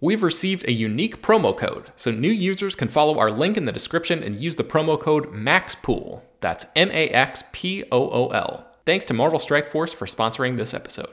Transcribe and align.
We've 0.00 0.22
received 0.22 0.64
a 0.68 0.72
unique 0.72 1.22
promo 1.22 1.56
code, 1.56 1.90
so 1.96 2.12
new 2.12 2.30
users 2.30 2.76
can 2.76 2.86
follow 2.86 3.18
our 3.18 3.30
link 3.30 3.56
in 3.56 3.64
the 3.64 3.72
description 3.72 4.22
and 4.22 4.36
use 4.36 4.54
the 4.54 4.62
promo 4.62 4.98
code 4.98 5.32
MAXPOOL. 5.32 6.22
That's 6.40 6.66
M 6.76 6.88
A 6.92 7.08
X 7.08 7.42
P 7.50 7.82
O 7.90 8.08
O 8.08 8.28
L. 8.28 8.64
Thanks 8.86 9.04
to 9.06 9.14
Marvel 9.14 9.40
Strike 9.40 9.66
Force 9.66 9.92
for 9.92 10.06
sponsoring 10.06 10.56
this 10.56 10.72
episode. 10.72 11.10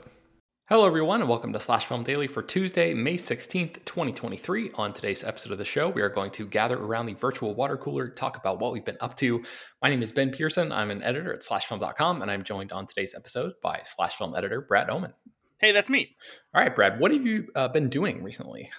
Hello, 0.68 0.86
everyone, 0.86 1.20
and 1.20 1.28
welcome 1.28 1.52
to 1.52 1.58
Slash 1.58 1.84
Film 1.86 2.04
Daily 2.04 2.28
for 2.28 2.44
Tuesday, 2.44 2.94
May 2.94 3.16
16th, 3.16 3.84
2023. 3.84 4.70
On 4.76 4.92
today's 4.92 5.24
episode 5.24 5.50
of 5.50 5.58
the 5.58 5.64
show, 5.64 5.88
we 5.88 6.00
are 6.00 6.08
going 6.08 6.30
to 6.30 6.46
gather 6.46 6.78
around 6.78 7.06
the 7.06 7.14
virtual 7.14 7.56
water 7.56 7.76
cooler, 7.76 8.08
talk 8.08 8.36
about 8.36 8.60
what 8.60 8.72
we've 8.72 8.84
been 8.84 8.98
up 9.00 9.16
to. 9.16 9.42
My 9.82 9.90
name 9.90 10.02
is 10.04 10.12
Ben 10.12 10.30
Pearson. 10.30 10.70
I'm 10.70 10.92
an 10.92 11.02
editor 11.02 11.34
at 11.34 11.42
slashfilm.com, 11.42 12.22
and 12.22 12.30
I'm 12.30 12.44
joined 12.44 12.70
on 12.70 12.86
today's 12.86 13.16
episode 13.16 13.54
by 13.64 13.80
Slash 13.82 14.14
Film 14.14 14.36
editor 14.36 14.60
Brad 14.60 14.90
Oman. 14.90 15.12
Hey, 15.58 15.72
that's 15.72 15.88
me. 15.88 16.14
All 16.54 16.62
right, 16.62 16.74
Brad, 16.74 17.00
what 17.00 17.12
have 17.12 17.26
you 17.26 17.48
uh, 17.54 17.68
been 17.68 17.88
doing 17.88 18.22
recently? 18.22 18.70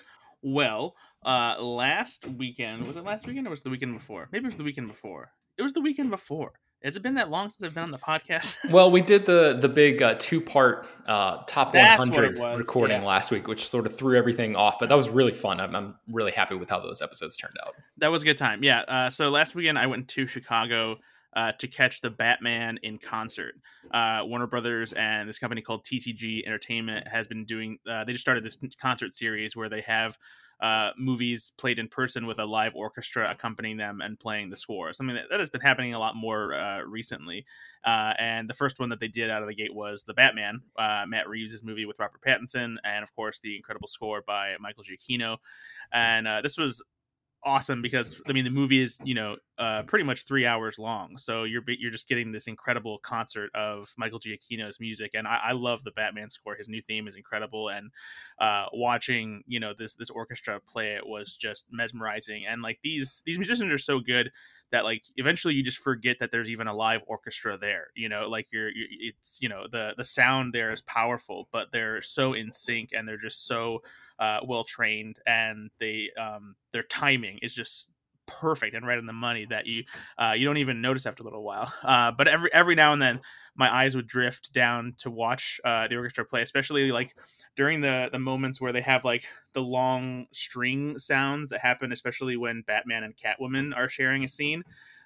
Well, 0.43 0.95
uh, 1.25 1.59
last 1.59 2.27
weekend 2.27 2.85
was 2.85 2.97
it 2.97 3.03
last 3.03 3.25
weekend 3.25 3.47
or 3.47 3.49
was 3.49 3.59
it 3.59 3.63
the 3.63 3.71
weekend 3.71 3.95
before? 3.95 4.29
Maybe 4.31 4.43
it 4.43 4.47
was 4.47 4.55
the 4.55 4.63
weekend 4.63 4.87
before. 4.87 5.31
It 5.57 5.63
was 5.63 5.73
the 5.73 5.81
weekend 5.81 6.11
before. 6.11 6.53
Has 6.83 6.95
it 6.95 7.01
been 7.01 7.15
that 7.15 7.31
long 7.31 7.49
since 7.49 7.63
I've 7.63 7.73
been 7.73 7.81
on 7.83 7.89
the 7.89 7.97
podcast? 7.97 8.57
well, 8.69 8.91
we 8.91 9.01
did 9.01 9.25
the 9.25 9.57
the 9.59 9.67
big 9.67 10.03
uh, 10.03 10.15
two 10.19 10.39
part 10.39 10.85
uh, 11.07 11.37
top 11.47 11.73
That's 11.73 11.97
100 11.97 12.37
was, 12.37 12.59
recording 12.59 13.01
yeah. 13.01 13.07
last 13.07 13.31
week, 13.31 13.47
which 13.47 13.67
sort 13.67 13.87
of 13.87 13.97
threw 13.97 14.15
everything 14.15 14.55
off. 14.55 14.77
But 14.79 14.89
that 14.89 14.95
was 14.95 15.09
really 15.09 15.33
fun. 15.33 15.59
I'm, 15.59 15.75
I'm 15.75 15.95
really 16.07 16.31
happy 16.31 16.53
with 16.53 16.69
how 16.69 16.79
those 16.79 17.01
episodes 17.01 17.35
turned 17.35 17.55
out. 17.65 17.73
that 17.97 18.09
was 18.09 18.21
a 18.21 18.25
good 18.25 18.37
time. 18.37 18.63
Yeah. 18.63 18.81
Uh, 18.81 19.09
so 19.09 19.31
last 19.31 19.55
weekend 19.55 19.79
I 19.79 19.87
went 19.87 20.09
to 20.09 20.27
Chicago 20.27 20.99
uh, 21.37 21.51
to 21.53 21.67
catch 21.67 22.01
the 22.01 22.09
Batman 22.09 22.79
in 22.81 22.97
concert. 22.97 23.53
Uh, 23.91 24.21
Warner 24.23 24.47
Brothers 24.47 24.91
and 24.93 25.29
this 25.29 25.37
company 25.37 25.61
called 25.61 25.85
TCG 25.85 26.45
Entertainment 26.45 27.07
has 27.07 27.27
been 27.27 27.45
doing. 27.45 27.77
Uh, 27.87 28.03
they 28.03 28.11
just 28.11 28.23
started 28.23 28.43
this 28.43 28.57
concert 28.81 29.13
series 29.13 29.55
where 29.55 29.69
they 29.69 29.81
have 29.81 30.17
uh, 30.61 30.89
movies 30.97 31.51
played 31.57 31.77
in 31.77 31.87
person 31.87 32.25
with 32.25 32.39
a 32.39 32.45
live 32.45 32.73
orchestra 32.73 33.29
accompanying 33.29 33.77
them 33.77 34.01
and 34.01 34.19
playing 34.19 34.49
the 34.49 34.57
score. 34.57 34.91
Something 34.93 35.15
that, 35.15 35.25
that 35.29 35.39
has 35.39 35.51
been 35.51 35.61
happening 35.61 35.93
a 35.93 35.99
lot 35.99 36.15
more 36.15 36.55
uh, 36.55 36.81
recently. 36.81 37.45
Uh, 37.85 38.13
and 38.17 38.49
the 38.49 38.55
first 38.55 38.79
one 38.79 38.89
that 38.89 38.99
they 38.99 39.07
did 39.07 39.29
out 39.29 39.43
of 39.43 39.47
the 39.47 39.53
gate 39.53 39.75
was 39.75 40.03
the 40.03 40.15
Batman, 40.15 40.61
uh, 40.79 41.05
Matt 41.07 41.29
Reeves' 41.29 41.61
movie 41.61 41.85
with 41.85 41.99
Robert 41.99 42.21
Pattinson, 42.25 42.77
and 42.83 43.03
of 43.03 43.15
course 43.15 43.39
the 43.39 43.55
incredible 43.55 43.87
score 43.87 44.23
by 44.25 44.55
Michael 44.59 44.83
Giacchino. 44.83 45.37
And 45.93 46.27
uh, 46.27 46.41
this 46.41 46.57
was 46.57 46.81
awesome 47.43 47.81
because 47.81 48.21
I 48.27 48.33
mean 48.33 48.43
the 48.43 48.51
movie 48.51 48.81
is 48.81 48.97
you 49.03 49.13
know 49.13 49.37
uh, 49.57 49.83
pretty 49.83 50.03
much 50.05 50.25
three 50.25 50.45
hours 50.45 50.77
long, 50.77 51.17
so 51.17 51.43
you're 51.43 51.63
you're 51.67 51.91
just 51.91 52.07
getting 52.07 52.31
this 52.31 52.47
incredible 52.47 52.99
concert 52.99 53.49
of 53.55 53.93
Michael 53.97 54.19
Giacchino's 54.19 54.79
music, 54.79 55.11
and 55.13 55.27
I, 55.27 55.39
I 55.45 55.51
love 55.53 55.83
the 55.83 55.91
Batman 55.91 56.29
score. 56.29 56.55
His 56.55 56.69
new 56.69 56.81
theme 56.81 57.07
is 57.07 57.15
incredible, 57.15 57.69
and 57.69 57.91
uh, 58.39 58.65
watching 58.73 59.43
you 59.47 59.59
know 59.59 59.73
this 59.77 59.95
this 59.95 60.09
orchestra 60.09 60.59
play 60.67 60.95
it 60.95 61.05
was 61.05 61.35
just 61.35 61.65
mesmerizing. 61.71 62.45
And 62.47 62.61
like 62.61 62.79
these 62.83 63.23
these 63.25 63.37
musicians 63.37 63.71
are 63.71 63.77
so 63.77 63.99
good 63.99 64.31
that 64.71 64.83
like 64.83 65.03
eventually 65.15 65.53
you 65.53 65.63
just 65.63 65.77
forget 65.77 66.17
that 66.19 66.31
there's 66.31 66.49
even 66.49 66.67
a 66.67 66.73
live 66.73 67.01
orchestra 67.07 67.57
there. 67.57 67.87
You 67.95 68.09
know, 68.09 68.27
like 68.29 68.47
you're, 68.51 68.69
you 68.69 68.85
it's 68.99 69.37
you 69.41 69.49
know 69.49 69.65
the 69.71 69.93
the 69.97 70.03
sound 70.03 70.53
there 70.53 70.71
is 70.71 70.81
powerful, 70.81 71.47
but 71.51 71.71
they're 71.71 72.01
so 72.01 72.33
in 72.33 72.51
sync 72.51 72.89
and 72.93 73.07
they're 73.07 73.17
just 73.17 73.47
so 73.47 73.81
uh, 74.19 74.39
well 74.45 74.63
trained, 74.63 75.19
and 75.25 75.69
they 75.79 76.09
um, 76.19 76.55
their 76.71 76.83
timing 76.83 77.39
is 77.41 77.53
just 77.53 77.89
perfect 78.27 78.75
and 78.75 78.85
right 78.85 78.97
on 78.97 79.05
the 79.05 79.13
money 79.13 79.45
that 79.49 79.65
you 79.65 79.83
uh, 80.21 80.33
you 80.35 80.45
don't 80.45 80.57
even 80.57 80.81
notice 80.81 81.05
after 81.05 81.23
a 81.23 81.25
little 81.25 81.43
while. 81.43 81.73
Uh, 81.87 82.11
but 82.11 82.27
every 82.27 82.53
every 82.53 82.75
now 82.75 82.91
and 82.91 83.01
then, 83.01 83.19
my 83.55 83.73
eyes 83.73 83.95
would 83.95 84.07
drift 84.07 84.51
down 84.51 84.93
to 84.97 85.09
watch 85.09 85.59
uh, 85.63 85.87
the 85.87 85.95
orchestra 85.95 86.25
play, 86.25 86.41
especially 86.41 86.91
like 86.91 87.15
during 87.55 87.81
the 87.81 88.09
the 88.11 88.19
moments 88.19 88.59
where 88.59 88.73
they 88.73 88.81
have 88.81 89.05
like 89.05 89.23
the 89.53 89.61
long 89.61 90.27
string 90.33 90.99
sounds 90.99 91.49
that 91.49 91.61
happen, 91.61 91.91
especially 91.91 92.35
when 92.35 92.61
Batman 92.67 93.03
and 93.03 93.15
Catwoman 93.15 93.75
are 93.75 93.89
sharing 93.89 94.23
a 94.23 94.27
scene. 94.27 94.63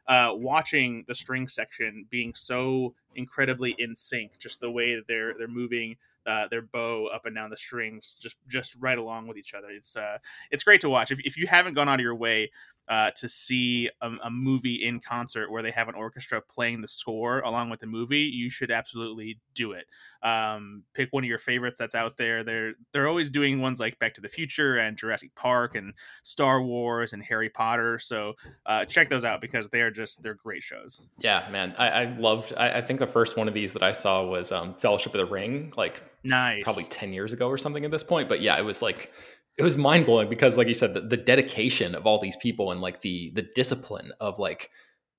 Uh, 0.07 0.31
watching 0.33 1.05
the 1.07 1.13
string 1.13 1.47
section 1.47 2.05
being 2.09 2.33
so 2.33 2.95
incredibly 3.15 3.75
in 3.77 3.95
sync, 3.95 4.37
just 4.39 4.59
the 4.59 4.71
way 4.71 4.95
that 4.95 5.07
they're 5.07 5.35
they're 5.37 5.47
moving 5.47 5.95
uh, 6.25 6.47
their 6.49 6.61
bow 6.61 7.07
up 7.07 7.25
and 7.25 7.35
down 7.35 7.49
the 7.49 7.57
strings, 7.57 8.15
just 8.19 8.35
just 8.47 8.75
right 8.79 8.97
along 8.97 9.27
with 9.27 9.37
each 9.37 9.53
other. 9.53 9.67
It's 9.69 9.95
uh, 9.95 10.17
it's 10.51 10.63
great 10.63 10.81
to 10.81 10.89
watch. 10.89 11.11
If 11.11 11.19
if 11.25 11.37
you 11.37 11.47
haven't 11.47 11.73
gone 11.73 11.89
out 11.89 11.99
of 11.99 12.03
your 12.03 12.15
way 12.15 12.51
uh, 12.87 13.11
to 13.11 13.29
see 13.29 13.89
a, 14.01 14.11
a 14.25 14.29
movie 14.29 14.85
in 14.85 14.99
concert 14.99 15.49
where 15.49 15.63
they 15.63 15.71
have 15.71 15.87
an 15.87 15.95
orchestra 15.95 16.41
playing 16.41 16.81
the 16.81 16.87
score 16.87 17.39
along 17.39 17.69
with 17.69 17.79
the 17.79 17.87
movie, 17.87 18.19
you 18.21 18.49
should 18.49 18.71
absolutely 18.71 19.39
do 19.53 19.71
it. 19.71 19.85
Um, 20.23 20.83
pick 20.93 21.11
one 21.11 21.23
of 21.23 21.27
your 21.27 21.39
favorites 21.39 21.79
that's 21.79 21.95
out 21.95 22.17
there. 22.17 22.43
They're 22.43 22.73
they're 22.91 23.07
always 23.07 23.29
doing 23.29 23.61
ones 23.61 23.79
like 23.79 23.97
Back 23.97 24.13
to 24.15 24.21
the 24.21 24.29
Future 24.29 24.77
and 24.77 24.97
Jurassic 24.97 25.33
Park 25.35 25.75
and 25.75 25.93
Star 26.23 26.61
Wars 26.61 27.13
and 27.13 27.23
Harry 27.23 27.49
Potter. 27.49 27.97
So 27.97 28.33
uh, 28.65 28.85
check 28.85 29.09
those 29.09 29.23
out 29.23 29.41
because 29.41 29.69
they're 29.69 29.89
just 29.89 30.21
they're 30.21 30.35
great 30.35 30.61
shows. 30.61 31.01
Yeah, 31.19 31.47
man, 31.51 31.73
I, 31.77 31.89
I 31.89 32.15
loved. 32.17 32.53
I, 32.55 32.79
I 32.79 32.81
think 32.81 32.99
the 32.99 33.07
first 33.07 33.37
one 33.37 33.47
of 33.47 33.53
these 33.53 33.73
that 33.73 33.83
I 33.83 33.93
saw 33.93 34.23
was 34.25 34.51
um, 34.51 34.75
Fellowship 34.75 35.15
of 35.15 35.19
the 35.19 35.33
Ring, 35.33 35.73
like 35.75 36.03
Nice, 36.23 36.63
probably 36.63 36.83
10 36.83 37.13
years 37.13 37.33
ago 37.33 37.47
or 37.47 37.57
something 37.57 37.83
at 37.83 37.89
this 37.89 38.03
point 38.03 38.29
but 38.29 38.41
yeah 38.41 38.55
it 38.55 38.61
was 38.61 38.79
like 38.79 39.11
it 39.57 39.63
was 39.63 39.77
mind 39.77 40.05
blowing 40.05 40.29
because 40.29 40.57
like 40.57 40.67
you 40.67 40.73
said 40.73 40.93
the, 40.93 41.01
the 41.01 41.17
dedication 41.17 41.95
of 41.95 42.05
all 42.05 42.19
these 42.19 42.35
people 42.37 42.71
and 42.71 42.81
like 42.81 43.01
the 43.01 43.31
the 43.35 43.47
discipline 43.55 44.11
of 44.19 44.39
like 44.39 44.69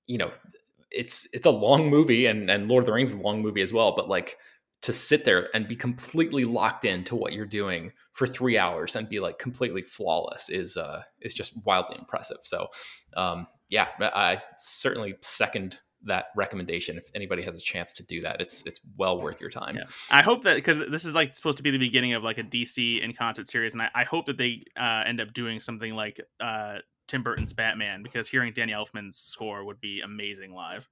you 0.07 0.17
know 0.17 0.31
it's 0.91 1.27
it's 1.33 1.45
a 1.45 1.51
long 1.51 1.89
movie 1.89 2.25
and 2.25 2.49
and 2.49 2.67
Lord 2.67 2.83
of 2.83 2.85
the 2.87 2.93
Rings 2.93 3.11
is 3.11 3.19
a 3.19 3.21
long 3.21 3.41
movie 3.41 3.61
as 3.61 3.73
well 3.73 3.95
but 3.95 4.09
like 4.09 4.37
to 4.81 4.91
sit 4.91 5.23
there 5.23 5.47
and 5.55 5.67
be 5.67 5.77
completely 5.77 6.43
locked 6.43 6.83
into 6.83 7.15
what 7.15 7.31
you're 7.31 7.45
doing 7.45 7.93
for 8.11 8.27
3 8.27 8.57
hours 8.57 8.95
and 8.95 9.07
be 9.07 9.19
like 9.19 9.39
completely 9.39 9.81
flawless 9.81 10.49
is 10.49 10.77
uh 10.77 11.01
is 11.21 11.33
just 11.33 11.53
wildly 11.65 11.97
impressive. 11.97 12.39
So 12.43 12.67
um 13.15 13.47
yeah 13.69 13.87
I 13.99 14.41
certainly 14.57 15.15
second 15.21 15.79
that 16.05 16.25
recommendation 16.35 16.97
if 16.97 17.05
anybody 17.15 17.41
has 17.41 17.55
a 17.55 17.61
chance 17.61 17.93
to 17.93 18.03
do 18.05 18.21
that 18.21 18.41
it's 18.41 18.65
it's 18.65 18.79
well 18.97 19.21
worth 19.21 19.39
your 19.39 19.49
time 19.49 19.75
Yeah. 19.75 19.83
I 20.09 20.21
hope 20.21 20.43
that 20.43 20.55
because 20.55 20.89
this 20.89 21.05
is 21.05 21.15
like 21.15 21.35
supposed 21.35 21.57
to 21.57 21.63
be 21.63 21.71
the 21.71 21.77
beginning 21.77 22.13
of 22.13 22.23
like 22.23 22.37
a 22.37 22.43
DC 22.43 23.01
in 23.01 23.13
concert 23.13 23.49
series, 23.49 23.73
and 23.73 23.81
I, 23.81 23.89
I 23.95 24.03
hope 24.03 24.25
that 24.27 24.37
they 24.37 24.63
uh, 24.79 25.03
end 25.05 25.19
up 25.19 25.33
doing 25.33 25.59
something 25.59 25.93
like 25.93 26.21
uh, 26.39 26.77
Tim 27.07 27.21
Burton's 27.21 27.53
Batman 27.53 28.01
because 28.01 28.29
hearing 28.29 28.53
Danny 28.53 28.71
Elfman's 28.71 29.17
score 29.17 29.63
would 29.65 29.81
be 29.81 30.01
amazing 30.01 30.53
live. 30.53 30.89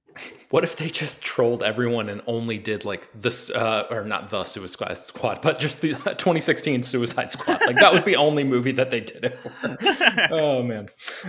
What 0.50 0.62
if 0.62 0.76
they 0.76 0.88
just 0.88 1.22
trolled 1.22 1.62
everyone 1.62 2.08
and 2.08 2.20
only 2.26 2.58
did 2.58 2.84
like 2.84 3.08
this, 3.14 3.50
uh, 3.50 3.86
or 3.90 4.04
not 4.04 4.30
the 4.30 4.44
Suicide 4.44 4.98
Squad, 4.98 5.40
but 5.42 5.58
just 5.58 5.80
the 5.80 5.94
2016 5.94 6.82
Suicide 6.82 7.30
Squad? 7.30 7.60
Like 7.62 7.76
that 7.76 7.92
was 7.92 8.04
the 8.04 8.16
only 8.16 8.44
movie 8.44 8.72
that 8.72 8.90
they 8.90 9.00
did 9.00 9.24
it 9.24 9.38
for. 9.40 9.78
oh 10.30 10.62
man. 10.62 10.88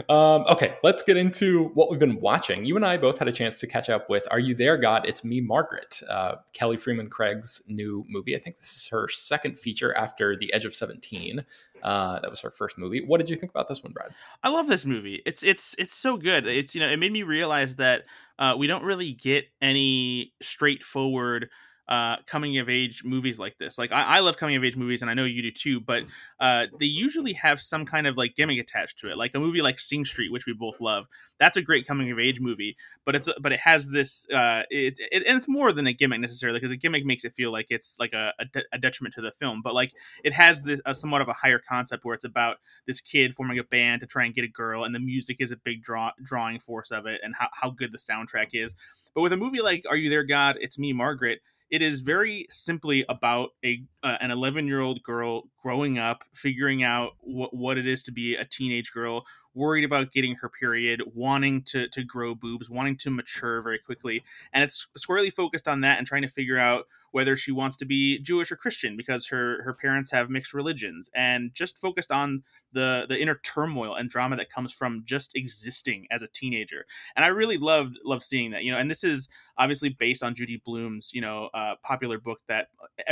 Um, 0.10 0.46
okay, 0.50 0.76
let's 0.84 1.04
get 1.04 1.16
into 1.18 1.70
what 1.74 1.90
we've 1.90 2.00
been 2.00 2.20
watching. 2.20 2.66
You 2.66 2.76
and 2.76 2.86
I 2.86 2.98
both 2.98 3.20
had 3.20 3.28
a 3.28 3.32
chance 3.34 3.60
to 3.62 3.68
catch 3.68 3.90
up 3.90 4.10
with 4.10 4.28
"Are 4.32 4.40
You 4.40 4.54
There, 4.54 4.78
God?" 4.78 5.06
It's 5.08 5.24
Me, 5.24 5.40
Margaret. 5.40 6.02
Uh, 6.10 6.36
Kelly 6.52 6.78
Fremon 6.78 7.10
Craig's 7.10 7.62
new 7.68 8.06
movie. 8.10 8.36
I 8.36 8.40
think 8.40 8.60
this 8.60 8.76
is 8.76 8.88
her 8.90 9.08
second 9.08 9.58
feature 9.58 9.96
after 9.96 10.36
The 10.36 10.54
Edge 10.54 10.66
of 10.66 10.76
Seventeen. 10.76 11.46
Uh, 11.84 12.20
that 12.22 12.30
was 12.30 12.40
her 12.40 12.50
first 12.52 12.78
movie. 12.78 13.04
What 13.06 13.18
did 13.18 13.30
you 13.30 13.36
think 13.36 13.52
about 13.52 13.68
this 13.68 13.84
one, 13.84 13.92
Brad? 13.92 14.14
I 14.42 14.50
love 14.50 14.68
this 14.68 14.86
movie. 14.86 15.22
It's 15.26 15.44
it's 15.44 15.76
it's 15.78 15.94
so 15.94 16.18
good. 16.18 16.48
It's 16.48 16.74
you 16.74 16.82
know 16.82 16.88
it 16.88 16.98
made 16.98 17.12
me 17.12 17.24
realize 17.24 17.76
that 17.76 18.06
uh, 18.40 18.56
we 18.58 18.68
don't 18.68 18.84
really 18.84 19.12
get 19.12 19.46
any 19.62 20.34
straightforward 20.42 21.50
uh, 21.88 22.16
coming 22.26 22.58
of 22.60 22.70
age 22.70 23.04
movies 23.04 23.38
like 23.38 23.58
this. 23.58 23.78
Like 23.78 23.92
I, 23.92 24.04
I, 24.04 24.20
love 24.22 24.38
coming 24.38 24.56
of 24.56 24.64
age 24.64 24.78
movies, 24.78 25.02
and 25.02 25.12
I 25.12 25.14
know 25.14 25.26
you 25.26 25.42
do 25.42 25.52
too. 25.52 25.82
But 25.82 26.04
uh, 26.40 26.68
they 26.80 26.86
usually 26.86 27.34
have 27.34 27.60
some 27.60 27.86
kind 27.86 28.08
of 28.08 28.16
like 28.16 28.36
gimmick 28.36 28.58
attached 28.58 29.00
to 29.00 29.12
it. 29.12 29.18
Like 29.18 29.36
a 29.36 29.40
movie 29.40 29.62
like 29.62 29.80
Sing 29.80 30.06
Street, 30.06 30.32
which 30.32 30.46
we 30.46 30.54
both 30.54 30.80
love. 30.80 31.08
That's 31.40 31.58
a 31.58 31.62
great 31.62 31.86
coming 31.86 32.10
of 32.10 32.20
age 32.20 32.40
movie, 32.40 32.78
but 33.06 33.16
it's 33.16 33.28
but 33.42 33.52
it 33.52 33.60
has 33.60 33.90
this. 33.90 34.26
Uh, 34.30 34.64
it, 34.70 34.96
it 35.12 35.24
and 35.28 35.38
it's 35.38 35.50
more 35.50 35.74
than 35.74 35.86
a 35.86 35.94
gimmick 35.94 36.22
necessarily 36.22 36.60
because 36.60 36.72
a 36.72 36.78
gimmick 36.78 37.06
makes 37.06 37.26
it 37.26 37.34
feel 37.34 37.52
like 37.52 37.68
it's 37.70 37.98
like 38.00 38.14
a, 38.14 38.34
a, 38.40 38.46
de- 38.46 38.64
a 38.72 38.78
detriment 38.78 39.14
to 39.16 39.22
the 39.22 39.32
film. 39.32 39.62
But 39.62 39.74
like 39.74 39.92
it 40.24 40.32
has 40.32 40.62
this 40.62 40.80
a 40.86 40.96
somewhat 40.96 41.22
of 41.22 41.28
a 41.28 41.34
higher 41.34 41.60
concept 41.60 42.06
where 42.06 42.16
it's 42.16 42.24
about 42.24 42.58
this 42.88 43.02
kid 43.02 43.36
forming 43.36 43.60
a 43.60 43.64
band 43.64 44.00
to 44.02 44.08
try 44.08 44.24
and 44.24 44.34
get 44.34 44.46
a 44.46 44.50
girl, 44.50 44.86
and 44.86 44.96
the 44.96 45.00
music 45.00 45.38
is 45.42 45.52
a 45.52 45.58
big 45.58 45.84
draw 45.84 46.12
drawing 46.24 46.62
force 46.62 46.92
of 46.92 47.08
it, 47.08 47.20
and 47.26 47.36
how 47.38 47.50
how 47.52 47.70
good 47.72 47.92
the 47.92 47.98
soundtrack 47.98 48.52
is. 48.54 48.74
But 49.14 49.22
with 49.22 49.34
a 49.34 49.38
movie 49.38 49.62
like 49.62 49.84
Are 49.90 49.98
You 49.98 50.10
There, 50.10 50.24
God? 50.24 50.58
It's 50.62 50.80
Me, 50.80 50.94
Margaret 50.94 51.42
it 51.74 51.82
is 51.82 52.02
very 52.02 52.46
simply 52.52 53.04
about 53.10 53.50
a 53.66 53.84
uh, 54.04 54.18
an 54.22 54.30
11 54.30 54.68
year 54.68 54.80
old 54.80 55.02
girl 55.02 55.50
growing 55.60 55.98
up, 55.98 56.24
figuring 56.36 56.84
out 56.84 57.14
what 57.20 57.52
what 57.56 57.80
it 57.80 57.88
is 57.88 58.04
to 58.04 58.12
be 58.12 58.36
a 58.36 58.46
teenage 58.46 58.94
girl, 58.94 59.26
worried 59.54 59.84
about 59.84 60.12
getting 60.12 60.36
her 60.36 60.50
period, 60.50 61.02
wanting 61.14 61.62
to 61.64 61.88
to 61.90 62.04
grow 62.04 62.36
boobs, 62.36 62.70
wanting 62.70 62.98
to 62.98 63.10
mature 63.10 63.62
very 63.62 63.80
quickly, 63.80 64.24
and 64.52 64.64
it's 64.64 64.88
squarely 64.98 65.30
focused 65.30 65.68
on 65.68 65.82
that 65.82 65.98
and 65.98 66.08
trying 66.08 66.24
to 66.24 66.28
figure 66.28 66.58
out 66.58 66.88
whether 67.14 67.36
she 67.36 67.52
wants 67.52 67.78
to 67.78 67.86
be 67.86 68.18
Jewish 68.20 68.52
or 68.52 68.56
Christian 68.56 68.98
because 68.98 69.28
her 69.28 69.62
her 69.64 69.74
parents 69.74 70.12
have 70.12 70.30
mixed 70.32 70.54
religions, 70.54 71.10
and 71.14 71.54
just 71.54 71.78
focused 71.78 72.12
on 72.12 72.44
the 72.74 73.06
the 73.08 73.22
inner 73.22 73.40
turmoil 73.44 73.96
and 73.96 74.10
drama 74.10 74.36
that 74.36 74.50
comes 74.50 74.74
from 74.74 75.04
just 75.06 75.36
existing 75.36 76.08
as 76.10 76.24
a 76.24 76.28
teenager. 76.28 76.86
And 77.16 77.24
I 77.24 77.30
really 77.30 77.58
loved 77.58 78.00
loved 78.04 78.24
seeing 78.24 78.52
that, 78.52 78.64
you 78.64 78.72
know. 78.72 78.80
And 78.80 78.90
this 78.90 79.04
is 79.04 79.30
obviously 79.58 79.90
based 79.90 80.24
on 80.24 80.34
Judy 80.34 80.60
Blume's, 80.66 81.12
you 81.14 81.22
know, 81.22 81.50
uh, 81.54 81.76
popular 81.84 82.18
book 82.18 82.40
that 82.48 82.70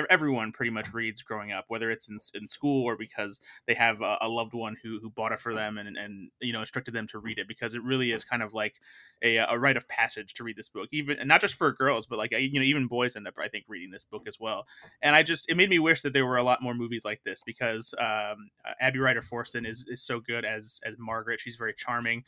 everyone 0.09 0.51
pretty 0.51 0.71
much 0.71 0.91
reads 0.93 1.21
growing 1.21 1.51
up, 1.51 1.65
whether 1.67 1.91
it's 1.91 2.09
in, 2.09 2.17
in 2.33 2.47
school 2.47 2.83
or 2.83 2.97
because 2.97 3.39
they 3.67 3.75
have 3.75 4.01
a, 4.01 4.17
a, 4.21 4.27
loved 4.27 4.53
one 4.53 4.77
who 4.81 4.99
who 4.99 5.11
bought 5.11 5.31
it 5.31 5.39
for 5.39 5.53
them 5.53 5.77
and 5.77 5.95
and 5.95 6.30
you 6.39 6.53
know 6.53 6.59
instructed 6.59 6.93
them 6.93 7.07
to 7.07 7.19
read 7.19 7.37
it 7.37 7.47
because 7.47 7.73
it 7.73 7.83
really 7.83 8.11
is 8.11 8.23
kind 8.23 8.41
of 8.41 8.53
like 8.53 8.75
a, 9.21 9.37
a 9.37 9.57
rite 9.57 9.77
of 9.77 9.87
passage 9.87 10.33
to 10.35 10.43
read 10.43 10.55
this 10.55 10.69
book, 10.69 10.89
even 10.91 11.17
and 11.19 11.27
not 11.27 11.41
just 11.41 11.55
for 11.55 11.71
girls, 11.71 12.05
but 12.05 12.17
like 12.17 12.31
you 12.31 12.59
know 12.59 12.65
even 12.65 12.87
boys 12.87 13.15
end 13.15 13.27
up 13.27 13.35
I 13.39 13.47
think 13.47 13.65
reading 13.67 13.91
this 13.91 14.05
book 14.05 14.27
as 14.27 14.39
well. 14.39 14.65
And 15.01 15.15
I 15.15 15.23
just 15.23 15.49
it 15.49 15.55
made 15.55 15.69
me 15.69 15.79
wish 15.79 16.01
that 16.01 16.13
there 16.13 16.25
were 16.25 16.37
a 16.37 16.43
lot 16.43 16.61
more 16.61 16.73
movies 16.73 17.05
like 17.05 17.23
this 17.23 17.43
because 17.45 17.93
um, 17.99 18.49
Abby 18.79 18.99
Ryder 18.99 19.21
Fortson 19.21 19.67
is 19.67 19.85
is 19.87 20.01
so 20.01 20.19
good 20.19 20.45
as 20.45 20.81
as 20.85 20.95
Margaret. 20.97 21.39
She's 21.39 21.55
very 21.55 21.73
charming. 21.73 22.23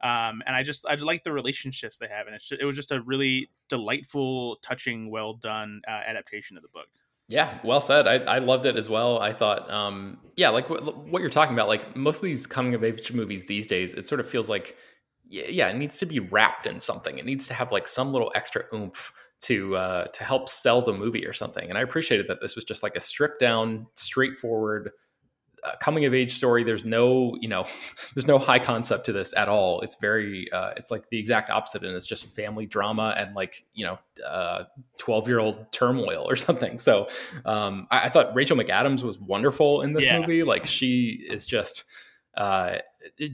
Um, 0.00 0.42
and 0.46 0.54
I 0.54 0.62
just 0.62 0.86
I 0.86 0.94
just 0.94 1.04
like 1.04 1.24
the 1.24 1.32
relationships 1.32 1.98
they 1.98 2.06
have, 2.06 2.28
and 2.28 2.38
just, 2.38 2.52
it 2.52 2.64
was 2.64 2.76
just 2.76 2.92
a 2.92 3.02
really 3.02 3.50
delightful, 3.68 4.56
touching, 4.56 5.10
well 5.10 5.34
done 5.34 5.82
uh, 5.88 5.90
adaptation 5.90 6.56
of 6.56 6.62
the 6.62 6.68
book. 6.68 6.86
Yeah, 7.28 7.58
well 7.62 7.80
said. 7.80 8.06
I, 8.08 8.14
I 8.14 8.38
loved 8.38 8.64
it 8.64 8.76
as 8.76 8.88
well. 8.88 9.18
I 9.18 9.34
thought, 9.34 9.70
um, 9.70 10.18
yeah, 10.36 10.48
like 10.48 10.70
what, 10.70 11.06
what 11.06 11.20
you're 11.20 11.30
talking 11.30 11.54
about, 11.54 11.68
like 11.68 11.94
most 11.94 12.16
of 12.16 12.22
these 12.22 12.46
coming 12.46 12.74
of 12.74 12.82
age 12.82 13.12
movies 13.12 13.44
these 13.46 13.66
days, 13.66 13.92
it 13.94 14.06
sort 14.08 14.20
of 14.20 14.28
feels 14.28 14.48
like, 14.48 14.76
yeah, 15.28 15.68
it 15.68 15.76
needs 15.76 15.98
to 15.98 16.06
be 16.06 16.20
wrapped 16.20 16.66
in 16.66 16.80
something. 16.80 17.18
It 17.18 17.26
needs 17.26 17.46
to 17.48 17.54
have 17.54 17.70
like 17.70 17.86
some 17.86 18.12
little 18.12 18.32
extra 18.34 18.64
oomph 18.72 19.12
to 19.42 19.76
uh, 19.76 20.04
to 20.06 20.24
help 20.24 20.48
sell 20.48 20.80
the 20.80 20.94
movie 20.94 21.26
or 21.26 21.34
something. 21.34 21.68
And 21.68 21.76
I 21.76 21.82
appreciated 21.82 22.28
that 22.28 22.40
this 22.40 22.56
was 22.56 22.64
just 22.64 22.82
like 22.82 22.96
a 22.96 23.00
stripped 23.00 23.40
down, 23.40 23.86
straightforward 23.94 24.90
uh, 25.64 25.72
coming 25.80 26.04
of 26.04 26.14
age 26.14 26.36
story. 26.36 26.64
There's 26.64 26.84
no, 26.84 27.36
you 27.40 27.48
know, 27.48 27.66
there's 28.14 28.26
no 28.26 28.38
high 28.38 28.58
concept 28.58 29.06
to 29.06 29.12
this 29.12 29.34
at 29.36 29.48
all. 29.48 29.80
It's 29.80 29.96
very, 30.00 30.50
uh, 30.52 30.72
it's 30.76 30.90
like 30.90 31.08
the 31.10 31.18
exact 31.18 31.50
opposite, 31.50 31.84
and 31.84 31.94
it's 31.94 32.06
just 32.06 32.34
family 32.34 32.66
drama 32.66 33.14
and 33.16 33.34
like 33.34 33.64
you 33.74 33.86
know, 33.86 33.98
twelve 34.98 35.24
uh, 35.24 35.28
year 35.28 35.38
old 35.38 35.70
turmoil 35.72 36.26
or 36.28 36.36
something. 36.48 36.78
So 36.78 37.08
um, 37.44 37.86
I, 37.90 38.06
I, 38.06 38.08
thought 38.08 38.34
Rachel 38.34 38.56
McAdams 38.56 39.02
was 39.02 39.18
wonderful 39.18 39.82
in 39.82 39.92
this 39.92 40.06
yeah. 40.06 40.20
movie. 40.20 40.42
Like 40.42 40.66
she 40.66 41.24
is 41.28 41.46
just 41.46 41.84
uh, 42.38 42.78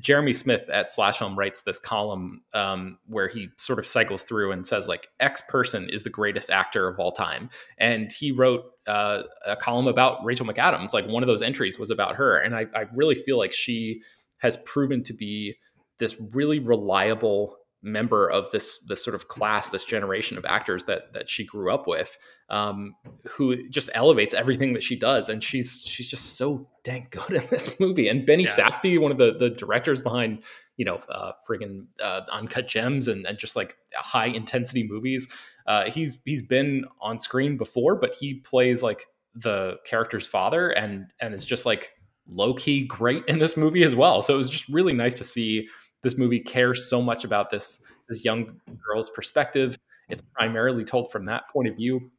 Jeremy 0.01 0.33
Smith 0.33 0.71
at 0.71 0.91
Slash 0.91 1.19
Film 1.19 1.39
writes 1.39 1.61
this 1.61 1.79
column 1.79 2.43
um, 2.55 2.99
where 3.07 3.29
he 3.29 3.51
sort 3.59 3.79
of 3.79 3.87
cycles 3.87 4.23
through 4.23 4.51
and 4.51 4.67
says 4.67 4.89
like 4.89 5.09
X 5.21 5.43
person 5.47 5.91
is 5.91 6.05
the 6.05 6.11
greatest 6.11 6.49
actor 6.49 6.89
of 6.89 6.99
all 6.99 7.13
time, 7.13 7.51
and 7.77 8.11
he 8.11 8.33
wrote 8.33 8.65
uh, 8.87 9.25
a 9.47 9.57
column 9.57 9.89
about 9.89 10.25
Rachel 10.25 10.47
McAdams. 10.47 10.95
Like 10.95 11.07
one 11.07 11.23
of 11.23 11.27
those 11.27 11.43
entries 11.43 11.79
was 11.79 11.91
about 11.91 12.17
her, 12.17 12.39
and 12.39 12.57
I, 12.57 12.67
I 12.75 12.87
really 12.95 13.15
feel 13.15 13.37
like 13.37 13.53
she 13.53 14.01
has 14.39 14.57
proven 14.65 15.05
to 15.05 15.13
be 15.13 15.57
this 15.99 16.17
really 16.33 16.59
reliable 16.59 17.57
member 17.85 18.29
of 18.29 18.51
this 18.51 18.79
this 18.89 19.05
sort 19.05 19.15
of 19.15 19.29
class, 19.29 19.69
this 19.69 19.85
generation 19.85 20.39
of 20.39 20.45
actors 20.45 20.85
that 20.85 21.13
that 21.13 21.29
she 21.29 21.45
grew 21.45 21.73
up 21.73 21.87
with, 21.87 22.17
um, 22.49 22.97
who 23.29 23.69
just 23.69 23.91
elevates 23.95 24.35
everything 24.35 24.73
that 24.73 24.83
she 24.83 24.97
does, 24.97 25.29
and 25.29 25.45
she's 25.45 25.83
she's 25.85 26.09
just 26.09 26.37
so 26.37 26.67
dang 26.83 27.07
good 27.11 27.33
in 27.33 27.47
this 27.51 27.79
movie. 27.79 28.09
And 28.09 28.27
Benny 28.27 28.45
yeah. 28.45 28.51
Safdie, 28.51 28.99
one 28.99 29.13
of 29.13 29.19
the 29.19 29.35
the 29.35 29.51
directors 29.51 30.01
behind 30.01 30.43
you 30.77 30.85
know 30.85 30.97
uh, 31.09 31.33
friggin' 31.49 31.87
uh, 32.01 32.23
Uncut 32.33 32.67
Gems 32.67 33.07
and, 33.07 33.27
and 33.27 33.39
just 33.39 33.55
like 33.55 33.77
high 33.95 34.27
intensity 34.27 34.87
movies, 34.89 35.29
uh, 35.67 35.91
he's 35.91 36.19
he's 36.25 36.43
been 36.43 36.87
on 37.01 37.21
screen 37.21 37.57
before, 37.57 37.95
but 37.97 38.15
he 38.15 38.35
plays 38.35 38.83
like 38.83 39.07
the 39.35 39.79
character's 39.85 40.27
father, 40.27 40.71
and 40.71 41.13
and 41.21 41.35
is 41.35 41.45
just 41.45 41.67
like 41.67 41.93
low 42.27 42.55
key 42.55 42.87
great 42.87 43.23
in 43.29 43.39
this 43.39 43.57
movie 43.57 43.85
as 43.85 43.95
well. 43.95 44.23
So 44.23 44.35
it 44.35 44.39
was 44.39 44.49
just 44.49 44.69
really 44.69 44.95
nice 44.95 45.15
to 45.15 45.25
see 45.25 45.69
this 46.05 46.17
movie 46.17 46.39
cares 46.39 46.89
so 46.89 47.03
much 47.03 47.25
about 47.25 47.51
this 47.51 47.81
this 48.09 48.25
young 48.25 48.61
girl's 48.87 49.11
perspective. 49.11 49.77
It's 50.09 50.23
primarily 50.35 50.85
told 50.85 51.11
from 51.11 51.25
that 51.25 51.49
point 51.49 51.69
of 51.69 51.77
view, 51.77 52.11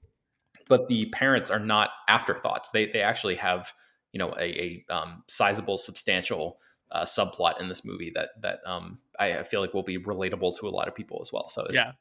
but 0.68 0.88
the 0.88 1.06
parents 1.12 1.52
are 1.52 1.60
not 1.60 1.92
afterthoughts. 2.10 2.72
They 2.72 2.88
they 2.88 3.02
actually 3.02 3.36
have 3.36 3.72
you 4.12 4.20
know 4.20 4.34
a, 4.38 4.84
a 4.90 4.94
um, 4.94 5.24
sizable, 5.28 5.78
substantial 5.78 6.60
uh, 6.92 7.06
subplot 7.06 7.62
in 7.62 7.70
this 7.70 7.86
movie 7.86 8.12
that 8.16 8.30
that 8.42 8.60
um, 8.66 9.00
I 9.20 9.44
feel 9.44 9.62
like 9.62 9.74
will 9.74 9.84
be 9.84 9.98
relatable 9.98 10.58
to 10.60 10.68
a 10.68 10.70
lot 10.70 10.88
of 10.88 10.96
people 10.96 11.20
as 11.22 11.32
well. 11.32 11.48
So 11.48 11.66
yeah, 11.72 11.94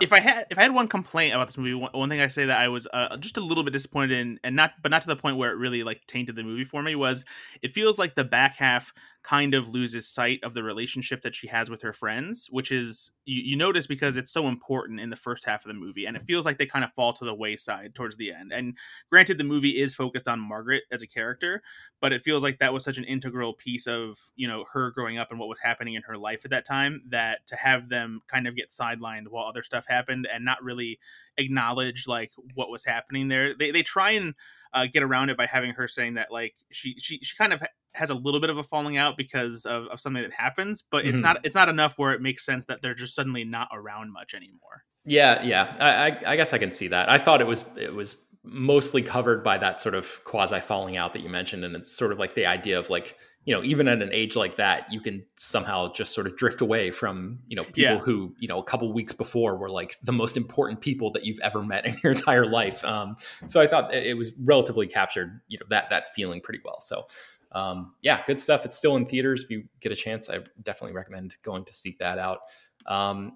if 0.00 0.12
I 0.12 0.20
had 0.20 0.46
if 0.50 0.58
I 0.58 0.62
had 0.62 0.74
one 0.74 0.88
complaint 0.88 1.34
about 1.34 1.48
this 1.48 1.58
movie, 1.58 1.74
one, 1.74 1.90
one 1.92 2.08
thing 2.08 2.20
I 2.20 2.26
say 2.26 2.46
that 2.46 2.60
I 2.60 2.68
was 2.68 2.86
uh, 2.92 3.16
just 3.18 3.36
a 3.36 3.40
little 3.40 3.64
bit 3.64 3.72
disappointed 3.72 4.18
in, 4.18 4.40
and 4.42 4.56
not 4.56 4.72
but 4.82 4.90
not 4.90 5.02
to 5.02 5.08
the 5.08 5.16
point 5.16 5.36
where 5.36 5.50
it 5.50 5.56
really 5.56 5.82
like 5.82 6.06
tainted 6.06 6.36
the 6.36 6.42
movie 6.42 6.64
for 6.64 6.82
me 6.82 6.94
was 6.94 7.24
it 7.62 7.72
feels 7.72 7.98
like 7.98 8.14
the 8.14 8.24
back 8.24 8.56
half 8.56 8.92
kind 9.22 9.54
of 9.54 9.68
loses 9.68 10.08
sight 10.08 10.40
of 10.42 10.54
the 10.54 10.62
relationship 10.62 11.22
that 11.22 11.34
she 11.34 11.46
has 11.46 11.70
with 11.70 11.82
her 11.82 11.92
friends, 11.92 12.48
which 12.50 12.72
is 12.72 13.10
you, 13.24 13.42
you 13.42 13.56
notice 13.56 13.86
because 13.86 14.16
it's 14.16 14.32
so 14.32 14.48
important 14.48 14.98
in 14.98 15.10
the 15.10 15.16
first 15.16 15.44
half 15.44 15.64
of 15.64 15.68
the 15.68 15.78
movie, 15.78 16.06
and 16.06 16.16
it 16.16 16.24
feels 16.24 16.44
like 16.44 16.58
they 16.58 16.66
kind 16.66 16.84
of 16.84 16.92
fall 16.92 17.12
to 17.12 17.24
the 17.24 17.34
wayside 17.34 17.94
towards 17.94 18.16
the 18.16 18.32
end. 18.32 18.52
And 18.52 18.76
granted, 19.10 19.38
the 19.38 19.44
movie 19.44 19.80
is 19.80 19.94
focused 19.94 20.26
on 20.26 20.40
Margaret 20.40 20.84
as 20.90 21.02
a 21.02 21.06
character, 21.06 21.62
but 22.00 22.12
it 22.12 22.24
feels 22.24 22.42
like 22.42 22.58
that 22.58 22.72
was 22.72 22.84
such 22.84 22.98
an 22.98 23.04
integral 23.04 23.52
piece 23.52 23.86
of 23.86 24.18
you 24.34 24.48
know 24.48 24.64
her 24.72 24.90
growing 24.90 25.18
up 25.18 25.30
and 25.30 25.38
what 25.38 25.48
was 25.48 25.60
happening 25.60 25.94
in 25.94 26.02
her 26.02 26.18
life 26.22 26.44
at 26.44 26.50
that 26.50 26.64
time 26.64 27.02
that 27.10 27.46
to 27.48 27.56
have 27.56 27.88
them 27.88 28.20
kind 28.28 28.46
of 28.46 28.56
get 28.56 28.70
sidelined 28.70 29.28
while 29.28 29.46
other 29.46 29.62
stuff 29.62 29.86
happened 29.86 30.26
and 30.32 30.44
not 30.44 30.62
really 30.62 30.98
acknowledge 31.36 32.06
like 32.06 32.32
what 32.54 32.70
was 32.70 32.84
happening 32.84 33.28
there. 33.28 33.54
They 33.54 33.70
they 33.70 33.82
try 33.82 34.12
and 34.12 34.34
uh, 34.72 34.86
get 34.90 35.02
around 35.02 35.30
it 35.30 35.36
by 35.36 35.46
having 35.46 35.72
her 35.72 35.86
saying 35.86 36.14
that 36.14 36.30
like 36.30 36.54
she 36.70 36.94
she 36.98 37.18
she 37.22 37.36
kind 37.36 37.52
of 37.52 37.62
has 37.94 38.10
a 38.10 38.14
little 38.14 38.40
bit 38.40 38.50
of 38.50 38.56
a 38.56 38.62
falling 38.62 38.96
out 38.96 39.16
because 39.16 39.66
of, 39.66 39.86
of 39.88 40.00
something 40.00 40.22
that 40.22 40.32
happens, 40.32 40.82
but 40.90 41.04
it's 41.04 41.16
mm-hmm. 41.16 41.22
not 41.22 41.44
it's 41.44 41.54
not 41.54 41.68
enough 41.68 41.98
where 41.98 42.12
it 42.12 42.22
makes 42.22 42.44
sense 42.44 42.64
that 42.66 42.80
they're 42.80 42.94
just 42.94 43.14
suddenly 43.14 43.44
not 43.44 43.68
around 43.72 44.12
much 44.12 44.34
anymore. 44.34 44.84
Yeah, 45.04 45.42
yeah, 45.42 45.76
I, 45.78 46.10
I, 46.10 46.32
I 46.32 46.36
guess 46.36 46.52
I 46.52 46.58
can 46.58 46.72
see 46.72 46.88
that. 46.88 47.08
I 47.08 47.18
thought 47.18 47.40
it 47.40 47.46
was 47.46 47.64
it 47.76 47.94
was 47.94 48.24
mostly 48.44 49.02
covered 49.02 49.44
by 49.44 49.58
that 49.58 49.80
sort 49.80 49.94
of 49.94 50.22
quasi 50.24 50.60
falling 50.60 50.96
out 50.96 51.12
that 51.12 51.22
you 51.22 51.28
mentioned, 51.28 51.64
and 51.64 51.76
it's 51.76 51.92
sort 51.92 52.12
of 52.12 52.18
like 52.18 52.34
the 52.34 52.46
idea 52.46 52.78
of 52.78 52.88
like 52.88 53.16
you 53.44 53.54
know 53.54 53.62
even 53.62 53.88
at 53.88 54.00
an 54.00 54.10
age 54.12 54.36
like 54.36 54.56
that 54.56 54.92
you 54.92 55.00
can 55.00 55.24
somehow 55.36 55.92
just 55.92 56.12
sort 56.12 56.26
of 56.26 56.36
drift 56.36 56.60
away 56.60 56.90
from 56.90 57.38
you 57.48 57.56
know 57.56 57.64
people 57.64 57.82
yeah. 57.82 57.98
who 57.98 58.34
you 58.38 58.48
know 58.48 58.58
a 58.58 58.62
couple 58.62 58.92
weeks 58.92 59.12
before 59.12 59.56
were 59.56 59.70
like 59.70 59.96
the 60.04 60.12
most 60.12 60.36
important 60.36 60.80
people 60.80 61.10
that 61.10 61.24
you've 61.24 61.40
ever 61.40 61.62
met 61.62 61.84
in 61.86 61.98
your 62.02 62.12
entire 62.12 62.46
life 62.46 62.84
um, 62.84 63.16
so 63.46 63.60
i 63.60 63.66
thought 63.66 63.92
it 63.94 64.16
was 64.16 64.32
relatively 64.44 64.86
captured 64.86 65.40
you 65.48 65.58
know 65.58 65.66
that 65.70 65.90
that 65.90 66.12
feeling 66.14 66.40
pretty 66.40 66.60
well 66.64 66.80
so 66.80 67.06
um, 67.52 67.94
yeah, 68.02 68.22
good 68.26 68.40
stuff. 68.40 68.64
It's 68.64 68.76
still 68.76 68.96
in 68.96 69.06
theaters. 69.06 69.44
If 69.44 69.50
you 69.50 69.64
get 69.80 69.92
a 69.92 69.96
chance, 69.96 70.28
I 70.28 70.38
definitely 70.62 70.94
recommend 70.94 71.36
going 71.42 71.64
to 71.66 71.72
seek 71.72 71.98
that 71.98 72.18
out. 72.18 72.40
Um, 72.86 73.32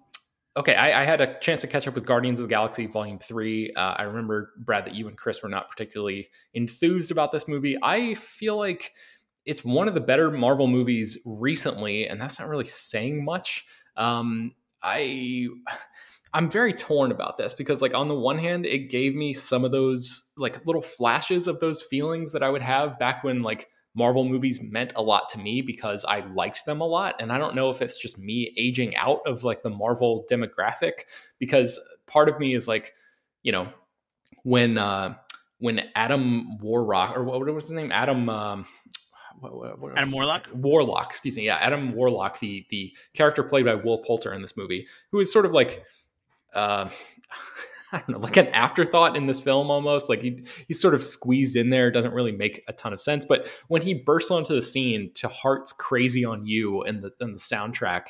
okay, 0.56 0.74
I, 0.74 1.02
I, 1.02 1.04
had 1.04 1.20
a 1.20 1.38
chance 1.38 1.60
to 1.60 1.66
catch 1.66 1.86
up 1.86 1.94
with 1.94 2.06
Guardians 2.06 2.40
of 2.40 2.48
the 2.48 2.52
Galaxy 2.52 2.86
Volume 2.86 3.18
3. 3.18 3.72
Uh, 3.74 3.80
I 3.80 4.02
remember, 4.02 4.52
Brad, 4.58 4.86
that 4.86 4.94
you 4.94 5.06
and 5.06 5.16
Chris 5.16 5.42
were 5.42 5.48
not 5.48 5.70
particularly 5.70 6.30
enthused 6.54 7.10
about 7.10 7.30
this 7.30 7.46
movie. 7.46 7.76
I 7.82 8.14
feel 8.14 8.56
like 8.56 8.92
it's 9.46 9.64
one 9.64 9.88
of 9.88 9.94
the 9.94 10.00
better 10.00 10.30
Marvel 10.30 10.66
movies 10.66 11.18
recently, 11.24 12.06
and 12.06 12.20
that's 12.20 12.38
not 12.38 12.48
really 12.48 12.66
saying 12.66 13.24
much. 13.24 13.64
Um, 13.96 14.52
I. 14.82 15.48
I'm 16.34 16.50
very 16.50 16.74
torn 16.74 17.12
about 17.12 17.38
this 17.38 17.54
because 17.54 17.80
like 17.80 17.94
on 17.94 18.08
the 18.08 18.14
one 18.14 18.36
hand 18.36 18.66
it 18.66 18.90
gave 18.90 19.14
me 19.14 19.32
some 19.32 19.64
of 19.64 19.72
those 19.72 20.28
like 20.36 20.66
little 20.66 20.82
flashes 20.82 21.46
of 21.46 21.60
those 21.60 21.80
feelings 21.80 22.32
that 22.32 22.42
I 22.42 22.50
would 22.50 22.60
have 22.60 22.98
back 22.98 23.24
when 23.24 23.42
like 23.42 23.68
Marvel 23.96 24.24
movies 24.24 24.60
meant 24.60 24.92
a 24.96 25.02
lot 25.02 25.30
to 25.30 25.38
me 25.38 25.62
because 25.62 26.04
I 26.04 26.20
liked 26.34 26.66
them 26.66 26.82
a 26.82 26.86
lot. 26.86 27.14
And 27.18 27.32
I 27.32 27.38
don't 27.38 27.54
know 27.54 27.70
if 27.70 27.80
it's 27.80 27.98
just 27.98 28.18
me 28.18 28.52
aging 28.58 28.94
out 28.96 29.20
of 29.24 29.44
like 29.44 29.62
the 29.62 29.70
Marvel 29.70 30.26
demographic 30.30 31.04
because 31.38 31.80
part 32.06 32.28
of 32.28 32.38
me 32.38 32.54
is 32.54 32.68
like, 32.68 32.92
you 33.42 33.52
know, 33.52 33.72
when 34.42 34.76
uh, 34.76 35.14
when 35.58 35.80
Adam 35.94 36.58
Warrock 36.58 37.16
or 37.16 37.24
what 37.24 37.40
was 37.46 37.68
his 37.68 37.72
name? 37.72 37.90
Adam. 37.90 38.28
Um, 38.28 38.66
what, 39.40 39.78
what 39.78 39.98
Adam 39.98 40.12
Warlock. 40.12 40.48
Warlock, 40.52 41.06
excuse 41.06 41.36
me. 41.36 41.46
Yeah, 41.46 41.56
Adam 41.56 41.94
Warlock, 41.94 42.40
the 42.40 42.66
the 42.70 42.96
character 43.14 43.42
played 43.42 43.64
by 43.64 43.74
Will 43.74 43.98
Poulter 43.98 44.32
in 44.32 44.42
this 44.42 44.56
movie, 44.56 44.86
who 45.10 45.20
is 45.20 45.32
sort 45.32 45.46
of 45.46 45.52
like, 45.52 45.84
uh, 46.54 46.88
I 47.92 47.98
don't 47.98 48.10
know, 48.10 48.18
like 48.18 48.36
an 48.36 48.48
afterthought 48.48 49.16
in 49.16 49.26
this 49.26 49.40
film 49.40 49.70
almost. 49.70 50.08
Like 50.08 50.22
he 50.22 50.44
he's 50.68 50.80
sort 50.80 50.94
of 50.94 51.02
squeezed 51.02 51.56
in 51.56 51.70
there, 51.70 51.90
doesn't 51.90 52.12
really 52.12 52.32
make 52.32 52.62
a 52.68 52.72
ton 52.72 52.92
of 52.92 53.00
sense. 53.00 53.24
But 53.24 53.48
when 53.68 53.82
he 53.82 53.94
bursts 53.94 54.30
onto 54.30 54.54
the 54.54 54.62
scene 54.62 55.12
to 55.14 55.28
"Heart's 55.28 55.72
Crazy 55.72 56.24
on 56.24 56.46
You" 56.46 56.82
and 56.82 57.02
the 57.02 57.12
and 57.20 57.34
the 57.34 57.40
soundtrack, 57.40 58.06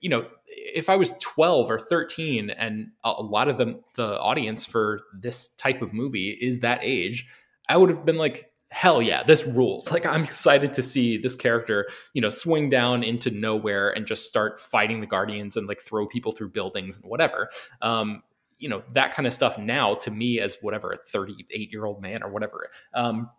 you 0.00 0.10
know, 0.10 0.26
if 0.46 0.88
I 0.88 0.96
was 0.96 1.12
12 1.20 1.70
or 1.70 1.78
13 1.78 2.50
and 2.50 2.88
a 3.04 3.22
lot 3.22 3.48
of 3.48 3.56
the, 3.56 3.80
the 3.96 4.18
audience 4.20 4.64
for 4.64 5.00
this 5.14 5.48
type 5.54 5.82
of 5.82 5.92
movie 5.92 6.36
is 6.40 6.60
that 6.60 6.80
age, 6.82 7.28
I 7.68 7.76
would 7.76 7.90
have 7.90 8.04
been 8.04 8.16
like, 8.16 8.50
hell 8.70 9.00
yeah, 9.00 9.22
this 9.22 9.46
rules. 9.46 9.90
Like 9.98 10.06
I'm 10.06 10.22
excited 10.22 10.74
to 10.74 10.82
see 10.82 11.18
this 11.18 11.34
character, 11.34 11.88
you 12.12 12.22
know, 12.22 12.30
swing 12.30 12.70
down 12.70 13.02
into 13.02 13.30
nowhere 13.30 13.90
and 13.90 14.06
just 14.06 14.28
start 14.28 14.60
fighting 14.60 15.00
the 15.00 15.06
guardians 15.06 15.56
and 15.56 15.66
like 15.66 15.80
throw 15.80 16.06
people 16.06 16.32
through 16.32 16.50
buildings 16.50 16.96
and 16.96 17.06
whatever. 17.06 17.50
Um, 17.82 18.22
you 18.58 18.68
know, 18.68 18.82
that 18.92 19.14
kind 19.14 19.26
of 19.26 19.32
stuff 19.32 19.58
now 19.58 19.94
to 19.94 20.10
me 20.10 20.40
as 20.40 20.58
whatever, 20.60 20.90
a 20.92 20.96
38 20.96 21.72
year 21.72 21.84
old 21.84 22.02
man 22.02 22.22
or 22.22 22.30
whatever. 22.30 22.68
Um, 22.94 23.30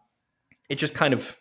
it 0.69 0.75
just 0.75 0.95
kind 0.95 1.13
of 1.13 1.37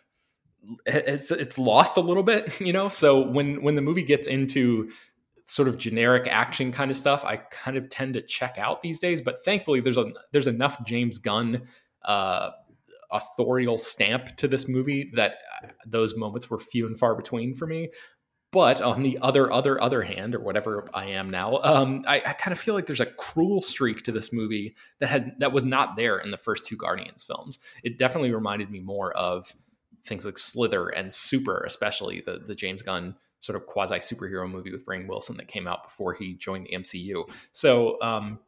it's 0.85 1.31
it's 1.31 1.57
lost 1.57 1.97
a 1.97 2.01
little 2.01 2.23
bit, 2.23 2.59
you 2.61 2.73
know. 2.73 2.89
So 2.89 3.19
when 3.27 3.61
when 3.63 3.75
the 3.75 3.81
movie 3.81 4.03
gets 4.03 4.27
into 4.27 4.91
sort 5.45 5.67
of 5.67 5.77
generic 5.77 6.27
action 6.27 6.71
kind 6.71 6.91
of 6.91 6.97
stuff, 6.97 7.25
I 7.25 7.37
kind 7.37 7.77
of 7.77 7.89
tend 7.89 8.13
to 8.13 8.21
check 8.21 8.57
out 8.57 8.81
these 8.81 8.99
days. 8.99 9.21
But 9.21 9.43
thankfully, 9.43 9.79
there's 9.81 9.97
a 9.97 10.11
there's 10.31 10.47
enough 10.47 10.83
James 10.85 11.17
Gunn 11.17 11.67
uh, 12.03 12.51
authorial 13.11 13.77
stamp 13.77 14.35
to 14.37 14.47
this 14.47 14.67
movie 14.67 15.11
that 15.15 15.35
uh, 15.63 15.67
those 15.85 16.15
moments 16.15 16.49
were 16.49 16.59
few 16.59 16.87
and 16.87 16.97
far 16.97 17.15
between 17.15 17.55
for 17.55 17.67
me. 17.67 17.89
But 18.51 18.81
on 18.81 19.03
the 19.03 19.19
other 19.21 19.51
other 19.51 19.79
other 19.79 20.01
hand, 20.01 20.33
or 20.33 20.39
whatever 20.39 20.89
I 20.93 21.05
am 21.07 21.29
now, 21.29 21.59
um, 21.61 22.03
I, 22.07 22.15
I 22.25 22.33
kind 22.33 22.51
of 22.51 22.59
feel 22.59 22.73
like 22.73 22.87
there's 22.87 22.99
a 22.99 23.05
cruel 23.05 23.61
streak 23.61 24.01
to 24.03 24.11
this 24.11 24.33
movie 24.33 24.75
that 24.99 25.07
has 25.07 25.23
that 25.37 25.51
was 25.51 25.63
not 25.63 25.95
there 25.95 26.17
in 26.17 26.31
the 26.31 26.37
first 26.37 26.65
two 26.65 26.75
Guardians 26.75 27.23
films. 27.23 27.59
It 27.83 27.99
definitely 27.99 28.33
reminded 28.33 28.71
me 28.71 28.79
more 28.79 29.15
of 29.15 29.53
things 30.03 30.25
like 30.25 30.39
Slither 30.39 30.89
and 30.89 31.13
Super, 31.13 31.63
especially 31.63 32.21
the 32.21 32.39
the 32.39 32.55
James 32.55 32.81
Gunn 32.81 33.15
sort 33.39 33.55
of 33.55 33.67
quasi 33.67 33.95
superhero 33.95 34.49
movie 34.49 34.71
with 34.71 34.85
Rainn 34.85 35.07
Wilson 35.07 35.37
that 35.37 35.47
came 35.47 35.67
out 35.67 35.83
before 35.83 36.13
he 36.13 36.33
joined 36.33 36.65
the 36.65 36.75
MCU. 36.75 37.23
So 37.51 38.01
um, 38.01 38.39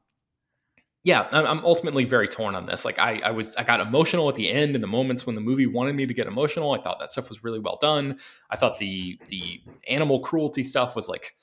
yeah, 1.03 1.27
I'm 1.31 1.65
ultimately 1.65 2.05
very 2.05 2.27
torn 2.27 2.53
on 2.53 2.67
this. 2.67 2.85
Like 2.85 2.99
I, 2.99 3.19
I 3.25 3.31
was, 3.31 3.55
I 3.55 3.63
got 3.63 3.79
emotional 3.79 4.29
at 4.29 4.35
the 4.35 4.51
end 4.51 4.75
in 4.75 4.81
the 4.81 4.87
moments 4.87 5.25
when 5.25 5.33
the 5.33 5.41
movie 5.41 5.65
wanted 5.65 5.95
me 5.95 6.05
to 6.05 6.13
get 6.13 6.27
emotional. 6.27 6.73
I 6.73 6.81
thought 6.81 6.99
that 6.99 7.11
stuff 7.11 7.29
was 7.29 7.43
really 7.43 7.59
well 7.59 7.79
done. 7.81 8.19
I 8.51 8.55
thought 8.55 8.77
the 8.77 9.19
the 9.27 9.61
animal 9.87 10.19
cruelty 10.19 10.63
stuff 10.63 10.95
was 10.95 11.09
like 11.09 11.35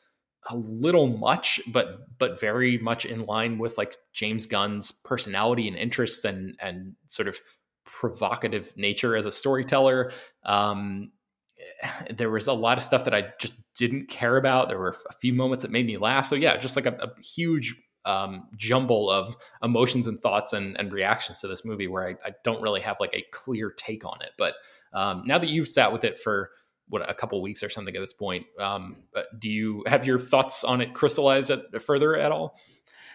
a 0.49 0.57
little 0.57 1.09
much, 1.09 1.61
but 1.73 2.19
but 2.19 2.39
very 2.39 2.79
much 2.79 3.05
in 3.05 3.27
line 3.27 3.59
with 3.59 3.77
like 3.77 3.97
James 4.13 4.47
Gunn's 4.47 4.93
personality 4.93 5.67
and 5.67 5.77
interests 5.77 6.25
and 6.25 6.57
and 6.61 6.95
sort 7.09 7.27
of 7.27 7.37
provocative 7.85 8.73
nature 8.77 9.17
as 9.17 9.25
a 9.25 9.33
storyteller. 9.33 10.13
Um, 10.45 11.11
there 12.17 12.31
was 12.31 12.47
a 12.47 12.53
lot 12.53 12.79
of 12.79 12.85
stuff 12.85 13.05
that 13.05 13.15
I 13.15 13.33
just 13.41 13.55
didn't 13.75 14.09
care 14.09 14.37
about. 14.37 14.69
There 14.69 14.79
were 14.79 14.95
a 15.09 15.15
few 15.15 15.33
moments 15.33 15.63
that 15.63 15.73
made 15.73 15.87
me 15.87 15.97
laugh. 15.97 16.29
So 16.29 16.37
yeah, 16.37 16.57
just 16.59 16.77
like 16.77 16.87
a, 16.87 16.93
a 16.93 17.21
huge 17.21 17.75
um, 18.05 18.49
jumble 18.57 19.11
of 19.11 19.37
emotions 19.63 20.07
and 20.07 20.21
thoughts 20.21 20.53
and, 20.53 20.79
and 20.79 20.93
reactions 20.93 21.39
to 21.39 21.49
this 21.49 21.65
movie 21.65 21.87
where 21.87 22.09
I, 22.09 22.29
I, 22.29 22.35
don't 22.45 22.63
really 22.63 22.81
have 22.81 22.97
like 23.01 23.13
a 23.13 23.25
clear 23.33 23.71
take 23.71 24.05
on 24.05 24.23
it. 24.23 24.31
But 24.39 24.55
um, 24.93 25.25
now 25.27 25.39
that 25.39 25.49
you've 25.49 25.69
sat 25.69 25.93
with 25.93 26.05
it 26.05 26.19
for 26.19 26.51
what 26.89 27.09
a 27.09 27.13
couple 27.13 27.43
weeks 27.43 27.63
or 27.63 27.69
something 27.69 27.95
at 27.95 28.01
this 28.01 28.15
point, 28.15 28.47
um, 28.59 28.97
uh, 29.15 29.23
do 29.39 29.51
you 29.51 29.85
have 29.87 30.07
your 30.07 30.19
thoughts 30.19 30.65
on 30.65 30.81
it 30.81 30.95
crystallized 30.95 31.51
at, 31.51 31.83
further 31.83 32.17
at 32.17 32.33
all? 32.33 32.57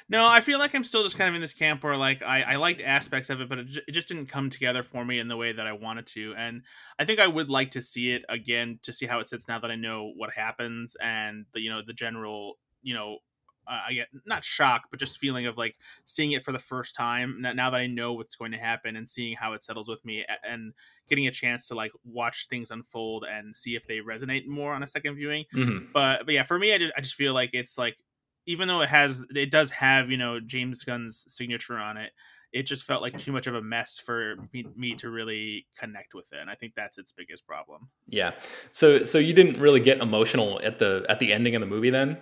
No, 0.09 0.27
I 0.27 0.41
feel 0.41 0.59
like 0.59 0.75
I'm 0.75 0.83
still 0.83 1.03
just 1.03 1.17
kind 1.17 1.29
of 1.29 1.35
in 1.35 1.41
this 1.41 1.53
camp 1.53 1.83
where 1.83 1.95
like 1.95 2.21
I, 2.21 2.41
I 2.41 2.55
liked 2.57 2.81
aspects 2.81 3.29
of 3.29 3.41
it, 3.41 3.49
but 3.49 3.59
it, 3.59 3.67
j- 3.67 3.81
it 3.87 3.91
just 3.93 4.07
didn't 4.07 4.27
come 4.27 4.49
together 4.49 4.83
for 4.83 5.03
me 5.03 5.17
in 5.17 5.27
the 5.27 5.37
way 5.37 5.53
that 5.53 5.65
I 5.65 5.71
wanted 5.71 6.05
to. 6.07 6.35
And 6.37 6.63
I 6.99 7.05
think 7.05 7.19
I 7.19 7.27
would 7.27 7.49
like 7.49 7.71
to 7.71 7.81
see 7.81 8.11
it 8.11 8.23
again 8.27 8.79
to 8.83 8.91
see 8.91 9.05
how 9.05 9.19
it 9.21 9.29
sits 9.29 9.47
now 9.47 9.59
that 9.59 9.71
I 9.71 9.75
know 9.75 10.11
what 10.15 10.31
happens 10.31 10.97
and 11.01 11.45
the 11.53 11.61
you 11.61 11.71
know 11.71 11.81
the 11.85 11.93
general 11.93 12.57
you 12.81 12.93
know 12.93 13.19
uh, 13.67 13.81
I 13.89 13.93
get 13.93 14.07
not 14.25 14.43
shock, 14.43 14.83
but 14.89 14.99
just 14.99 15.17
feeling 15.17 15.45
of 15.45 15.57
like 15.57 15.75
seeing 16.05 16.31
it 16.33 16.43
for 16.43 16.51
the 16.51 16.59
first 16.59 16.95
time 16.95 17.37
now 17.41 17.69
that 17.69 17.79
I 17.79 17.87
know 17.87 18.13
what's 18.13 18.35
going 18.35 18.51
to 18.51 18.57
happen 18.57 18.95
and 18.95 19.07
seeing 19.07 19.35
how 19.35 19.53
it 19.53 19.61
settles 19.61 19.87
with 19.87 20.03
me 20.05 20.25
and 20.47 20.73
getting 21.09 21.27
a 21.27 21.31
chance 21.31 21.67
to 21.67 21.75
like 21.75 21.91
watch 22.03 22.47
things 22.49 22.71
unfold 22.71 23.25
and 23.29 23.55
see 23.55 23.75
if 23.75 23.87
they 23.87 23.99
resonate 23.99 24.47
more 24.47 24.73
on 24.73 24.83
a 24.83 24.87
second 24.87 25.15
viewing. 25.15 25.45
Mm-hmm. 25.53 25.85
But 25.93 26.25
but 26.25 26.33
yeah, 26.33 26.43
for 26.43 26.57
me, 26.57 26.73
I 26.73 26.77
just 26.77 26.93
I 26.97 27.01
just 27.01 27.15
feel 27.15 27.33
like 27.33 27.51
it's 27.53 27.77
like 27.77 27.97
even 28.45 28.67
though 28.67 28.81
it 28.81 28.89
has 28.89 29.23
it 29.35 29.51
does 29.51 29.71
have 29.71 30.09
you 30.09 30.17
know 30.17 30.39
James 30.39 30.83
Gunn's 30.83 31.25
signature 31.27 31.77
on 31.77 31.97
it, 31.97 32.11
it 32.53 32.63
just 32.63 32.85
felt 32.85 33.01
like 33.01 33.17
too 33.17 33.31
much 33.31 33.47
of 33.47 33.55
a 33.55 33.61
mess 33.61 33.97
for 33.97 34.35
me, 34.53 34.65
me, 34.75 34.93
to 34.95 35.09
really 35.09 35.65
connect 35.77 36.13
with 36.13 36.31
it 36.31 36.39
and 36.39 36.49
i 36.49 36.55
think 36.55 36.73
that's 36.75 36.97
its 36.97 37.11
biggest 37.11 37.45
problem 37.45 37.89
yeah 38.07 38.31
so 38.71 39.03
so 39.03 39.17
you 39.17 39.33
didn't 39.33 39.59
really 39.59 39.79
get 39.79 39.99
emotional 39.99 40.61
at 40.63 40.79
the 40.79 41.05
at 41.09 41.19
the 41.19 41.33
ending 41.33 41.55
of 41.55 41.59
the 41.61 41.67
movie 41.67 41.89
then 41.89 42.17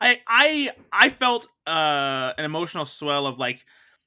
i 0.00 0.20
i 0.26 0.70
i 0.92 1.08
felt 1.08 1.48
uh 1.66 2.32
an 2.38 2.44
emotional 2.44 2.84
swell 2.84 3.26
of 3.26 3.38
like 3.38 3.64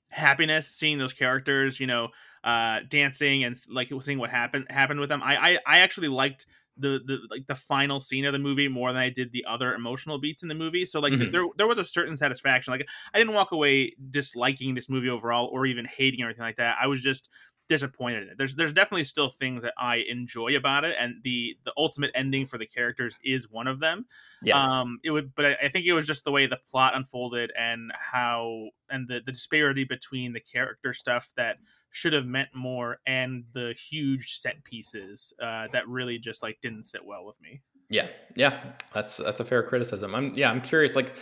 happiness 0.10 0.68
seeing 0.68 0.98
those 0.98 1.14
characters 1.14 1.80
you 1.80 1.88
know 1.88 2.10
uh 2.44 2.80
dancing 2.88 3.44
and 3.44 3.58
like 3.70 3.92
seeing 4.02 4.20
what 4.20 4.30
happened 4.30 4.66
happened 4.70 5.00
with 5.00 5.10
them 5.10 5.22
i 5.24 5.36
i, 5.36 5.60
I 5.66 5.78
actually 5.80 6.08
liked 6.08 6.46
the 6.80 7.02
the 7.06 7.20
like 7.30 7.48
the 7.48 7.56
final 7.56 8.00
scene 8.00 8.26
of 8.26 8.34
the 8.34 8.40
movie 8.40 8.68
more 8.68 8.92
than 8.94 9.02
I 9.02 9.10
did 9.10 9.32
the 9.32 9.46
other 9.48 9.74
emotional 9.74 10.20
beats 10.20 10.44
in 10.44 10.50
the 10.50 10.56
movie. 10.56 10.86
So 10.86 11.00
like 11.00 11.14
mm-hmm. 11.14 11.32
there 11.32 11.46
there 11.58 11.68
was 11.68 11.78
a 11.78 11.84
certain 11.84 12.18
satisfaction. 12.18 12.72
Like 12.72 12.88
I 13.14 13.18
didn't 13.18 13.34
walk 13.34 13.52
away 13.52 13.96
disliking 14.10 14.76
this 14.76 14.90
movie 14.90 15.10
overall 15.10 15.50
or 15.52 15.66
even 15.66 15.86
hating 15.86 16.22
or 16.22 16.26
anything 16.26 16.44
like 16.44 16.58
that. 16.58 16.78
I 16.82 16.88
was 16.88 17.02
just 17.02 17.30
disappointed 17.68 18.24
in 18.24 18.30
it. 18.30 18.38
There's 18.38 18.56
there's 18.56 18.74
definitely 18.74 19.04
still 19.04 19.30
things 19.30 19.64
that 19.64 19.74
I 19.78 20.04
enjoy 20.10 20.56
about 20.56 20.86
it, 20.86 20.96
and 21.00 21.16
the 21.24 21.58
the 21.64 21.74
ultimate 21.78 22.12
ending 22.16 22.46
for 22.46 22.58
the 22.58 22.66
characters 22.66 23.20
is 23.24 23.50
one 23.50 23.68
of 23.68 23.80
them. 23.80 24.06
Yeah. 24.42 24.62
Um. 24.62 25.00
It 25.04 25.12
would, 25.12 25.36
but 25.36 25.46
I, 25.46 25.58
I 25.64 25.70
think 25.70 25.86
it 25.86 25.94
was 25.94 26.08
just 26.08 26.24
the 26.24 26.32
way 26.32 26.46
the 26.46 26.60
plot 26.72 26.96
unfolded 26.96 27.52
and 27.58 27.92
how 27.98 28.70
and 28.90 29.08
the 29.08 29.22
the 29.26 29.32
disparity 29.32 29.84
between 29.84 30.34
the 30.34 30.40
character 30.40 30.94
stuff 30.94 31.32
that 31.38 31.58
should 31.90 32.14
have 32.14 32.26
meant 32.26 32.50
more 32.54 33.00
and 33.08 33.46
the 33.54 33.74
huge 33.74 34.38
set 34.38 34.64
pieces 34.64 35.34
uh, 35.42 35.68
that 35.72 35.88
really 35.88 36.20
just 36.20 36.44
like 36.44 36.60
didn't 36.62 36.84
sit 36.84 37.06
well 37.06 37.26
with 37.26 37.42
me. 37.42 37.62
Yeah, 37.90 38.08
yeah, 38.36 38.74
that's 38.94 39.18
that's 39.18 39.40
a 39.40 39.46
fair 39.46 39.64
criticism. 39.64 40.14
I'm 40.14 40.34
yeah, 40.36 40.50
I'm 40.50 40.62
curious. 40.62 40.96
Like 40.96 41.14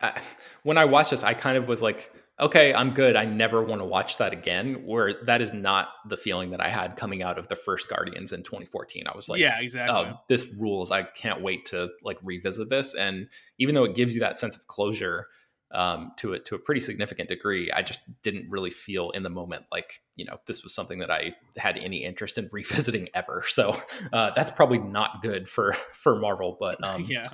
I, 0.00 0.20
when 0.62 0.78
I 0.78 0.84
watched 0.84 1.10
this, 1.10 1.22
I 1.22 1.34
kind 1.34 1.56
of 1.56 1.68
was 1.68 1.82
like, 1.82 2.12
okay, 2.42 2.74
I'm 2.74 2.92
good. 2.92 3.16
I 3.16 3.24
never 3.24 3.62
want 3.62 3.80
to 3.80 3.84
watch 3.84 4.18
that 4.18 4.32
again. 4.32 4.84
Where 4.84 5.14
that 5.24 5.40
is 5.40 5.52
not 5.52 5.88
the 6.08 6.16
feeling 6.16 6.50
that 6.50 6.60
I 6.60 6.68
had 6.68 6.96
coming 6.96 7.22
out 7.22 7.38
of 7.38 7.48
the 7.48 7.56
first 7.56 7.88
Guardians 7.88 8.32
in 8.32 8.42
2014. 8.42 9.06
I 9.06 9.16
was 9.16 9.28
like, 9.28 9.40
yeah, 9.40 9.58
exactly. 9.60 9.96
Oh, 9.96 10.18
this 10.28 10.46
rules. 10.58 10.90
I 10.90 11.04
can't 11.04 11.40
wait 11.40 11.66
to 11.66 11.90
like 12.02 12.18
revisit 12.22 12.68
this. 12.68 12.94
And 12.94 13.28
even 13.58 13.74
though 13.74 13.84
it 13.84 13.94
gives 13.94 14.14
you 14.14 14.20
that 14.20 14.38
sense 14.38 14.56
of 14.56 14.66
closure, 14.66 15.28
um, 15.72 16.12
to 16.18 16.34
a 16.34 16.38
to 16.38 16.54
a 16.54 16.58
pretty 16.58 16.80
significant 16.80 17.28
degree. 17.28 17.70
I 17.72 17.82
just 17.82 18.00
didn't 18.22 18.50
really 18.50 18.70
feel 18.70 19.10
in 19.10 19.22
the 19.22 19.30
moment 19.30 19.64
like 19.72 20.02
you 20.16 20.24
know 20.24 20.38
this 20.46 20.62
was 20.62 20.74
something 20.74 20.98
that 20.98 21.10
I 21.10 21.34
had 21.56 21.78
any 21.78 22.04
interest 22.04 22.38
in 22.38 22.48
revisiting 22.52 23.08
ever. 23.14 23.44
So 23.48 23.76
uh, 24.12 24.30
that's 24.36 24.50
probably 24.50 24.78
not 24.78 25.22
good 25.22 25.48
for 25.48 25.72
for 25.92 26.18
Marvel. 26.18 26.56
But 26.60 26.82
um, 26.84 27.02
yeah. 27.02 27.24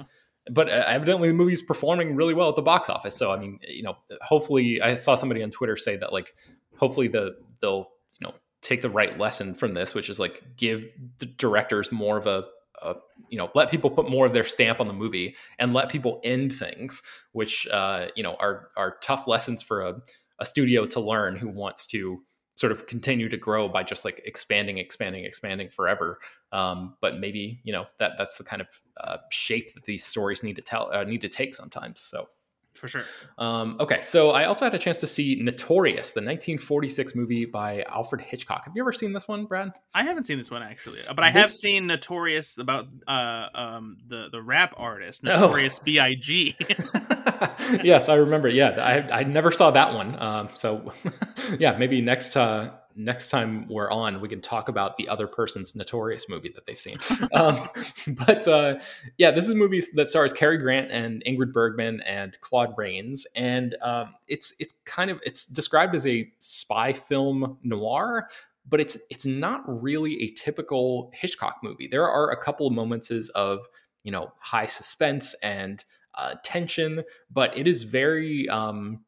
But 0.50 0.68
uh, 0.68 0.84
evidently, 0.86 1.28
the 1.28 1.34
movie's 1.34 1.62
performing 1.62 2.16
really 2.16 2.34
well 2.34 2.48
at 2.48 2.56
the 2.56 2.62
box 2.62 2.88
office. 2.88 3.14
So 3.16 3.30
I 3.32 3.38
mean, 3.38 3.58
you 3.68 3.82
know, 3.82 3.96
hopefully, 4.22 4.80
I 4.80 4.94
saw 4.94 5.14
somebody 5.14 5.42
on 5.42 5.50
Twitter 5.50 5.76
say 5.76 5.96
that 5.96 6.12
like, 6.12 6.34
hopefully 6.76 7.08
the 7.08 7.36
they'll 7.60 7.88
you 8.20 8.26
know 8.26 8.34
take 8.62 8.82
the 8.82 8.90
right 8.90 9.18
lesson 9.18 9.54
from 9.54 9.74
this, 9.74 9.94
which 9.94 10.08
is 10.08 10.18
like 10.18 10.42
give 10.56 10.86
the 11.18 11.26
directors 11.26 11.92
more 11.92 12.16
of 12.16 12.26
a 12.26 12.46
uh, 12.82 12.94
you 13.28 13.38
know 13.38 13.50
let 13.54 13.70
people 13.70 13.90
put 13.90 14.08
more 14.08 14.26
of 14.26 14.32
their 14.32 14.44
stamp 14.44 14.80
on 14.80 14.88
the 14.88 14.94
movie 14.94 15.36
and 15.58 15.74
let 15.74 15.88
people 15.88 16.20
end 16.24 16.54
things 16.54 17.02
which 17.32 17.66
uh, 17.68 18.06
you 18.14 18.22
know 18.22 18.36
are 18.38 18.68
are 18.76 18.96
tough 19.02 19.26
lessons 19.26 19.62
for 19.62 19.82
a, 19.82 20.00
a 20.38 20.44
studio 20.44 20.86
to 20.86 21.00
learn 21.00 21.36
who 21.36 21.48
wants 21.48 21.86
to 21.86 22.18
sort 22.54 22.72
of 22.72 22.86
continue 22.86 23.28
to 23.28 23.36
grow 23.36 23.68
by 23.68 23.82
just 23.82 24.04
like 24.04 24.20
expanding 24.24 24.78
expanding 24.78 25.24
expanding 25.24 25.68
forever 25.68 26.18
um, 26.52 26.94
but 27.00 27.18
maybe 27.18 27.60
you 27.64 27.72
know 27.72 27.86
that 27.98 28.12
that's 28.18 28.36
the 28.38 28.44
kind 28.44 28.62
of 28.62 28.68
uh, 28.98 29.18
shape 29.30 29.74
that 29.74 29.84
these 29.84 30.04
stories 30.04 30.42
need 30.42 30.56
to 30.56 30.62
tell 30.62 30.90
uh, 30.92 31.04
need 31.04 31.20
to 31.20 31.28
take 31.28 31.54
sometimes 31.54 32.00
so 32.00 32.28
For 32.74 32.86
sure. 32.86 33.02
Um, 33.38 33.76
okay, 33.80 34.00
so 34.02 34.30
I 34.30 34.44
also 34.44 34.64
had 34.64 34.72
a 34.72 34.78
chance 34.78 35.00
to 35.00 35.08
see 35.08 35.34
Notorious, 35.42 36.10
the 36.12 36.20
1946 36.20 37.16
movie 37.16 37.44
by 37.44 37.82
Alfred 37.88 38.20
Hitchcock. 38.20 38.64
Have 38.66 38.76
you 38.76 38.82
ever 38.82 38.92
seen 38.92 39.12
this 39.12 39.26
one, 39.26 39.46
Brad? 39.46 39.72
I 39.92 40.04
haven't 40.04 40.24
seen 40.24 40.38
this 40.38 40.48
one 40.50 40.62
actually, 40.62 41.00
but 41.08 41.24
I 41.24 41.30
have 41.30 41.50
seen 41.50 41.88
Notorious 41.88 42.56
about 42.56 42.86
uh, 43.08 43.46
um, 43.52 43.96
the 44.06 44.28
the 44.30 44.40
rap 44.40 44.74
artist 44.76 45.22
Oh. 45.26 45.32
Notorious 45.32 45.80
B.I.G. 45.80 46.56
yes, 47.82 48.08
I 48.08 48.14
remember. 48.14 48.48
Yeah, 48.48 48.70
I 48.70 49.20
I 49.20 49.24
never 49.24 49.50
saw 49.50 49.70
that 49.72 49.92
one. 49.94 50.16
Um, 50.20 50.48
so 50.54 50.92
yeah, 51.58 51.76
maybe 51.76 52.00
next 52.00 52.36
uh, 52.36 52.70
next 52.98 53.30
time 53.30 53.66
we're 53.68 53.90
on, 53.90 54.20
we 54.20 54.28
can 54.28 54.40
talk 54.40 54.68
about 54.68 54.96
the 54.96 55.08
other 55.08 55.26
person's 55.26 55.76
notorious 55.76 56.28
movie 56.28 56.50
that 56.50 56.66
they've 56.66 56.78
seen. 56.78 56.98
um, 57.32 57.68
but 58.08 58.46
uh, 58.46 58.78
yeah, 59.16 59.30
this 59.30 59.44
is 59.44 59.50
a 59.50 59.54
movie 59.54 59.82
that 59.94 60.08
stars 60.08 60.32
Cary 60.32 60.58
Grant 60.58 60.90
and 60.90 61.22
Ingrid 61.24 61.52
Bergman 61.52 62.00
and 62.02 62.38
Claude 62.40 62.74
Rains, 62.76 63.26
and 63.36 63.76
um, 63.80 64.14
it's 64.26 64.52
it's 64.58 64.74
kind 64.84 65.10
of 65.10 65.20
it's 65.24 65.46
described 65.46 65.94
as 65.94 66.06
a 66.06 66.30
spy 66.40 66.92
film 66.92 67.56
noir. 67.62 68.28
But 68.68 68.80
it's 68.80 68.98
it's 69.08 69.24
not 69.24 69.62
really 69.66 70.22
a 70.24 70.30
typical 70.32 71.10
Hitchcock 71.14 71.56
movie. 71.62 71.86
There 71.86 72.06
are 72.06 72.30
a 72.30 72.36
couple 72.36 72.66
of 72.66 72.74
moments 72.74 73.10
of 73.10 73.66
you 74.02 74.12
know 74.12 74.32
high 74.40 74.66
suspense 74.66 75.34
and 75.42 75.82
uh, 76.14 76.34
tension, 76.42 77.04
but 77.30 77.56
it 77.56 77.66
is 77.66 77.84
very 77.84 78.48
um, 78.48 79.04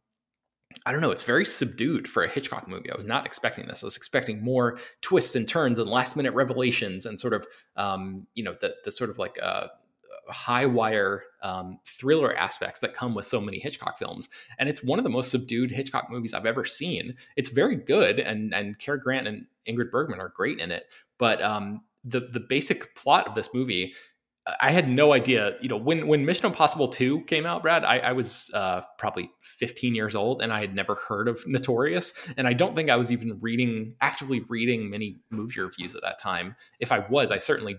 I 0.87 0.93
don't 0.93 1.01
know. 1.01 1.11
It's 1.11 1.25
very 1.25 1.45
subdued 1.45 2.09
for 2.09 2.23
a 2.23 2.29
Hitchcock 2.29 2.67
movie. 2.67 2.91
I 2.91 2.97
was 2.97 3.05
not 3.05 3.27
expecting 3.27 3.67
this. 3.67 3.83
I 3.83 3.87
was 3.87 3.97
expecting 3.97 4.43
more 4.43 4.79
twists 5.03 5.35
and 5.35 5.47
turns 5.47 5.79
and 5.79 5.91
last 5.91 6.17
minute 6.17 6.33
revelations 6.33 7.05
and 7.05 7.21
sort 7.21 7.35
of, 7.35 7.47
um, 7.77 8.27
you 8.35 8.43
know, 8.43 8.57
the 8.61 8.75
the 8.85 8.93
sort 8.93 9.11
of 9.11 9.19
like 9.19 9.39
uh, 9.43 9.69
high 10.29 10.67
wire 10.67 11.25
um, 11.43 11.79
thriller 11.85 12.35
aspects 12.35 12.81
that 12.81 12.95
come 12.95 13.15
with 13.15 13.27
so 13.27 13.41
many 13.41 13.59
Hitchcock 13.59 13.99
films. 13.99 14.29
And 14.59 14.69
it's 14.69 14.83
one 14.83 14.99
of 14.99 15.05
the 15.05 15.11
most 15.11 15.31
subdued 15.31 15.71
Hitchcock 15.71 16.09
movies 16.11 16.33
I've 16.33 16.47
ever 16.47 16.65
seen. 16.65 17.17
It's 17.37 17.51
very 17.51 17.77
good, 17.77 18.19
and 18.19 18.55
and 18.55 18.79
Cary 18.79 19.01
Grant 19.01 19.29
and 19.29 19.47
Ingrid 19.67 19.91
Bergman 19.91 20.21
are 20.21 20.33
great 20.35 20.59
in 20.61 20.71
it. 20.71 20.85
But 21.19 21.43
um, 21.43 21.83
the 22.05 22.21
the 22.21 22.41
basic 22.41 22.95
plot 22.95 23.27
of 23.29 23.35
this 23.35 23.53
movie 23.53 23.95
I 24.61 24.70
had 24.70 24.88
no 24.88 25.12
idea, 25.12 25.56
you 25.61 25.68
know, 25.68 25.76
when 25.76 26.06
when 26.06 26.25
Mission 26.25 26.47
Impossible 26.47 26.88
2 26.88 27.23
came 27.25 27.44
out, 27.44 27.62
Brad, 27.62 27.85
I, 27.85 27.99
I 27.99 28.12
was 28.12 28.50
uh, 28.54 28.82
probably 28.99 29.30
15 29.40 29.94
years 29.94 30.14
old 30.14 30.40
and 30.40 30.52
I 30.52 30.61
had 30.61 30.75
never 30.75 30.94
heard 30.94 31.28
of 31.28 31.47
Notorious. 31.47 32.12
And 32.37 32.49
I 32.49 32.54
don't 32.54 32.75
think 32.75 32.88
I 32.88 32.97
was 32.97 33.12
even 33.12 33.38
reading, 33.40 33.97
actively 34.00 34.40
reading 34.49 34.88
many 34.88 35.20
movie 35.30 35.61
reviews 35.61 35.94
at 35.94 36.02
that 36.02 36.18
time. 36.18 36.56
If 36.78 36.90
I 36.90 37.00
was, 37.11 37.30
I 37.30 37.37
certainly 37.37 37.76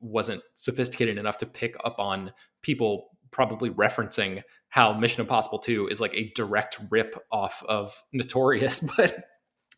wasn't 0.00 0.42
sophisticated 0.54 1.18
enough 1.18 1.38
to 1.38 1.46
pick 1.46 1.76
up 1.84 1.98
on 1.98 2.32
people 2.62 3.08
probably 3.32 3.70
referencing 3.70 4.42
how 4.68 4.92
Mission 4.94 5.20
Impossible 5.20 5.58
2 5.58 5.88
is 5.88 6.00
like 6.00 6.14
a 6.14 6.30
direct 6.34 6.78
rip 6.90 7.16
off 7.32 7.62
of 7.68 8.02
Notorious. 8.12 8.78
But 8.96 9.24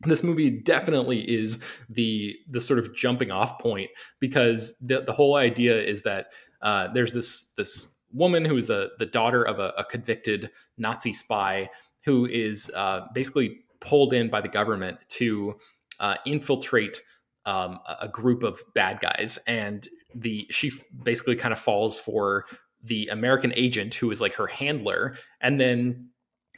this 0.01 0.23
movie 0.23 0.49
definitely 0.49 1.19
is 1.21 1.59
the 1.89 2.35
the 2.47 2.61
sort 2.61 2.79
of 2.79 2.95
jumping 2.95 3.31
off 3.31 3.59
point 3.59 3.89
because 4.19 4.73
the 4.79 5.01
the 5.01 5.13
whole 5.13 5.35
idea 5.35 5.81
is 5.81 6.03
that 6.03 6.27
uh, 6.61 6.87
there's 6.93 7.13
this 7.13 7.51
this 7.57 7.95
woman 8.11 8.45
who 8.45 8.55
is 8.55 8.67
the 8.67 8.91
the 8.97 9.05
daughter 9.05 9.43
of 9.43 9.59
a, 9.59 9.73
a 9.77 9.83
convicted 9.83 10.49
Nazi 10.77 11.13
spy 11.13 11.69
who 12.05 12.25
is 12.25 12.71
uh, 12.75 13.01
basically 13.13 13.59
pulled 13.81 14.13
in 14.13 14.29
by 14.29 14.41
the 14.41 14.47
government 14.47 14.97
to 15.09 15.55
uh, 15.99 16.15
infiltrate 16.25 17.01
um, 17.45 17.79
a 17.99 18.07
group 18.07 18.43
of 18.43 18.61
bad 18.73 18.99
guys, 18.99 19.37
and 19.47 19.87
the 20.15 20.47
she 20.49 20.71
basically 21.03 21.35
kind 21.35 21.51
of 21.51 21.59
falls 21.59 21.99
for 21.99 22.45
the 22.83 23.07
American 23.07 23.53
agent 23.55 23.93
who 23.95 24.09
is 24.11 24.21
like 24.21 24.33
her 24.35 24.47
handler, 24.47 25.17
and 25.41 25.59
then 25.59 26.09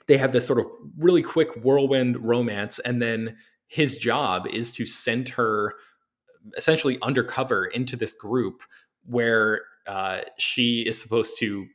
they 0.07 0.17
have 0.17 0.31
this 0.31 0.45
sort 0.45 0.59
of 0.59 0.65
really 0.97 1.21
quick 1.21 1.49
whirlwind 1.63 2.17
romance 2.17 2.79
and 2.79 3.01
then 3.01 3.37
his 3.67 3.97
job 3.97 4.45
is 4.47 4.71
to 4.71 4.85
send 4.85 5.29
her 5.29 5.75
essentially 6.57 6.97
undercover 7.01 7.65
into 7.65 7.95
this 7.95 8.11
group 8.11 8.63
where 9.05 9.61
uh, 9.87 10.21
she 10.37 10.81
is 10.81 10.99
supposed 10.99 11.37
to 11.39 11.65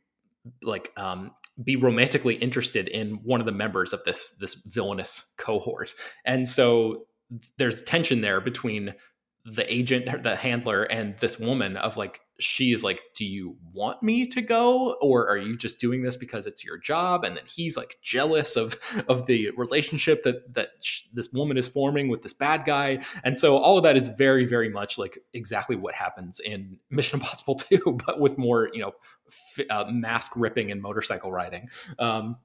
like 0.62 0.92
um, 0.96 1.30
be 1.62 1.76
romantically 1.76 2.34
interested 2.34 2.88
in 2.88 3.14
one 3.22 3.40
of 3.40 3.46
the 3.46 3.52
members 3.52 3.92
of 3.92 4.04
this 4.04 4.30
this 4.32 4.54
villainous 4.54 5.32
cohort. 5.38 5.94
And 6.24 6.48
so 6.48 7.06
there's 7.58 7.82
tension 7.82 8.20
there 8.20 8.40
between 8.40 8.94
the 9.44 9.72
agent 9.72 10.22
the 10.22 10.36
handler 10.36 10.82
and 10.84 11.16
this 11.18 11.38
woman 11.38 11.76
of 11.76 11.96
like 11.96 12.20
she 12.38 12.72
is 12.72 12.84
like 12.84 13.02
do 13.14 13.24
you 13.24 13.56
want 13.72 14.02
me 14.02 14.26
to 14.26 14.40
go 14.40 14.96
or 15.00 15.28
are 15.28 15.38
you 15.38 15.56
just 15.56 15.80
doing 15.80 16.02
this 16.02 16.16
because 16.16 16.46
it's 16.46 16.64
your 16.64 16.78
job? 16.78 17.24
And 17.24 17.36
then 17.36 17.44
he's 17.46 17.76
like 17.76 17.96
jealous 18.02 18.56
of 18.56 18.76
of 19.08 19.26
the 19.26 19.50
relationship 19.56 20.22
that 20.24 20.54
that 20.54 20.68
sh- 20.82 21.04
this 21.12 21.32
woman 21.32 21.56
is 21.56 21.68
forming 21.68 22.08
with 22.08 22.22
this 22.22 22.32
bad 22.32 22.64
guy. 22.64 23.02
And 23.24 23.38
so 23.38 23.56
all 23.56 23.76
of 23.76 23.84
that 23.84 23.96
is 23.96 24.08
very 24.08 24.44
very 24.44 24.68
much 24.68 24.98
like 24.98 25.18
exactly 25.32 25.76
what 25.76 25.94
happens 25.94 26.40
in 26.40 26.78
mission 26.90 27.20
impossible 27.20 27.54
2 27.54 27.98
but 28.06 28.20
with 28.20 28.36
more 28.36 28.68
you 28.72 28.80
know 28.80 28.92
f- 29.28 29.66
uh, 29.70 29.84
mask 29.90 30.32
ripping 30.36 30.70
and 30.70 30.82
motorcycle 30.82 31.32
riding. 31.32 31.68
Um 31.98 32.36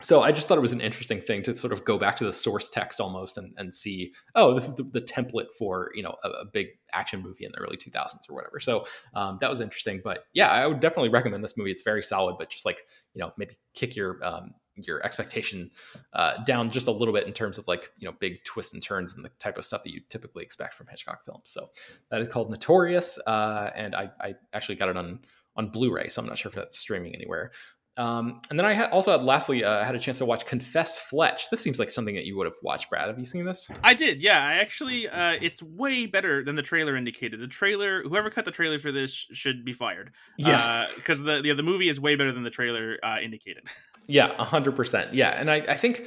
so 0.00 0.22
I 0.22 0.30
just 0.30 0.46
thought 0.46 0.58
it 0.58 0.62
was 0.62 0.72
an 0.72 0.80
interesting 0.80 1.20
thing 1.20 1.42
to 1.42 1.54
sort 1.54 1.72
of 1.72 1.84
go 1.84 1.98
back 1.98 2.16
to 2.16 2.24
the 2.24 2.32
source 2.32 2.70
text 2.70 3.00
almost 3.00 3.36
and, 3.36 3.52
and 3.56 3.74
see, 3.74 4.12
oh, 4.36 4.54
this 4.54 4.68
is 4.68 4.76
the, 4.76 4.84
the 4.84 5.00
template 5.00 5.52
for 5.58 5.90
you 5.94 6.02
know 6.02 6.14
a, 6.22 6.28
a, 6.28 6.44
big 6.44 6.68
action 6.92 7.20
movie 7.20 7.44
in 7.44 7.52
the 7.52 7.58
early 7.58 7.76
2000s 7.76 8.30
or 8.30 8.34
whatever. 8.34 8.60
So 8.60 8.86
um, 9.14 9.38
that 9.40 9.50
was 9.50 9.60
interesting. 9.60 10.00
But 10.02 10.24
yeah, 10.32 10.48
I 10.48 10.66
would 10.66 10.80
definitely 10.80 11.08
recommend 11.08 11.42
this 11.42 11.56
movie. 11.56 11.72
It's 11.72 11.82
very 11.82 12.02
solid, 12.02 12.36
but 12.38 12.48
just 12.48 12.64
like 12.64 12.82
you 13.14 13.20
know 13.20 13.32
maybe 13.36 13.56
kick 13.74 13.96
your 13.96 14.24
um, 14.24 14.54
your 14.76 15.04
expectation 15.04 15.70
uh, 16.12 16.44
down 16.44 16.70
just 16.70 16.86
a 16.86 16.92
little 16.92 17.12
bit 17.12 17.26
in 17.26 17.32
terms 17.32 17.58
of 17.58 17.66
like 17.66 17.90
you 17.98 18.06
know 18.06 18.14
big 18.20 18.42
twists 18.44 18.72
and 18.74 18.82
turns 18.82 19.14
and 19.14 19.24
the 19.24 19.30
type 19.40 19.58
of 19.58 19.64
stuff 19.64 19.82
that 19.82 19.92
you 19.92 20.00
typically 20.08 20.44
expect 20.44 20.74
from 20.74 20.86
Hitchcock 20.86 21.24
films. 21.24 21.50
So 21.50 21.70
that 22.10 22.20
is 22.20 22.28
called 22.28 22.50
Notorious, 22.50 23.18
uh, 23.26 23.70
and 23.74 23.96
I, 23.96 24.10
I 24.20 24.34
actually 24.52 24.76
got 24.76 24.88
it 24.88 24.96
on 24.96 25.20
on 25.56 25.70
Blu-ray, 25.70 26.08
so 26.08 26.22
I'm 26.22 26.28
not 26.28 26.38
sure 26.38 26.50
if 26.50 26.54
that's 26.54 26.78
streaming 26.78 27.16
anywhere. 27.16 27.50
Um, 27.98 28.40
and 28.48 28.56
then 28.56 28.64
I 28.64 28.74
had 28.74 28.90
also 28.90 29.10
had 29.10 29.24
lastly 29.24 29.64
uh, 29.64 29.84
had 29.84 29.96
a 29.96 29.98
chance 29.98 30.18
to 30.18 30.24
watch 30.24 30.46
Confess 30.46 30.96
Fletch. 30.96 31.50
This 31.50 31.60
seems 31.60 31.80
like 31.80 31.90
something 31.90 32.14
that 32.14 32.26
you 32.26 32.36
would 32.36 32.46
have 32.46 32.54
watched, 32.62 32.88
Brad. 32.88 33.08
Have 33.08 33.18
you 33.18 33.24
seen 33.24 33.44
this? 33.44 33.68
I 33.82 33.92
did. 33.92 34.22
Yeah, 34.22 34.40
I 34.40 34.54
actually. 34.54 35.08
Uh, 35.08 35.36
it's 35.42 35.60
way 35.62 36.06
better 36.06 36.44
than 36.44 36.54
the 36.54 36.62
trailer 36.62 36.96
indicated. 36.96 37.40
The 37.40 37.48
trailer, 37.48 38.02
whoever 38.04 38.30
cut 38.30 38.44
the 38.44 38.52
trailer 38.52 38.78
for 38.78 38.92
this 38.92 39.12
should 39.12 39.64
be 39.64 39.72
fired. 39.72 40.12
Yeah, 40.36 40.86
because 40.94 41.20
the 41.20 41.42
yeah, 41.44 41.54
the 41.54 41.64
movie 41.64 41.88
is 41.88 42.00
way 42.00 42.14
better 42.14 42.30
than 42.30 42.44
the 42.44 42.50
trailer 42.50 42.98
uh, 43.02 43.18
indicated. 43.20 43.64
Yeah, 44.06 44.32
hundred 44.42 44.76
percent. 44.76 45.12
Yeah, 45.12 45.30
and 45.30 45.50
I, 45.50 45.56
I 45.56 45.76
think 45.76 46.06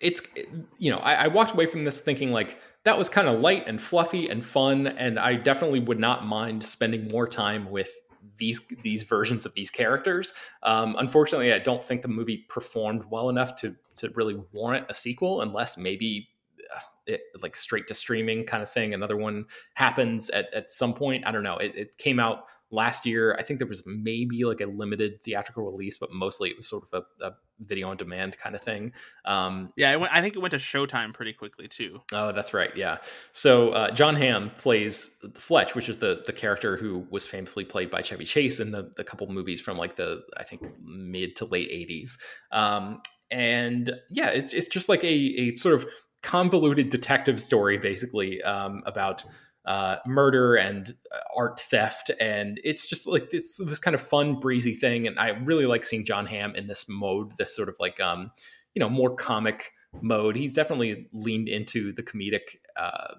it's 0.00 0.22
you 0.78 0.90
know 0.90 0.98
I, 0.98 1.14
I 1.14 1.26
walked 1.28 1.52
away 1.52 1.66
from 1.66 1.84
this 1.84 2.00
thinking 2.00 2.32
like 2.32 2.58
that 2.84 2.96
was 2.96 3.08
kind 3.08 3.28
of 3.28 3.40
light 3.40 3.64
and 3.66 3.80
fluffy 3.80 4.28
and 4.28 4.44
fun, 4.44 4.86
and 4.86 5.18
I 5.18 5.34
definitely 5.36 5.80
would 5.80 5.98
not 5.98 6.26
mind 6.26 6.64
spending 6.64 7.08
more 7.08 7.26
time 7.26 7.70
with 7.70 7.90
these 8.40 8.60
these 8.82 9.04
versions 9.04 9.46
of 9.46 9.54
these 9.54 9.70
characters. 9.70 10.32
Um, 10.64 10.96
unfortunately, 10.98 11.52
I 11.52 11.60
don't 11.60 11.84
think 11.84 12.02
the 12.02 12.08
movie 12.08 12.46
performed 12.48 13.04
well 13.08 13.28
enough 13.28 13.54
to 13.56 13.76
to 13.96 14.10
really 14.16 14.36
warrant 14.52 14.86
a 14.88 14.94
sequel, 14.94 15.42
unless 15.42 15.78
maybe 15.78 16.28
uh, 16.74 16.80
it, 17.06 17.20
like 17.40 17.54
straight 17.54 17.86
to 17.88 17.94
streaming 17.94 18.44
kind 18.44 18.62
of 18.62 18.70
thing. 18.70 18.94
Another 18.94 19.16
one 19.16 19.44
happens 19.74 20.30
at 20.30 20.52
at 20.52 20.72
some 20.72 20.94
point. 20.94 21.24
I 21.24 21.30
don't 21.30 21.44
know. 21.44 21.58
It, 21.58 21.76
it 21.76 21.98
came 21.98 22.18
out 22.18 22.46
last 22.70 23.06
year. 23.06 23.34
I 23.38 23.42
think 23.42 23.58
there 23.58 23.68
was 23.68 23.82
maybe 23.86 24.44
like 24.44 24.60
a 24.60 24.66
limited 24.66 25.22
theatrical 25.22 25.70
release, 25.70 25.96
but 25.96 26.12
mostly 26.12 26.50
it 26.50 26.56
was 26.56 26.68
sort 26.68 26.84
of 26.92 27.04
a, 27.20 27.26
a 27.26 27.32
video 27.60 27.88
on 27.90 27.96
demand 27.96 28.38
kind 28.38 28.54
of 28.54 28.62
thing. 28.62 28.92
Um, 29.24 29.72
yeah, 29.76 29.96
went, 29.96 30.12
I 30.12 30.20
think 30.20 30.36
it 30.36 30.38
went 30.40 30.52
to 30.52 30.58
Showtime 30.58 31.12
pretty 31.12 31.32
quickly 31.32 31.68
too. 31.68 32.00
Oh, 32.12 32.32
that's 32.32 32.54
right. 32.54 32.70
Yeah. 32.76 32.98
So 33.32 33.70
uh, 33.70 33.90
John 33.90 34.16
Hamm 34.16 34.50
plays 34.56 35.10
Fletch, 35.34 35.74
which 35.74 35.88
is 35.88 35.98
the 35.98 36.22
the 36.26 36.32
character 36.32 36.76
who 36.76 37.06
was 37.10 37.26
famously 37.26 37.64
played 37.64 37.90
by 37.90 38.02
Chevy 38.02 38.24
Chase 38.24 38.60
in 38.60 38.70
the 38.70 38.92
the 38.96 39.04
couple 39.04 39.28
movies 39.28 39.60
from 39.60 39.76
like 39.76 39.96
the 39.96 40.22
I 40.36 40.44
think 40.44 40.62
mid 40.82 41.36
to 41.36 41.44
late 41.44 41.70
'80s. 41.70 42.18
Um, 42.52 43.00
and 43.30 43.92
yeah, 44.10 44.28
it's 44.28 44.52
it's 44.52 44.68
just 44.68 44.88
like 44.88 45.04
a 45.04 45.08
a 45.08 45.56
sort 45.56 45.74
of 45.74 45.86
convoluted 46.22 46.90
detective 46.90 47.40
story, 47.40 47.78
basically 47.78 48.42
um, 48.42 48.82
about 48.86 49.24
uh, 49.64 49.96
murder 50.06 50.54
and 50.54 50.94
uh, 51.12 51.18
art 51.36 51.60
theft, 51.60 52.10
and 52.20 52.60
it's 52.64 52.86
just 52.86 53.06
like 53.06 53.28
it's 53.32 53.58
this 53.58 53.78
kind 53.78 53.94
of 53.94 54.00
fun, 54.00 54.40
breezy 54.40 54.72
thing. 54.72 55.06
And 55.06 55.18
I 55.18 55.30
really 55.30 55.66
like 55.66 55.84
seeing 55.84 56.04
John 56.04 56.26
Hamm 56.26 56.54
in 56.54 56.66
this 56.66 56.88
mode, 56.88 57.36
this 57.36 57.54
sort 57.54 57.68
of 57.68 57.76
like 57.78 58.00
um, 58.00 58.30
you 58.74 58.80
know 58.80 58.88
more 58.88 59.14
comic 59.14 59.72
mode. 60.00 60.36
He's 60.36 60.54
definitely 60.54 61.08
leaned 61.12 61.48
into 61.48 61.92
the 61.92 62.02
comedic 62.02 62.56
uh, 62.76 63.14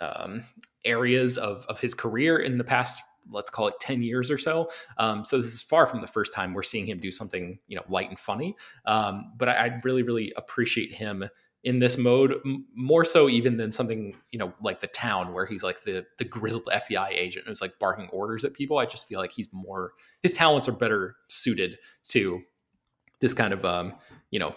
um, 0.00 0.44
areas 0.84 1.38
of 1.38 1.64
of 1.66 1.80
his 1.80 1.94
career 1.94 2.38
in 2.38 2.58
the 2.58 2.64
past. 2.64 3.00
Let's 3.30 3.50
call 3.50 3.68
it 3.68 3.74
ten 3.80 4.02
years 4.02 4.30
or 4.30 4.38
so. 4.38 4.70
Um, 4.98 5.24
so 5.24 5.40
this 5.40 5.54
is 5.54 5.62
far 5.62 5.86
from 5.86 6.00
the 6.00 6.06
first 6.06 6.32
time 6.32 6.54
we're 6.54 6.62
seeing 6.62 6.86
him 6.86 6.98
do 6.98 7.12
something 7.12 7.58
you 7.68 7.76
know 7.76 7.84
light 7.88 8.08
and 8.08 8.18
funny. 8.18 8.56
Um, 8.84 9.32
but 9.36 9.48
I, 9.48 9.52
I 9.52 9.80
really, 9.84 10.02
really 10.02 10.32
appreciate 10.36 10.92
him 10.92 11.24
in 11.64 11.78
this 11.78 11.96
mode 11.96 12.34
more 12.74 13.06
so 13.06 13.28
even 13.28 13.56
than 13.56 13.72
something 13.72 14.14
you 14.30 14.38
know 14.38 14.52
like 14.62 14.80
the 14.80 14.86
town 14.86 15.32
where 15.32 15.46
he's 15.46 15.62
like 15.62 15.82
the 15.82 16.04
the 16.18 16.24
grizzled 16.24 16.66
FBI 16.66 17.08
agent 17.10 17.46
who's 17.48 17.60
like 17.60 17.78
barking 17.78 18.08
orders 18.10 18.44
at 18.44 18.52
people. 18.52 18.78
I 18.78 18.86
just 18.86 19.08
feel 19.08 19.18
like 19.18 19.32
he's 19.32 19.48
more 19.52 19.92
his 20.22 20.32
talents 20.32 20.68
are 20.68 20.72
better 20.72 21.16
suited 21.28 21.78
to 22.08 22.42
this 23.20 23.32
kind 23.32 23.54
of 23.54 23.64
um, 23.64 23.94
you 24.30 24.38
know 24.38 24.54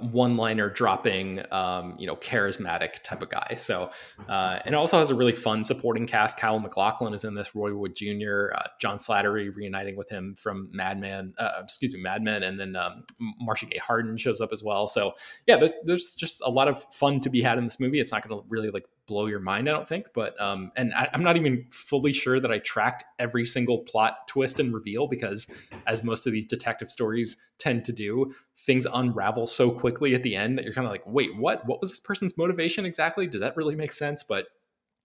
one 0.00 0.36
liner 0.36 0.68
dropping, 0.68 1.42
um, 1.52 1.94
you 1.98 2.06
know, 2.06 2.16
charismatic 2.16 3.02
type 3.02 3.22
of 3.22 3.28
guy. 3.28 3.54
So, 3.56 3.90
uh, 4.28 4.58
and 4.64 4.74
also 4.74 4.98
has 4.98 5.10
a 5.10 5.14
really 5.14 5.32
fun 5.32 5.64
supporting 5.64 6.06
cast. 6.06 6.36
Kyle 6.36 6.58
MacLachlan 6.58 7.14
is 7.14 7.24
in 7.24 7.34
this, 7.34 7.54
Roy 7.54 7.74
Wood 7.74 7.94
Jr., 7.94 8.50
uh, 8.54 8.68
John 8.80 8.98
Slattery 8.98 9.54
reuniting 9.54 9.96
with 9.96 10.08
him 10.10 10.34
from 10.38 10.68
Madman, 10.72 11.34
uh, 11.38 11.50
excuse 11.62 11.94
me, 11.94 12.00
Mad 12.00 12.22
Men, 12.22 12.42
and 12.42 12.60
then 12.60 12.76
um, 12.76 13.04
Marcia 13.40 13.66
Gay 13.66 13.78
Harden 13.78 14.16
shows 14.16 14.40
up 14.40 14.52
as 14.52 14.62
well. 14.62 14.86
So, 14.86 15.14
yeah, 15.46 15.56
there's, 15.56 15.72
there's 15.84 16.14
just 16.14 16.42
a 16.44 16.50
lot 16.50 16.68
of 16.68 16.84
fun 16.92 17.20
to 17.20 17.30
be 17.30 17.42
had 17.42 17.58
in 17.58 17.64
this 17.64 17.80
movie. 17.80 18.00
It's 18.00 18.12
not 18.12 18.26
going 18.26 18.40
to 18.40 18.46
really 18.48 18.70
like 18.70 18.84
blow 19.10 19.26
your 19.26 19.40
mind, 19.40 19.68
I 19.68 19.72
don't 19.72 19.88
think. 19.88 20.06
But 20.14 20.40
um, 20.40 20.70
and 20.76 20.94
I, 20.94 21.08
am 21.12 21.24
not 21.24 21.36
even 21.36 21.66
fully 21.72 22.12
sure 22.12 22.38
that 22.38 22.52
I 22.52 22.58
tracked 22.60 23.02
every 23.18 23.44
single 23.44 23.78
plot 23.78 24.28
twist 24.28 24.60
and 24.60 24.72
reveal 24.72 25.08
because, 25.08 25.50
as 25.86 26.04
most 26.04 26.28
of 26.28 26.32
these 26.32 26.44
detective 26.44 26.90
stories 26.90 27.36
tend 27.58 27.84
to 27.86 27.92
do, 27.92 28.32
things 28.56 28.86
unravel 28.90 29.48
so 29.48 29.70
quickly 29.72 30.14
at 30.14 30.22
the 30.22 30.36
end 30.36 30.56
that 30.56 30.64
you're 30.64 30.72
kind 30.72 30.86
of 30.86 30.92
like, 30.92 31.02
wait, 31.04 31.36
what? 31.36 31.66
What 31.66 31.80
was 31.80 31.90
this 31.90 31.98
person's 31.98 32.38
motivation 32.38 32.86
exactly? 32.86 33.26
Does 33.26 33.40
that 33.40 33.56
really 33.56 33.74
make 33.74 33.90
sense? 33.90 34.22
But 34.22 34.46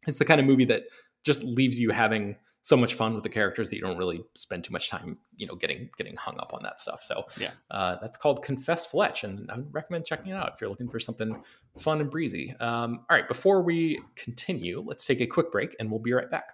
it's 0.06 0.20
the 0.20 0.26
kind 0.26 0.40
of 0.40 0.46
movie 0.46 0.66
that 0.66 0.84
just 1.24 1.44
leaves 1.44 1.80
you 1.80 1.90
having 1.90 2.36
so 2.66 2.76
much 2.76 2.96
fun 2.96 3.14
with 3.14 3.22
the 3.22 3.30
characters 3.30 3.70
that 3.70 3.76
you 3.76 3.82
don't 3.84 3.96
really 3.96 4.24
spend 4.34 4.64
too 4.64 4.74
much 4.74 4.90
time, 4.90 5.20
you 5.38 5.46
know, 5.46 5.54
getting 5.54 5.88
getting 5.98 6.16
hung 6.16 6.36
up 6.40 6.52
on 6.52 6.64
that 6.64 6.82
stuff. 6.82 7.04
So 7.04 7.28
yeah, 7.40 7.52
uh, 7.70 7.98
that's 8.02 8.18
called 8.18 8.44
Confess 8.44 8.88
Fletch, 8.88 9.24
and 9.24 9.52
I 9.52 9.58
would 9.58 9.72
recommend 9.72 10.04
checking 10.04 10.32
it 10.32 10.36
out 10.36 10.54
if 10.56 10.60
you're 10.60 10.70
looking 10.72 10.90
for 10.90 11.00
something 11.00 11.44
fun 11.78 12.02
and 12.02 12.10
breezy. 12.10 12.56
Um, 12.60 13.06
all 13.08 13.18
right, 13.18 13.28
before 13.28 13.62
we 13.62 14.02
continue, 14.16 14.84
let's 14.84 15.06
take 15.06 15.22
a 15.22 15.28
quick 15.28 15.52
break, 15.52 15.76
and 15.80 15.92
we'll 15.92 16.00
be 16.00 16.12
right 16.12 16.30
back. 16.30 16.54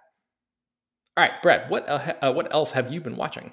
All 1.16 1.24
right, 1.24 1.42
Brad, 1.42 1.70
what 1.70 1.88
uh, 1.88 2.12
uh, 2.20 2.32
what 2.34 2.52
else 2.52 2.72
have 2.72 2.92
you 2.92 3.00
been 3.00 3.16
watching? 3.16 3.50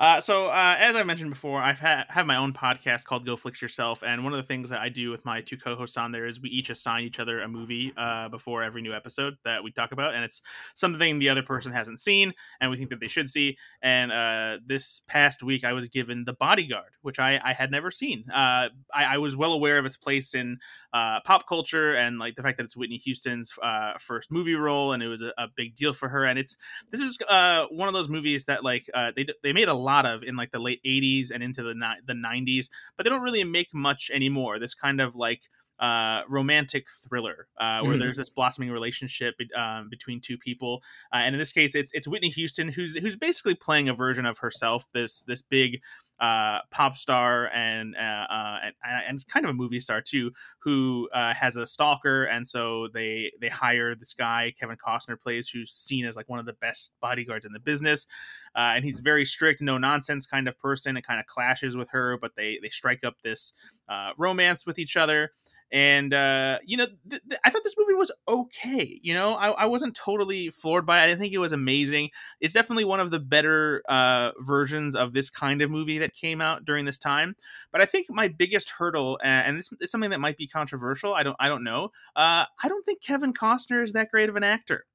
Uh, 0.00 0.18
so 0.18 0.46
uh, 0.46 0.76
as 0.78 0.96
I 0.96 1.02
mentioned 1.02 1.28
before, 1.28 1.60
I've 1.60 1.78
ha- 1.78 2.06
have 2.08 2.24
my 2.24 2.36
own 2.36 2.54
podcast 2.54 3.04
called 3.04 3.26
Go 3.26 3.36
Flix 3.36 3.60
Yourself, 3.60 4.02
and 4.02 4.24
one 4.24 4.32
of 4.32 4.38
the 4.38 4.42
things 4.42 4.70
that 4.70 4.80
I 4.80 4.88
do 4.88 5.10
with 5.10 5.26
my 5.26 5.42
two 5.42 5.58
co-hosts 5.58 5.98
on 5.98 6.10
there 6.10 6.26
is 6.26 6.40
we 6.40 6.48
each 6.48 6.70
assign 6.70 7.04
each 7.04 7.20
other 7.20 7.40
a 7.40 7.48
movie 7.48 7.92
uh, 7.98 8.30
before 8.30 8.62
every 8.62 8.80
new 8.80 8.94
episode 8.94 9.36
that 9.44 9.62
we 9.62 9.70
talk 9.70 9.92
about, 9.92 10.14
and 10.14 10.24
it's 10.24 10.40
something 10.74 11.18
the 11.18 11.28
other 11.28 11.42
person 11.42 11.70
hasn't 11.70 12.00
seen, 12.00 12.32
and 12.62 12.70
we 12.70 12.78
think 12.78 12.88
that 12.88 13.00
they 13.00 13.08
should 13.08 13.28
see. 13.28 13.58
And 13.82 14.10
uh, 14.10 14.56
this 14.64 15.02
past 15.06 15.42
week, 15.42 15.64
I 15.64 15.74
was 15.74 15.90
given 15.90 16.24
The 16.24 16.32
Bodyguard, 16.32 16.92
which 17.02 17.18
I, 17.18 17.38
I 17.44 17.52
had 17.52 17.70
never 17.70 17.90
seen. 17.90 18.24
Uh, 18.30 18.72
I, 18.94 19.04
I, 19.04 19.18
was 19.18 19.36
well 19.36 19.52
aware 19.52 19.76
of 19.76 19.84
its 19.84 19.98
place 19.98 20.32
in 20.34 20.60
uh, 20.92 21.20
pop 21.20 21.46
culture 21.46 21.94
and 21.94 22.18
like 22.18 22.34
the 22.34 22.42
fact 22.42 22.56
that 22.56 22.64
it's 22.64 22.76
Whitney 22.76 22.96
Houston's 22.96 23.52
uh, 23.62 23.92
first 23.98 24.30
movie 24.30 24.54
role, 24.54 24.92
and 24.92 25.02
it 25.02 25.08
was 25.08 25.22
a, 25.22 25.32
a, 25.38 25.46
big 25.54 25.74
deal 25.74 25.92
for 25.92 26.08
her. 26.08 26.24
And 26.24 26.38
it's 26.38 26.56
this 26.90 27.00
is 27.00 27.18
uh, 27.28 27.66
one 27.70 27.86
of 27.86 27.94
those 27.94 28.08
movies 28.08 28.44
that 28.46 28.64
like 28.64 28.88
they 29.14 29.26
they 29.42 29.52
made 29.52 29.68
a 29.68 29.74
lot 29.74 29.90
lot 29.90 30.06
of 30.06 30.22
in 30.22 30.36
like 30.36 30.52
the 30.52 30.58
late 30.58 30.80
80s 30.84 31.30
and 31.30 31.42
into 31.42 31.62
the 31.62 31.74
ni- 31.74 32.00
the 32.06 32.14
90s, 32.14 32.68
but 32.96 33.04
they 33.04 33.10
don't 33.10 33.22
really 33.22 33.44
make 33.44 33.72
much 33.74 34.10
anymore. 34.12 34.58
This 34.58 34.74
kind 34.74 35.00
of 35.00 35.14
like 35.14 35.42
uh, 35.80 36.22
romantic 36.28 36.86
thriller 36.90 37.48
uh, 37.58 37.80
where 37.80 37.92
mm-hmm. 37.92 38.00
there's 38.00 38.16
this 38.16 38.30
blossoming 38.30 38.70
relationship 38.70 39.34
um, 39.56 39.88
between 39.88 40.20
two 40.20 40.38
people, 40.38 40.82
uh, 41.12 41.16
and 41.16 41.34
in 41.34 41.38
this 41.38 41.52
case, 41.52 41.74
it's 41.74 41.90
it's 41.92 42.06
Whitney 42.06 42.28
Houston 42.28 42.68
who's 42.68 42.96
who's 42.96 43.16
basically 43.16 43.54
playing 43.54 43.88
a 43.88 43.94
version 43.94 44.26
of 44.26 44.38
herself. 44.38 44.86
This 44.92 45.22
this 45.22 45.42
big 45.42 45.80
uh, 46.20 46.58
pop 46.70 46.96
star 46.96 47.48
and, 47.48 47.96
uh, 47.96 47.98
uh, 47.98 48.58
and 48.62 48.74
and 49.08 49.28
kind 49.28 49.46
of 49.46 49.50
a 49.50 49.54
movie 49.54 49.80
star 49.80 50.02
too, 50.02 50.32
who 50.58 51.08
uh, 51.14 51.32
has 51.32 51.56
a 51.56 51.66
stalker, 51.66 52.24
and 52.24 52.46
so 52.46 52.88
they 52.88 53.32
they 53.40 53.48
hire 53.48 53.94
this 53.94 54.12
guy 54.12 54.52
Kevin 54.58 54.76
Costner 54.76 55.18
plays, 55.18 55.48
who's 55.48 55.72
seen 55.72 56.04
as 56.04 56.16
like 56.16 56.28
one 56.28 56.38
of 56.38 56.46
the 56.46 56.52
best 56.52 56.92
bodyguards 57.00 57.46
in 57.46 57.52
the 57.52 57.58
business, 57.58 58.06
uh, 58.54 58.72
and 58.76 58.84
he's 58.84 59.00
very 59.00 59.24
strict, 59.24 59.62
no 59.62 59.78
nonsense 59.78 60.26
kind 60.26 60.46
of 60.46 60.58
person. 60.58 60.96
It 60.98 61.06
kind 61.06 61.20
of 61.20 61.26
clashes 61.26 61.74
with 61.74 61.88
her, 61.90 62.18
but 62.20 62.36
they 62.36 62.58
they 62.60 62.68
strike 62.68 63.02
up 63.02 63.14
this 63.24 63.54
uh, 63.88 64.10
romance 64.18 64.66
with 64.66 64.78
each 64.78 64.98
other 64.98 65.32
and 65.72 66.12
uh, 66.14 66.58
you 66.64 66.76
know 66.76 66.86
th- 67.08 67.22
th- 67.28 67.40
i 67.44 67.50
thought 67.50 67.62
this 67.64 67.76
movie 67.78 67.94
was 67.94 68.12
okay 68.28 69.00
you 69.02 69.14
know? 69.14 69.34
I-, 69.34 69.50
I, 69.50 69.66
wasn't 69.66 69.94
totally 69.94 70.50
floored 70.50 70.86
by 70.86 71.00
it. 71.00 71.04
I 71.04 71.06
didn't 71.06 71.20
think 71.20 71.32
it 71.32 71.38
was 71.38 71.52
amazing. 71.52 72.10
It's 72.40 72.54
definitely 72.54 72.84
one 72.84 73.00
of 73.00 73.10
the 73.10 73.20
better 73.20 73.82
uh, 73.88 74.32
versions 74.40 74.96
of 74.96 75.12
this 75.12 75.30
kind 75.30 75.62
of 75.62 75.70
movie 75.70 75.98
that 75.98 76.14
came 76.14 76.40
out 76.40 76.64
during 76.64 76.84
this 76.84 76.98
time. 76.98 77.36
But 77.72 77.80
i 77.80 77.86
think 77.86 78.06
my 78.10 78.28
biggest 78.28 78.70
hurdle 78.70 79.18
and 79.22 79.58
this 79.58 79.70
is 79.80 79.90
something 79.90 80.10
that 80.10 80.20
might 80.20 80.36
be 80.36 80.46
controversial 80.46 81.14
i 81.14 81.22
don't 81.22 81.36
i 81.40 81.48
don't 81.48 81.64
know 81.64 81.90
uh, 82.16 82.44
i 82.62 82.68
don't 82.68 82.84
think 82.84 83.02
kevin 83.02 83.32
costner 83.32 83.82
is 83.82 83.92
that 83.92 84.10
great 84.10 84.28
of 84.28 84.36
an 84.36 84.44
actor 84.44 84.86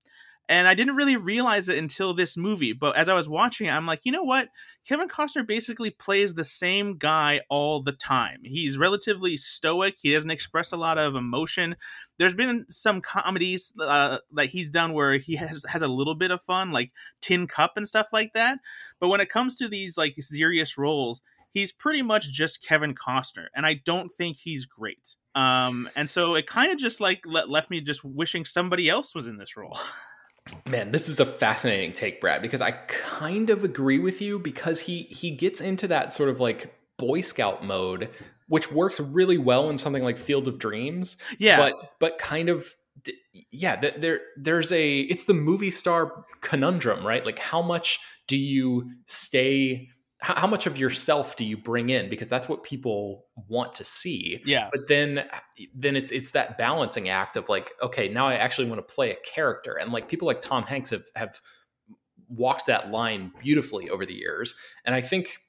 and 0.47 0.67
I 0.67 0.73
didn't 0.75 0.95
really 0.95 1.17
realize 1.17 1.69
it 1.69 1.77
until 1.77 2.13
this 2.13 2.37
movie. 2.37 2.73
But 2.73 2.95
as 2.95 3.09
I 3.09 3.13
was 3.13 3.27
watching 3.27 3.67
it, 3.67 3.71
I'm 3.71 3.85
like, 3.85 4.01
you 4.03 4.11
know 4.11 4.23
what? 4.23 4.49
Kevin 4.87 5.07
Costner 5.07 5.45
basically 5.45 5.89
plays 5.89 6.33
the 6.33 6.43
same 6.43 6.97
guy 6.97 7.41
all 7.49 7.81
the 7.81 7.91
time. 7.91 8.41
He's 8.43 8.77
relatively 8.77 9.37
stoic. 9.37 9.95
He 9.99 10.13
doesn't 10.13 10.29
express 10.29 10.71
a 10.71 10.77
lot 10.77 10.99
of 10.99 11.15
emotion. 11.15 11.75
There's 12.19 12.35
been 12.35 12.65
some 12.69 13.01
comedies 13.01 13.73
uh, 13.81 14.19
that 14.33 14.47
he's 14.47 14.69
done 14.69 14.93
where 14.93 15.17
he 15.17 15.35
has 15.35 15.65
has 15.67 15.81
a 15.81 15.87
little 15.87 16.15
bit 16.15 16.31
of 16.31 16.41
fun, 16.43 16.71
like 16.71 16.91
Tin 17.21 17.47
Cup 17.47 17.73
and 17.75 17.87
stuff 17.87 18.07
like 18.13 18.33
that. 18.33 18.59
But 18.99 19.09
when 19.09 19.21
it 19.21 19.29
comes 19.29 19.55
to 19.55 19.67
these 19.67 19.97
like 19.97 20.13
serious 20.19 20.77
roles, 20.77 21.23
he's 21.51 21.71
pretty 21.71 22.03
much 22.03 22.31
just 22.31 22.63
Kevin 22.63 22.93
Costner, 22.93 23.47
and 23.55 23.65
I 23.65 23.81
don't 23.85 24.11
think 24.11 24.37
he's 24.37 24.65
great. 24.65 25.15
Um, 25.33 25.89
and 25.95 26.09
so 26.09 26.35
it 26.35 26.47
kind 26.47 26.71
of 26.71 26.77
just 26.77 27.01
like 27.01 27.25
left 27.25 27.71
me 27.71 27.81
just 27.81 28.05
wishing 28.05 28.45
somebody 28.45 28.87
else 28.87 29.15
was 29.15 29.27
in 29.27 29.37
this 29.37 29.57
role. 29.57 29.77
Man, 30.67 30.91
this 30.91 31.09
is 31.09 31.19
a 31.19 31.25
fascinating 31.25 31.91
take, 31.91 32.21
Brad, 32.21 32.41
because 32.41 32.61
I 32.61 32.71
kind 32.71 33.49
of 33.49 33.63
agree 33.63 33.99
with 33.99 34.21
you 34.21 34.37
because 34.39 34.81
he 34.81 35.03
he 35.03 35.31
gets 35.31 35.59
into 35.59 35.87
that 35.87 36.13
sort 36.13 36.29
of 36.29 36.39
like 36.39 36.73
Boy 36.97 37.21
Scout 37.21 37.63
mode, 37.63 38.09
which 38.47 38.71
works 38.71 38.99
really 38.99 39.37
well 39.37 39.69
in 39.69 39.77
something 39.77 40.03
like 40.03 40.17
Field 40.17 40.47
of 40.47 40.59
Dreams. 40.59 41.17
Yeah, 41.39 41.57
but 41.57 41.93
but 41.99 42.17
kind 42.19 42.49
of 42.49 42.67
yeah, 43.51 43.75
there 43.75 44.21
there's 44.37 44.71
a 44.71 44.99
it's 45.01 45.25
the 45.25 45.33
movie 45.33 45.71
star 45.71 46.25
conundrum, 46.41 47.05
right? 47.05 47.25
Like 47.25 47.39
how 47.39 47.61
much 47.61 47.99
do 48.27 48.37
you 48.37 48.91
stay 49.05 49.89
how, 50.33 50.47
much 50.47 50.65
of 50.65 50.77
yourself 50.77 51.35
do 51.35 51.45
you 51.45 51.55
bring 51.55 51.89
in? 51.89 52.09
Because 52.09 52.27
that's 52.27 52.49
what 52.49 52.63
people 52.63 53.25
want 53.47 53.75
to 53.75 53.83
see. 53.83 54.41
Yeah. 54.43 54.69
But 54.71 54.87
then 54.87 55.25
then 55.75 55.95
it's 55.95 56.11
it's 56.11 56.31
that 56.31 56.57
balancing 56.57 57.09
act 57.09 57.37
of 57.37 57.47
like 57.47 57.71
okay 57.81 58.09
now 58.09 58.27
i 58.27 58.35
actually 58.35 58.67
want 58.67 58.85
to 58.85 58.93
play 58.93 59.11
a 59.11 59.15
character. 59.17 59.73
And 59.73 59.91
like 59.91 60.07
people 60.07 60.25
like 60.25 60.41
tom 60.41 60.63
hanks 60.63 60.89
have 60.89 61.05
have 61.15 61.39
walked 62.27 62.65
that 62.65 62.89
line 62.89 63.31
beautifully 63.39 63.89
over 63.89 64.05
the 64.05 64.15
years. 64.15 64.55
And 64.83 64.95
i 64.95 65.01
think 65.01 65.41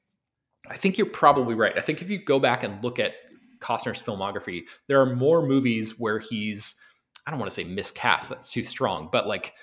i 0.69 0.77
think 0.77 0.99
you're 0.99 1.07
probably 1.07 1.55
right. 1.55 1.77
I 1.79 1.81
think 1.81 2.03
if 2.03 2.11
you 2.11 2.23
go 2.23 2.39
back 2.39 2.63
and 2.63 2.83
look 2.85 2.99
at 2.99 3.13
costner's 3.61 4.03
filmography 4.03 4.65
there 4.87 5.01
are 5.01 5.17
more 5.17 5.47
movies 5.47 5.99
where 5.99 6.19
he's 6.19 6.77
i 7.27 7.31
don't 7.31 7.41
want 7.41 7.51
to 7.51 7.55
say 7.55 7.65
miscast 7.65 8.29
that's 8.29 8.53
too 8.53 8.63
strong 8.63 9.09
but 9.11 9.27
like 9.27 9.55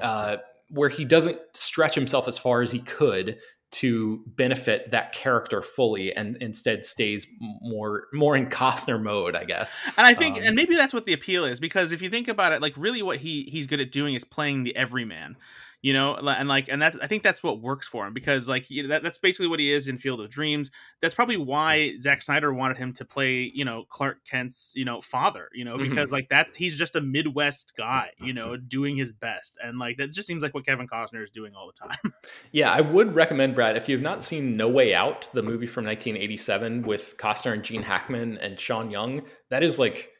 uh 0.00 0.38
where 0.70 0.88
he 0.88 1.04
doesn't 1.04 1.38
stretch 1.52 1.94
himself 1.94 2.26
as 2.26 2.38
far 2.38 2.62
as 2.62 2.72
he 2.72 2.78
could 2.80 3.38
to 3.70 4.22
benefit 4.26 4.90
that 4.92 5.12
character 5.12 5.60
fully 5.60 6.14
and 6.14 6.36
instead 6.40 6.84
stays 6.84 7.26
more 7.60 8.04
more 8.12 8.36
in 8.36 8.48
Costner 8.48 9.00
mode, 9.00 9.36
I 9.36 9.44
guess. 9.44 9.78
And 9.96 10.06
I 10.06 10.14
think 10.14 10.36
um, 10.36 10.42
and 10.44 10.56
maybe 10.56 10.74
that's 10.74 10.94
what 10.94 11.06
the 11.06 11.12
appeal 11.12 11.44
is 11.44 11.60
because 11.60 11.92
if 11.92 12.00
you 12.00 12.08
think 12.08 12.28
about 12.28 12.52
it 12.52 12.62
like 12.62 12.74
really 12.76 13.02
what 13.02 13.18
he 13.18 13.42
he's 13.44 13.66
good 13.66 13.80
at 13.80 13.92
doing 13.92 14.14
is 14.14 14.24
playing 14.24 14.64
the 14.64 14.74
everyman 14.74 15.36
you 15.80 15.92
know 15.92 16.14
and 16.14 16.48
like 16.48 16.68
and 16.68 16.82
that's 16.82 16.98
i 17.00 17.06
think 17.06 17.22
that's 17.22 17.42
what 17.42 17.60
works 17.60 17.86
for 17.86 18.06
him 18.06 18.12
because 18.12 18.48
like 18.48 18.68
you 18.68 18.82
know, 18.82 18.88
that, 18.88 19.02
that's 19.02 19.18
basically 19.18 19.46
what 19.46 19.60
he 19.60 19.72
is 19.72 19.86
in 19.86 19.98
field 19.98 20.20
of 20.20 20.28
dreams 20.28 20.70
that's 21.00 21.14
probably 21.14 21.36
why 21.36 21.96
Zack 21.98 22.20
snyder 22.20 22.52
wanted 22.52 22.76
him 22.78 22.92
to 22.94 23.04
play 23.04 23.50
you 23.54 23.64
know 23.64 23.84
clark 23.88 24.24
kent's 24.24 24.72
you 24.74 24.84
know 24.84 25.00
father 25.00 25.48
you 25.54 25.64
know 25.64 25.76
mm-hmm. 25.76 25.88
because 25.88 26.06
mm-hmm. 26.06 26.14
like 26.14 26.28
that's 26.28 26.56
he's 26.56 26.76
just 26.76 26.96
a 26.96 27.00
midwest 27.00 27.74
guy 27.76 28.10
you 28.20 28.32
know 28.32 28.56
doing 28.56 28.96
his 28.96 29.12
best 29.12 29.58
and 29.62 29.78
like 29.78 29.96
that 29.98 30.10
just 30.10 30.26
seems 30.26 30.42
like 30.42 30.54
what 30.54 30.66
kevin 30.66 30.88
costner 30.88 31.22
is 31.22 31.30
doing 31.30 31.54
all 31.54 31.70
the 31.70 31.88
time 31.88 32.12
yeah 32.52 32.70
i 32.70 32.80
would 32.80 33.14
recommend 33.14 33.54
brad 33.54 33.76
if 33.76 33.88
you've 33.88 34.02
not 34.02 34.24
seen 34.24 34.56
no 34.56 34.68
way 34.68 34.94
out 34.94 35.28
the 35.32 35.42
movie 35.42 35.66
from 35.66 35.84
1987 35.84 36.82
with 36.82 37.16
costner 37.18 37.52
and 37.52 37.62
gene 37.62 37.82
hackman 37.82 38.36
and 38.38 38.58
sean 38.58 38.90
young 38.90 39.22
that 39.50 39.62
is 39.62 39.78
like 39.78 40.10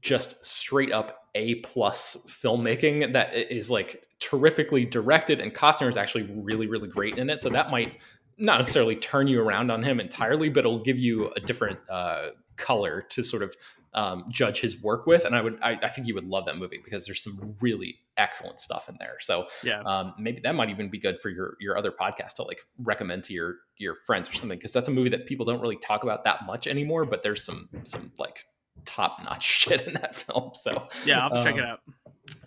just 0.00 0.44
straight 0.44 0.92
up 0.92 1.18
a 1.34 1.56
plus 1.56 2.16
filmmaking 2.26 3.12
that 3.12 3.34
is 3.34 3.70
like 3.70 4.06
terrifically 4.22 4.84
directed, 4.84 5.40
and 5.40 5.52
Costner 5.52 5.88
is 5.88 5.96
actually 5.96 6.22
really, 6.22 6.68
really 6.68 6.88
great 6.88 7.18
in 7.18 7.28
it. 7.28 7.40
So 7.40 7.48
that 7.50 7.70
might 7.70 7.98
not 8.38 8.58
necessarily 8.58 8.96
turn 8.96 9.26
you 9.26 9.42
around 9.42 9.70
on 9.70 9.82
him 9.82 10.00
entirely, 10.00 10.48
but 10.48 10.60
it'll 10.60 10.82
give 10.82 10.98
you 10.98 11.30
a 11.36 11.40
different 11.40 11.78
uh, 11.90 12.28
color 12.56 13.02
to 13.10 13.22
sort 13.22 13.42
of 13.42 13.54
um, 13.94 14.24
judge 14.30 14.60
his 14.60 14.80
work 14.80 15.06
with. 15.06 15.24
And 15.24 15.34
I 15.34 15.42
would, 15.42 15.58
I, 15.60 15.78
I, 15.82 15.88
think 15.88 16.06
you 16.06 16.14
would 16.14 16.24
love 16.24 16.46
that 16.46 16.56
movie 16.56 16.80
because 16.82 17.04
there's 17.04 17.22
some 17.22 17.54
really 17.60 17.96
excellent 18.16 18.58
stuff 18.58 18.88
in 18.88 18.96
there. 18.98 19.16
So 19.20 19.48
yeah, 19.62 19.82
um, 19.82 20.14
maybe 20.18 20.40
that 20.40 20.54
might 20.54 20.70
even 20.70 20.88
be 20.88 20.98
good 20.98 21.20
for 21.20 21.28
your 21.28 21.56
your 21.60 21.76
other 21.76 21.92
podcast 21.92 22.34
to 22.36 22.44
like 22.44 22.60
recommend 22.78 23.24
to 23.24 23.34
your 23.34 23.56
your 23.76 23.96
friends 24.06 24.30
or 24.30 24.32
something 24.32 24.56
because 24.56 24.72
that's 24.72 24.88
a 24.88 24.92
movie 24.92 25.10
that 25.10 25.26
people 25.26 25.44
don't 25.44 25.60
really 25.60 25.76
talk 25.76 26.04
about 26.04 26.24
that 26.24 26.46
much 26.46 26.66
anymore. 26.66 27.04
But 27.04 27.22
there's 27.22 27.44
some 27.44 27.68
some 27.84 28.12
like 28.18 28.46
top 28.86 29.22
notch 29.22 29.44
shit 29.60 29.86
in 29.86 29.92
that 29.94 30.14
film. 30.14 30.52
So 30.54 30.88
yeah, 31.04 31.26
I'll 31.26 31.36
um, 31.36 31.44
check 31.44 31.56
it 31.56 31.64
um, 31.64 31.66
out. 31.66 31.80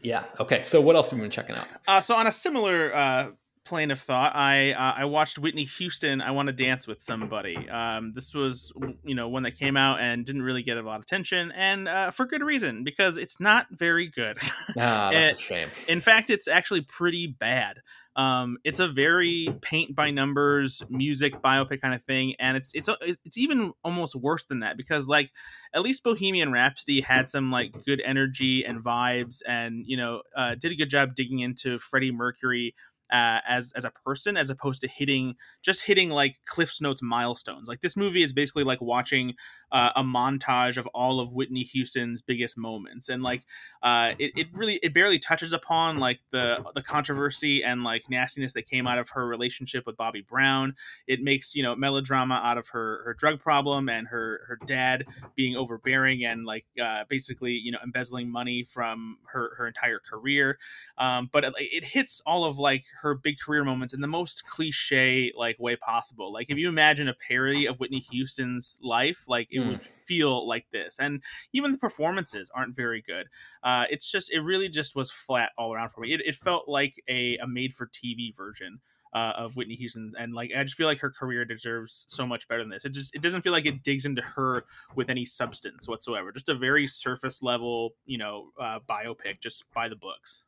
Yeah. 0.06 0.26
Okay. 0.39 0.62
So 0.62 0.82
what 0.82 0.96
else 0.96 1.10
have 1.10 1.18
you 1.18 1.24
been 1.24 1.32
checking 1.32 1.56
out? 1.56 1.68
Uh, 1.88 2.00
so 2.00 2.15
on 2.15 2.28
a 2.28 2.32
similar 2.32 2.96
uh, 2.96 3.28
plane 3.65 3.89
of 3.89 4.00
thought, 4.00 4.36
I 4.36 4.74
uh, 4.74 4.94
I 4.98 5.06
watched 5.06 5.39
Whitney 5.39 5.65
Houston. 5.65 6.22
I 6.22 6.30
want 6.30 6.46
to 6.46 6.54
dance 6.54 6.86
with 6.86 7.02
somebody. 7.02 7.68
Um, 7.68 8.13
this 8.13 8.32
was 8.36 8.72
you 9.04 9.15
know 9.15 9.28
one 9.28 9.44
that 9.44 9.58
came 9.58 9.76
out 9.76 10.00
and 10.00 10.24
didn't 10.24 10.44
really 10.44 10.62
get 10.62 10.78
a 10.78 10.84
lot 10.84 10.98
of 10.98 11.02
attention, 11.02 11.52
and 11.54 11.88
uh, 11.88 12.12
for 12.12 12.28
good 12.28 12.44
reason 12.44 12.84
because 12.84 13.18
it's 13.18 13.39
not 13.39 13.65
very 13.72 14.08
good. 14.08 14.38
Ah, 14.78 15.10
that's 15.12 15.39
a 15.39 15.41
shame. 15.41 15.70
In 15.88 16.02
fact, 16.02 16.30
it's 16.30 16.48
actually 16.48 16.82
pretty 16.82 17.26
bad. 17.26 17.78
Um, 18.15 18.58
it's 18.63 18.80
a 18.80 18.88
very 18.88 19.49
paint 19.62 19.95
by 19.95 20.10
numbers 20.10 20.82
music 20.89 21.41
biopic 21.41 21.82
kind 21.82 21.93
of 21.93 22.04
thing, 22.04 22.36
and 22.39 22.56
it's 22.56 22.71
it's 22.73 22.89
it's 23.01 23.38
even 23.38 23.73
almost 23.84 24.15
worse 24.15 24.45
than 24.45 24.62
that 24.62 24.78
because 24.78 25.08
like 25.08 25.32
at 25.73 25.82
least 25.82 26.04
Bohemian 26.04 26.51
Rhapsody 26.51 27.01
had 27.01 27.28
some 27.28 27.51
like 27.51 27.84
good 27.84 28.01
energy 28.06 28.65
and 28.65 28.84
vibes, 28.84 29.41
and 29.45 29.84
you 29.86 29.97
know 29.97 30.21
uh, 30.36 30.56
did 30.56 30.71
a 30.71 30.75
good 30.75 30.89
job 30.89 31.15
digging 31.15 31.39
into 31.39 31.78
Freddie 31.78 32.12
Mercury 32.12 32.73
uh, 33.12 33.39
as 33.48 33.72
as 33.76 33.86
a 33.86 33.91
person 33.91 34.38
as 34.38 34.50
opposed 34.50 34.82
to 34.82 34.88
hitting 34.88 35.36
just 35.62 35.82
hitting 35.82 36.10
like 36.10 36.38
Cliff's 36.46 36.82
Notes 36.82 37.02
milestones. 37.02 37.68
Like 37.68 37.82
this 37.82 37.96
movie 37.96 38.24
is 38.24 38.34
basically 38.34 38.63
like 38.63 38.82
watching 38.82 39.36
uh, 39.72 39.91
a 39.96 40.04
montage 40.04 40.78
of 40.78 40.88
all 40.88 41.20
of 41.20 41.34
Whitney 41.34 41.63
Houston's 41.63 42.22
biggest 42.22 42.58
moments, 42.58 43.10
and 43.10 43.22
like 43.22 43.44
uh, 43.84 44.13
it, 44.18 44.32
it 44.36 44.48
really 44.54 44.76
it 44.82 44.94
barely 44.94 45.20
touches 45.20 45.54
upon 45.54 46.00
like 46.00 46.20
the 46.32 46.63
the 46.74 46.82
controversy 46.82 47.63
and 47.63 47.84
like 47.84 48.04
nastiness 48.10 48.54
that 48.54 48.68
came 48.68 48.88
out 48.88 48.98
of 48.98 49.10
her 49.10 49.28
relationship 49.28 49.86
with 49.86 49.98
Bobby 49.98 50.22
Brown. 50.28 50.76
It 51.08 51.22
makes 51.22 51.54
you 51.54 51.62
know 51.62 51.76
melodrama 51.76 52.41
out 52.44 52.58
of 52.58 52.70
her 52.70 53.02
her 53.06 53.13
drug 53.13 53.39
problem 53.39 53.89
and 53.89 54.08
her 54.08 54.41
her 54.48 54.60
dad 54.65 55.06
being 55.36 55.56
overbearing 55.56 56.26
and 56.26 56.46
like 56.46 56.65
uh, 56.82 57.04
basically 57.08 57.54
you 57.54 57.72
know 57.72 57.80
embezzling 57.84 58.32
money 58.32 58.63
from 58.63 59.18
her 59.32 59.56
her 59.58 59.68
entire 59.68 60.00
career. 60.00 60.58
Um, 60.98 61.30
but 61.32 61.44
it, 61.44 61.54
it 61.58 61.84
hits 61.84 62.22
all 62.26 62.46
of 62.46 62.58
like 62.58 62.86
her 63.01 63.15
big 63.15 63.39
career 63.39 63.63
moments 63.63 63.93
in 63.93 64.01
the 64.01 64.08
most 64.08 64.45
cliche 64.47 65.31
like 65.36 65.58
way 65.60 65.75
possible. 65.75 66.31
Like 66.31 66.49
if 66.49 66.58
you 66.58 66.69
imagine 66.69 67.08
a 67.08 67.13
parody 67.13 67.65
of 67.65 67.79
Whitney 67.79 67.99
Houston's 68.12 68.79
life, 68.81 69.25
like 69.27 69.47
it 69.51 69.60
mm. 69.60 69.69
would 69.69 69.81
feel 70.05 70.47
like 70.47 70.65
this. 70.71 70.97
And 70.99 71.21
even 71.53 71.71
the 71.71 71.77
performances 71.77 72.51
aren't 72.53 72.75
very 72.75 73.01
good. 73.01 73.27
Uh, 73.63 73.86
it's 73.89 74.10
just 74.10 74.31
it 74.31 74.41
really 74.41 74.69
just 74.69 74.95
was 74.95 75.12
flat 75.12 75.51
all 75.58 75.73
around 75.73 75.89
for 75.89 76.01
me. 76.01 76.13
It, 76.13 76.21
it 76.25 76.36
felt 76.36 76.67
like 76.67 77.01
a, 77.10 77.38
a 77.38 77.47
made 77.47 77.73
for 77.73 77.88
TV 77.88 78.36
version. 78.36 78.79
Uh, 79.13 79.31
of 79.38 79.55
Whitney 79.55 79.75
Houston, 79.75 80.12
and 80.19 80.34
like 80.34 80.51
I 80.53 80.62
just 80.63 80.75
feel 80.75 80.88
like 80.88 80.99
her 80.99 81.10
career 81.10 81.45
deserves 81.45 82.03
so 82.10 82.27
much 82.27 82.49
better 82.49 82.62
than 82.62 82.69
this. 82.69 82.84
It 82.84 82.89
just 82.89 83.15
it 83.15 83.21
doesn't 83.21 83.43
feel 83.43 83.53
like 83.53 83.65
it 83.65 83.81
digs 83.81 84.03
into 84.03 84.21
her 84.21 84.65
with 84.93 85.10
any 85.10 85.23
substance 85.23 85.88
whatsoever. 85.88 86.34
Just 86.34 86.49
a 86.49 86.53
very 86.53 86.86
surface 86.86 87.41
level, 87.41 87.93
you 88.05 88.17
know, 88.17 88.49
uh, 88.60 88.79
biopic, 88.89 89.39
just 89.39 89.63
by 89.73 89.88
the 89.88 89.95
books. 89.95 90.43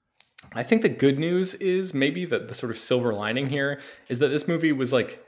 I 0.53 0.63
think 0.63 0.81
the 0.81 0.89
good 0.89 1.19
news 1.19 1.53
is 1.55 1.93
maybe 1.93 2.25
that 2.25 2.47
the 2.47 2.55
sort 2.55 2.71
of 2.71 2.79
silver 2.79 3.13
lining 3.13 3.47
here 3.47 3.79
is 4.07 4.19
that 4.19 4.29
this 4.29 4.47
movie 4.47 4.71
was 4.71 4.93
like 4.93 5.23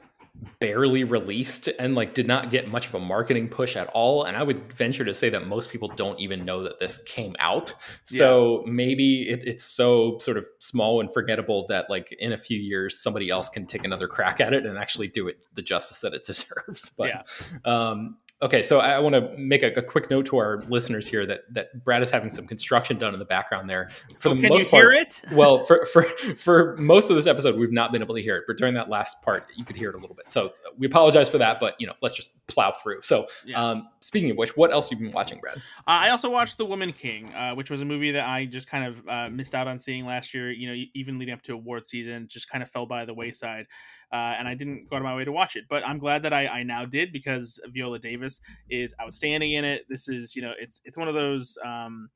barely 0.59 1.03
released 1.03 1.67
and 1.79 1.95
like 1.95 2.13
did 2.13 2.27
not 2.27 2.49
get 2.49 2.69
much 2.69 2.87
of 2.87 2.95
a 2.95 2.99
marketing 2.99 3.49
push 3.49 3.75
at 3.75 3.87
all 3.87 4.23
and 4.23 4.37
i 4.37 4.43
would 4.43 4.71
venture 4.71 5.03
to 5.03 5.13
say 5.13 5.29
that 5.29 5.45
most 5.45 5.69
people 5.69 5.89
don't 5.89 6.19
even 6.19 6.45
know 6.45 6.63
that 6.63 6.79
this 6.79 7.01
came 7.03 7.35
out 7.39 7.73
so 8.03 8.63
yeah. 8.65 8.71
maybe 8.71 9.27
it, 9.29 9.41
it's 9.45 9.63
so 9.63 10.17
sort 10.19 10.37
of 10.37 10.45
small 10.59 11.01
and 11.01 11.13
forgettable 11.13 11.65
that 11.67 11.89
like 11.89 12.11
in 12.13 12.31
a 12.31 12.37
few 12.37 12.57
years 12.57 12.99
somebody 12.99 13.29
else 13.29 13.49
can 13.49 13.65
take 13.65 13.83
another 13.83 14.07
crack 14.07 14.39
at 14.39 14.53
it 14.53 14.65
and 14.65 14.77
actually 14.77 15.07
do 15.07 15.27
it 15.27 15.39
the 15.55 15.61
justice 15.61 15.99
that 16.01 16.13
it 16.13 16.23
deserves 16.25 16.89
but 16.97 17.09
yeah. 17.09 17.21
um 17.65 18.17
Okay, 18.41 18.61
so 18.61 18.79
I 18.79 18.97
want 18.99 19.15
to 19.15 19.37
make 19.37 19.63
a, 19.63 19.73
a, 19.73 19.81
quick 19.81 20.09
note 20.09 20.25
to 20.27 20.37
our 20.37 20.63
listeners 20.69 21.05
here 21.05 21.25
that 21.25 21.41
that 21.53 21.83
Brad 21.83 22.01
is 22.01 22.09
having 22.09 22.29
some 22.29 22.47
construction 22.47 22.97
done 22.97 23.11
in 23.13 23.19
the 23.19 23.25
background 23.25 23.69
there. 23.69 23.89
For 24.17 24.29
oh, 24.29 24.33
the 24.33 24.47
most 24.47 24.69
part, 24.69 24.93
it? 24.93 25.21
well, 25.33 25.65
for, 25.65 25.85
for 25.85 26.03
for 26.37 26.77
most 26.77 27.09
of 27.09 27.17
this 27.17 27.27
episode, 27.27 27.59
we've 27.59 27.73
not 27.73 27.91
been 27.91 28.01
able 28.01 28.15
to 28.15 28.21
hear 28.21 28.37
it, 28.37 28.45
but 28.47 28.57
during 28.57 28.73
that 28.75 28.89
last 28.89 29.21
part, 29.21 29.51
you 29.57 29.65
could 29.65 29.75
hear 29.75 29.89
it 29.89 29.95
a 29.95 29.97
little 29.97 30.15
bit. 30.15 30.31
So 30.31 30.53
we 30.77 30.87
apologize 30.87 31.27
for 31.27 31.37
that, 31.37 31.59
but 31.59 31.75
you 31.79 31.87
know, 31.87 31.95
let's 32.01 32.15
just 32.15 32.31
plow 32.47 32.71
through. 32.71 33.01
So, 33.01 33.27
yeah. 33.45 33.61
um, 33.61 33.89
speaking 33.99 34.31
of 34.31 34.37
which, 34.37 34.55
what 34.55 34.71
else 34.71 34.89
have 34.89 35.01
you 35.01 35.07
been 35.07 35.13
watching, 35.13 35.39
Brad? 35.41 35.57
Uh, 35.57 35.61
I 35.85 36.09
also 36.09 36.29
watched 36.29 36.57
The 36.57 36.65
Woman 36.65 36.93
King, 36.93 37.33
uh, 37.33 37.55
which 37.55 37.69
was 37.69 37.81
a 37.81 37.85
movie 37.85 38.11
that 38.11 38.25
I 38.25 38.45
just 38.45 38.67
kind 38.67 38.85
of 38.85 39.07
uh, 39.09 39.29
missed 39.29 39.53
out 39.53 39.67
on 39.67 39.77
seeing 39.79 40.05
last 40.05 40.33
year. 40.33 40.49
You 40.49 40.69
know, 40.69 40.83
even 40.93 41.19
leading 41.19 41.33
up 41.33 41.41
to 41.41 41.55
award 41.55 41.87
season, 41.87 42.25
just 42.29 42.49
kind 42.49 42.63
of 42.63 42.71
fell 42.71 42.85
by 42.85 43.03
the 43.03 43.13
wayside 43.13 43.67
uh, 44.11 44.35
and 44.37 44.47
I 44.47 44.55
didn't 44.55 44.89
go 44.89 44.95
out 44.95 45.01
of 45.01 45.05
my 45.05 45.15
way 45.15 45.25
to 45.25 45.31
watch 45.31 45.55
it. 45.55 45.65
But 45.69 45.87
I'm 45.87 45.99
glad 45.99 46.23
that 46.23 46.33
I, 46.33 46.47
I 46.47 46.63
now 46.63 46.85
did 46.85 47.11
because 47.11 47.59
Viola 47.67 47.99
Davis 47.99 48.41
is 48.69 48.93
outstanding 49.01 49.53
in 49.53 49.65
it. 49.65 49.85
This 49.89 50.07
is 50.07 50.35
you 50.35 50.41
know 50.41 50.53
it's 50.59 50.81
it's 50.85 50.97
one 50.97 51.07
of 51.07 51.15
those. 51.15 51.57
Um, 51.65 52.09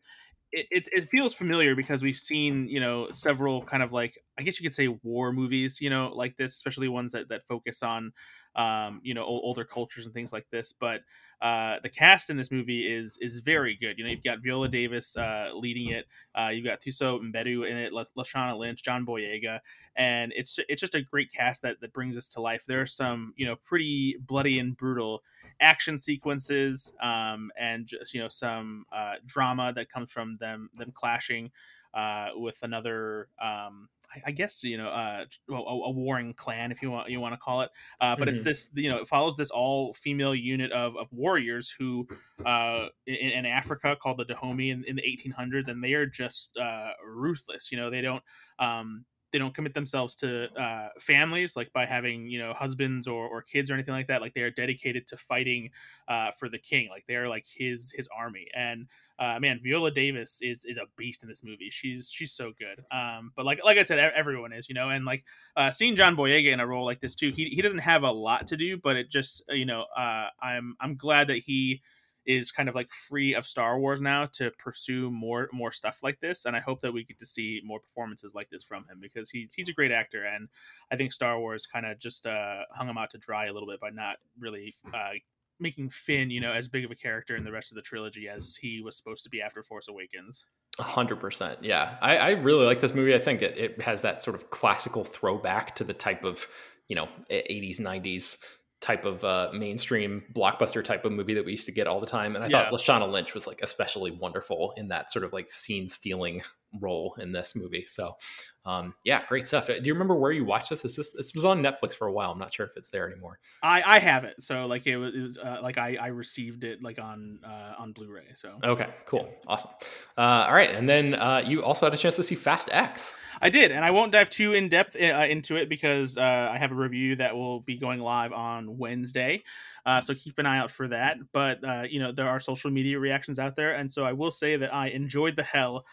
it, 0.56 0.68
it, 0.70 0.88
it 0.92 1.10
feels 1.10 1.34
familiar 1.34 1.76
because 1.76 2.04
we've 2.04 2.16
seen 2.16 2.68
you 2.68 2.80
know 2.80 3.08
several 3.14 3.64
kind 3.64 3.82
of 3.82 3.92
like 3.92 4.20
I 4.38 4.44
guess 4.44 4.60
you 4.60 4.64
could 4.68 4.76
say 4.76 4.88
war 5.02 5.34
movies 5.34 5.80
you 5.82 5.90
know 5.90 6.12
like 6.14 6.38
this, 6.38 6.54
especially 6.54 6.88
ones 6.88 7.12
that 7.14 7.30
that 7.30 7.42
focus 7.48 7.84
on 7.84 8.12
um, 8.56 9.02
you 9.04 9.14
know 9.14 9.24
older 9.24 9.64
cultures 9.64 10.06
and 10.06 10.14
things 10.14 10.34
like 10.34 10.46
this. 10.52 10.74
But 10.74 11.02
uh, 11.42 11.80
the 11.84 11.90
cast 11.90 12.30
in 12.30 12.38
this 12.38 12.52
movie 12.52 12.92
is 12.92 13.18
is 13.20 13.40
very 13.40 13.76
good. 13.76 13.98
You 13.98 14.06
know, 14.06 14.10
you've 14.10 14.24
got 14.24 14.40
Viola 14.42 14.70
Davis 14.70 15.18
uh, 15.18 15.52
leading 15.54 15.90
it. 15.90 16.06
Uh, 16.34 16.50
you've 16.54 16.66
got 16.66 16.82
Thuso 16.82 17.20
Mbedu 17.20 17.70
in 17.70 17.78
it, 17.78 17.94
Lashana 17.94 18.58
Lynch, 18.58 18.84
John 18.84 19.06
Boyega, 19.06 19.60
and 19.96 20.32
it's 20.36 20.60
it's 20.70 20.82
just 20.82 20.96
a 20.96 21.02
great 21.02 21.32
cast 21.34 21.62
that 21.64 21.82
that 21.82 21.94
brings 21.94 22.18
us 22.18 22.28
to 22.30 22.42
life. 22.42 22.66
There 22.66 22.82
are 22.82 22.86
some 22.86 23.34
you 23.36 23.46
know 23.46 23.56
pretty 23.64 24.18
bloody 24.26 24.60
and 24.60 24.78
brutal 24.78 25.22
action 25.60 25.98
sequences, 25.98 26.94
um, 27.02 27.52
and 27.58 27.86
just 27.86 28.14
you 28.14 28.22
know 28.22 28.30
some 28.30 28.86
uh, 28.92 29.16
drama 29.26 29.74
that 29.74 29.90
comes 29.90 30.12
from 30.12 30.38
them 30.40 30.70
them 30.78 30.92
clashing 30.94 31.52
uh, 31.94 32.30
with 32.36 32.58
another 32.64 33.28
um, 33.42 33.90
I 34.26 34.32
guess 34.32 34.64
you 34.64 34.78
know 34.78 34.90
uh, 34.90 35.26
a, 35.50 35.54
a, 35.54 35.92
warring 35.92 36.34
clan, 36.34 36.72
if 36.72 36.82
you 36.82 36.92
want 36.92 37.10
you 37.10 37.20
want 37.20 37.34
to 37.34 37.38
call 37.38 37.62
it. 37.62 37.70
Uh, 38.00 38.16
but 38.16 38.28
mm-hmm. 38.28 38.36
it's 38.36 38.44
this 38.44 38.70
you 38.76 38.90
know 38.90 38.98
it 38.98 39.08
follows 39.08 39.36
this 39.36 39.50
all 39.50 39.94
female 39.94 40.36
unit 40.36 40.72
of, 40.72 40.96
of 40.98 41.08
warriors 41.12 41.74
who 41.78 42.08
uh, 42.46 42.88
in, 43.08 43.16
in, 43.16 43.46
Africa 43.46 43.96
called 44.02 44.18
the 44.18 44.26
Dahomey 44.26 44.70
in, 44.70 44.84
in, 44.86 44.96
the 44.96 45.02
1800s, 45.02 45.68
and 45.68 45.84
they 45.84 45.94
are 45.94 46.06
just 46.06 46.56
uh, 46.58 46.92
ruthless. 47.06 47.72
You 47.72 47.78
know 47.78 47.90
they 47.90 48.02
don't 48.02 48.24
um, 48.60 49.06
they 49.34 49.40
don't 49.40 49.54
commit 49.54 49.74
themselves 49.74 50.16
to 50.16 50.50
uh, 50.54 50.90
families 51.00 51.58
like 51.58 51.74
by 51.74 51.86
having 51.86 52.28
you 52.28 52.40
know 52.40 52.54
husbands 52.54 53.08
or, 53.08 53.28
or 53.28 53.42
kids 53.42 53.70
or 53.70 53.74
anything 53.74 53.94
like 53.94 54.08
that 54.08 54.22
like 54.22 54.34
they 54.34 54.44
are 54.44 54.52
dedicated 54.52 55.08
to 55.08 55.18
fighting 55.18 55.70
uh, 56.08 56.32
for 56.38 56.48
the 56.48 56.60
king 56.60 56.88
like 56.90 57.04
they're 57.08 57.28
like 57.28 57.46
his 57.46 57.92
his 57.92 58.08
army. 58.16 58.48
And 58.56 58.88
uh, 59.20 59.40
man 59.40 59.60
viola 59.62 59.92
davis 59.92 60.40
is 60.42 60.64
is 60.66 60.78
a 60.78 60.86
beast 60.96 61.24
in 61.24 61.28
this 61.28 61.44
movie. 61.44 61.70
She's 61.70 62.10
she's 62.10 62.32
so 62.32 62.54
good. 62.58 62.86
Um, 62.96 63.32
but 63.36 63.46
like 63.46 63.60
like 63.66 63.78
i 63.78 63.84
said 63.84 64.00
everyone 64.00 64.54
is 64.54 64.70
you 64.70 64.76
know? 64.76 64.90
And 64.90 65.04
like 65.04 65.26
uh, 65.58 65.72
seeing 65.72 65.96
john 65.96 66.16
boyega 66.16 66.54
in 66.54 66.60
a 66.60 66.68
role 66.68 66.86
like 66.86 67.02
this 67.02 67.16
too 67.16 67.32
he, 67.32 67.50
he 67.50 67.62
doesn't 67.62 67.80
have 67.80 68.04
a 68.04 68.12
lot 68.12 68.48
to 68.48 68.58
do 68.58 68.78
but 68.78 68.96
it 68.96 69.10
just 69.10 69.42
you 69.50 69.66
know 69.66 69.86
uh, 69.98 70.28
i'm 70.42 70.76
i'm 70.80 70.96
glad 70.96 71.28
that 71.28 71.40
he 71.40 71.82
is 72.26 72.52
kind 72.52 72.70
of 72.70 72.76
like 72.76 72.92
free 72.92 73.34
of 73.34 73.46
Star 73.46 73.80
Wars 73.80 74.02
now 74.02 74.26
to 74.34 74.52
pursue 74.58 75.12
more 75.12 75.50
more 75.52 75.72
stuff 75.72 76.00
like 76.04 76.20
this, 76.20 76.46
and 76.46 76.56
I 76.56 76.60
hope 76.60 76.82
that 76.82 76.94
we 76.94 77.04
get 77.04 77.20
to 77.20 77.26
see 77.26 77.62
more 77.64 77.80
performances 77.80 78.34
like 78.34 78.50
this 78.50 78.64
from 78.64 78.86
him 78.88 79.00
because 79.02 79.30
he's 79.30 79.54
he's 79.54 79.70
a 79.70 79.74
great 79.74 79.92
actor, 79.92 80.24
and 80.24 80.48
I 80.92 80.96
think 80.96 81.12
Star 81.12 81.40
Wars 81.40 81.66
kind 81.66 81.86
of 81.86 82.00
just 82.00 82.28
uh, 82.28 82.64
hung 82.72 82.88
him 82.88 82.98
out 82.98 83.10
to 83.12 83.18
dry 83.18 83.46
a 83.46 83.54
little 83.54 83.68
bit 83.68 83.80
by 83.80 83.90
not 83.90 84.18
really 84.40 84.74
uh, 84.94 85.12
making 85.60 85.90
Finn, 85.90 86.30
you 86.30 86.42
know, 86.42 86.52
as 86.52 86.68
big 86.68 86.86
of 86.86 86.92
a 86.92 86.96
character 86.96 87.36
in 87.36 87.44
the 87.44 87.52
rest 87.52 87.72
of 87.72 87.76
the 87.76 87.82
trilogy 87.82 88.28
as 88.28 88.56
he 88.56 88.82
was 88.82 88.96
supposed 88.98 89.24
to 89.24 89.30
be 89.30 89.42
after 89.42 89.64
Force 89.64 89.88
Awakens. 89.88 90.46
A 90.80 90.84
hundred 90.84 91.20
percent, 91.20 91.60
yeah. 91.62 91.98
I, 92.02 92.18
I 92.18 92.30
really 92.32 92.66
like 92.66 92.82
this 92.82 92.94
movie. 92.94 93.14
I 93.14 93.20
think 93.20 93.42
it, 93.42 93.58
it 93.58 93.82
has 93.82 94.02
that 94.02 94.24
sort 94.24 94.36
of 94.36 94.50
classical 94.50 95.04
throwback 95.04 95.76
to 95.76 95.84
the 95.84 95.94
type 95.94 96.24
of 96.24 96.48
you 96.88 96.96
know 96.96 97.08
80s 97.30 97.80
90s 97.80 98.38
type 98.84 99.06
of 99.06 99.24
uh, 99.24 99.50
mainstream 99.54 100.22
blockbuster 100.36 100.84
type 100.84 101.06
of 101.06 101.14
movie 101.14 101.34
that 101.34 101.46
we 101.46 101.52
used 101.52 101.66
to 101.66 101.72
get 101.72 101.88
all 101.88 102.02
the 102.02 102.06
time. 102.06 102.36
And 102.36 102.44
I 102.44 102.50
yeah. 102.50 102.70
thought 102.70 102.74
Lashana 102.74 103.10
Lynch 103.10 103.34
was 103.34 103.48
like 103.48 103.62
especially 103.64 104.12
wonderful 104.12 104.74
in 104.76 104.90
that 104.90 105.10
sort 105.10 105.24
of 105.24 105.32
like 105.32 105.50
scene 105.50 105.88
stealing 105.88 106.42
role 106.82 107.16
in 107.20 107.32
this 107.32 107.56
movie. 107.56 107.86
So 107.86 108.18
um, 108.66 108.94
yeah, 109.06 109.24
great 109.28 109.48
stuff. 109.48 109.68
Do 109.68 109.82
you 109.82 109.94
remember 109.94 110.16
where 110.16 110.32
you 110.32 110.44
watched 110.44 110.70
this? 110.70 110.82
This, 110.82 110.96
this 110.96 111.34
was 111.34 111.46
on 111.46 111.62
Netflix 111.62 111.96
for 111.96 112.08
a 112.08 112.12
while. 112.12 112.32
I'm 112.32 112.40
not 112.40 112.54
sure 112.54 112.66
if 112.66 112.76
it's 112.76 112.90
there 112.90 113.10
anymore. 113.10 113.40
I, 113.62 113.84
I 113.86 114.00
have 114.00 114.26
it. 114.26 114.36
So 114.42 114.66
like 114.66 114.86
it 114.86 114.98
was, 114.98 115.16
it 115.16 115.22
was 115.22 115.38
uh, 115.38 115.60
like 115.64 115.78
I, 115.78 115.96
I 115.96 116.08
received 116.08 116.66
it 116.66 116.84
like 116.84 117.00
on 117.00 117.40
uh, 117.46 117.76
on 117.80 117.94
Blu-ray. 117.94 118.34
So 118.36 118.60
okay, 118.64 118.88
cool, 119.06 119.30
yeah. 119.30 119.36
awesome. 119.48 119.72
Uh, 120.18 120.46
all 120.48 120.54
right, 120.54 120.72
and 120.72 120.90
then 120.90 121.16
uh, 121.16 121.42
you 121.46 121.64
also 121.64 121.86
had 121.86 121.94
a 121.94 121.98
chance 121.98 122.18
to 122.18 122.24
see 122.24 122.36
Fast 122.36 122.70
X. 122.72 123.14
I 123.44 123.50
did, 123.50 123.74
and 123.74 123.84
I 123.84 123.92
won't 123.92 124.14
dive 124.14 124.30
too 124.30 124.54
in 124.54 124.70
depth 124.70 124.96
uh, 124.96 125.04
into 125.04 125.58
it 125.58 125.68
because 125.68 126.18
uh, 126.18 126.50
I 126.54 126.58
have 126.58 126.72
a 126.72 126.76
review 126.76 127.18
that 127.18 127.36
will 127.36 127.60
be 127.60 127.76
going 127.76 128.00
live 128.00 128.32
on 128.32 128.78
Wednesday. 128.78 129.44
Uh, 129.86 130.00
so 130.00 130.16
keep 130.16 130.40
an 130.40 130.46
eye 130.46 130.60
out 130.60 130.72
for 130.72 130.88
that. 130.88 131.18
But 131.34 131.62
uh, 131.62 131.84
you 131.90 132.00
know 132.00 132.14
there 132.14 132.30
are 132.30 132.40
social 132.40 132.72
media 132.72 133.00
reactions 133.00 133.40
out 133.40 133.58
there, 133.58 133.74
and 133.74 133.92
so 133.92 134.06
I 134.06 134.14
will 134.14 134.32
say 134.32 134.56
that 134.56 134.74
I 134.74 134.88
enjoyed 134.92 135.36
the 135.36 135.44
hell 135.44 135.84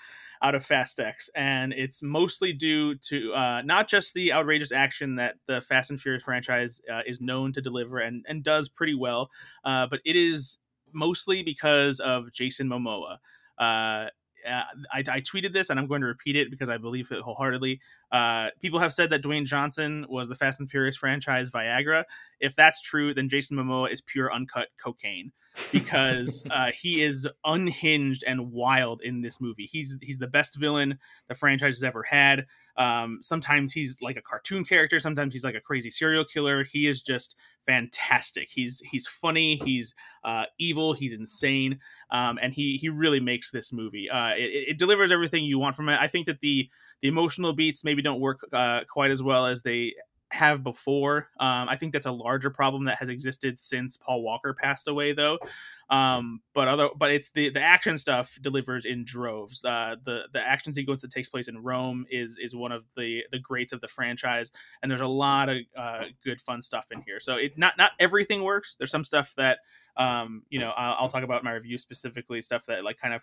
out 0.41 0.55
of 0.55 0.65
Fast 0.65 1.01
X, 1.01 1.29
and 1.35 1.73
it's 1.73 2.05
mostly 2.05 2.53
due 2.53 2.95
to 2.95 3.35
uh, 3.35 3.63
not 3.63 3.89
just 3.89 4.15
the 4.15 4.33
outrageous 4.33 4.71
action 4.71 5.17
that 5.17 5.35
the 5.47 5.61
Fast 5.61 5.91
and 5.91 6.01
Furious 6.01 6.23
franchise 6.23 6.81
uh, 6.89 7.01
is 7.05 7.21
known 7.21 7.53
to 7.55 7.61
deliver 7.61 7.99
and 7.99 8.25
and 8.29 8.45
does 8.45 8.69
pretty 8.69 8.95
well, 8.95 9.29
but 9.65 9.99
it 10.05 10.15
is 10.15 10.59
mostly 10.93 11.43
because 11.43 11.99
of 11.99 12.31
Jason 12.31 12.69
Momoa 12.69 13.19
uh, 14.49 14.63
I, 14.93 14.99
I, 14.99 15.21
tweeted 15.21 15.53
this 15.53 15.71
and 15.71 15.79
I'm 15.79 15.87
going 15.87 16.01
to 16.01 16.07
repeat 16.07 16.37
it 16.37 16.51
because 16.51 16.69
I 16.69 16.79
believe 16.79 17.11
it 17.11 17.21
wholeheartedly. 17.21 17.81
Uh, 18.11 18.49
people 18.61 18.79
have 18.79 18.93
said 18.93 19.11
that 19.11 19.23
Dwayne 19.23 19.45
Johnson 19.45 20.07
was 20.09 20.29
the 20.29 20.35
Fast 20.35 20.61
and 20.61 20.71
Furious 20.71 20.97
franchise 20.97 21.51
Viagra. 21.51 22.05
If 22.41 22.57
that's 22.57 22.81
true, 22.81 23.15
then 23.15 23.29
Jason 23.29 23.57
Momoa 23.57 23.91
is 23.91 24.01
pure 24.01 24.33
uncut 24.33 24.69
cocaine 24.83 25.33
because 25.73 26.45
uh, 26.51 26.71
he 26.73 27.03
is 27.03 27.29
unhinged 27.45 28.25
and 28.27 28.53
wild 28.53 29.03
in 29.03 29.23
this 29.23 29.41
movie. 29.41 29.69
He's 29.71 29.97
he's 30.03 30.19
the 30.19 30.29
best 30.29 30.57
villain 30.57 30.99
the 31.29 31.35
franchise 31.35 31.77
has 31.77 31.85
ever 31.85 32.03
had. 32.03 32.47
Um, 32.81 33.19
sometimes 33.21 33.75
he's 33.75 34.01
like 34.01 34.17
a 34.17 34.23
cartoon 34.23 34.65
character. 34.65 34.99
Sometimes 34.99 35.35
he's 35.35 35.45
like 35.45 35.55
a 35.55 35.61
crazy 35.61 35.91
serial 35.91 36.25
killer. 36.25 36.65
He 36.65 36.87
is 36.87 37.03
just 37.03 37.37
fantastic. 37.67 38.49
He's 38.51 38.81
he's 38.91 39.07
funny. 39.07 39.61
He's 39.63 39.95
uh, 40.25 40.47
evil. 40.59 40.95
He's 40.95 41.13
insane, 41.13 41.79
um, 42.11 42.39
and 42.41 42.55
he 42.55 42.79
he 42.81 42.89
really 42.89 43.21
makes 43.21 43.51
this 43.51 43.71
movie. 43.71 44.09
Uh, 44.09 44.31
it, 44.31 44.69
it, 44.69 44.79
delivers 44.79 45.13
everything 45.13 45.45
you 45.45 45.59
want 45.59 45.77
from 45.77 45.91
it. 45.91 45.99
I 46.01 46.07
think 46.07 46.25
that 46.27 46.41
the 46.41 46.71
the 47.03 47.09
emotional 47.09 47.53
beats 47.53 47.85
maybe 47.85 48.01
don't 48.01 48.21
work 48.21 48.41
uh, 48.51 48.81
quite 48.91 49.11
as 49.11 49.23
well 49.23 49.45
as 49.45 49.61
they 49.61 49.93
have 50.33 50.63
before. 50.63 51.29
Um, 51.39 51.69
I 51.69 51.77
think 51.77 51.93
that's 51.93 52.07
a 52.07 52.13
larger 52.13 52.51
problem 52.51 52.85
that 52.85 52.99
has 52.99 53.09
existed 53.09 53.59
since 53.59 53.97
Paul 53.97 54.23
Walker 54.23 54.55
passed 54.55 54.89
away, 54.89 55.13
though. 55.13 55.39
Um, 55.91 56.41
but 56.55 56.69
other, 56.69 56.89
but 56.97 57.11
it's 57.11 57.33
the 57.33 57.51
the 57.51 57.61
action 57.61 57.99
stuff 57.99 58.39
delivers 58.41 58.85
in 58.85 59.05
droves. 59.05 59.65
Uh, 59.65 59.97
the 60.05 60.29
the 60.33 60.47
action 60.47 60.73
sequence 60.73 61.03
that 61.03 61.11
takes 61.11 61.29
place 61.29 61.49
in 61.49 61.59
Rome 61.59 62.07
is 62.11 62.37
is 62.41 62.55
one 62.55 62.73
of 62.73 62.87
the 62.97 63.25
the 63.33 63.39
greats 63.41 63.73
of 63.73 63.81
the 63.81 63.89
franchise, 63.89 64.53
and 64.83 64.91
there's 64.91 65.01
a 65.01 65.07
lot 65.07 65.49
of 65.49 65.59
uh, 65.77 66.05
good 66.25 66.41
fun 66.41 66.63
stuff 66.63 66.87
in 66.93 67.03
here. 67.03 67.19
So 67.19 67.37
it 67.37 67.59
not 67.59 67.77
not 67.77 67.93
everything 67.99 68.43
works. 68.43 68.77
There's 68.77 68.93
some 68.93 69.05
stuff 69.05 69.35
that 69.37 69.59
um, 69.97 70.43
you 70.49 70.61
know 70.61 70.71
I'll, 70.71 70.97
I'll 71.01 71.09
talk 71.09 71.25
about 71.25 71.43
my 71.43 71.53
review 71.53 71.77
specifically 71.77 72.41
stuff 72.41 72.67
that 72.67 72.85
like 72.85 72.99
kind 72.99 73.15
of 73.15 73.23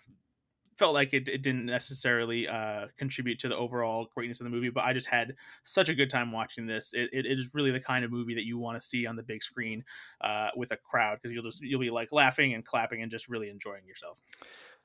felt 0.78 0.94
like 0.94 1.12
it, 1.12 1.28
it 1.28 1.42
didn't 1.42 1.66
necessarily 1.66 2.46
uh, 2.46 2.86
contribute 2.96 3.38
to 3.40 3.48
the 3.48 3.56
overall 3.56 4.08
greatness 4.14 4.40
of 4.40 4.44
the 4.44 4.50
movie, 4.50 4.70
but 4.70 4.84
I 4.84 4.92
just 4.92 5.08
had 5.08 5.34
such 5.64 5.88
a 5.88 5.94
good 5.94 6.08
time 6.08 6.32
watching 6.32 6.66
this. 6.66 6.92
It, 6.94 7.10
it, 7.12 7.26
it 7.26 7.38
is 7.38 7.54
really 7.54 7.72
the 7.72 7.80
kind 7.80 8.04
of 8.04 8.12
movie 8.12 8.34
that 8.34 8.46
you 8.46 8.58
want 8.58 8.80
to 8.80 8.86
see 8.86 9.06
on 9.06 9.16
the 9.16 9.22
big 9.22 9.42
screen 9.42 9.84
uh, 10.20 10.48
with 10.56 10.70
a 10.70 10.76
crowd 10.76 11.18
because 11.20 11.34
you'll 11.34 11.44
just 11.44 11.62
you'll 11.62 11.80
be 11.80 11.90
like 11.90 12.12
laughing 12.12 12.54
and 12.54 12.64
clapping 12.64 13.02
and 13.02 13.10
just 13.10 13.28
really 13.28 13.50
enjoying 13.50 13.86
yourself. 13.86 14.18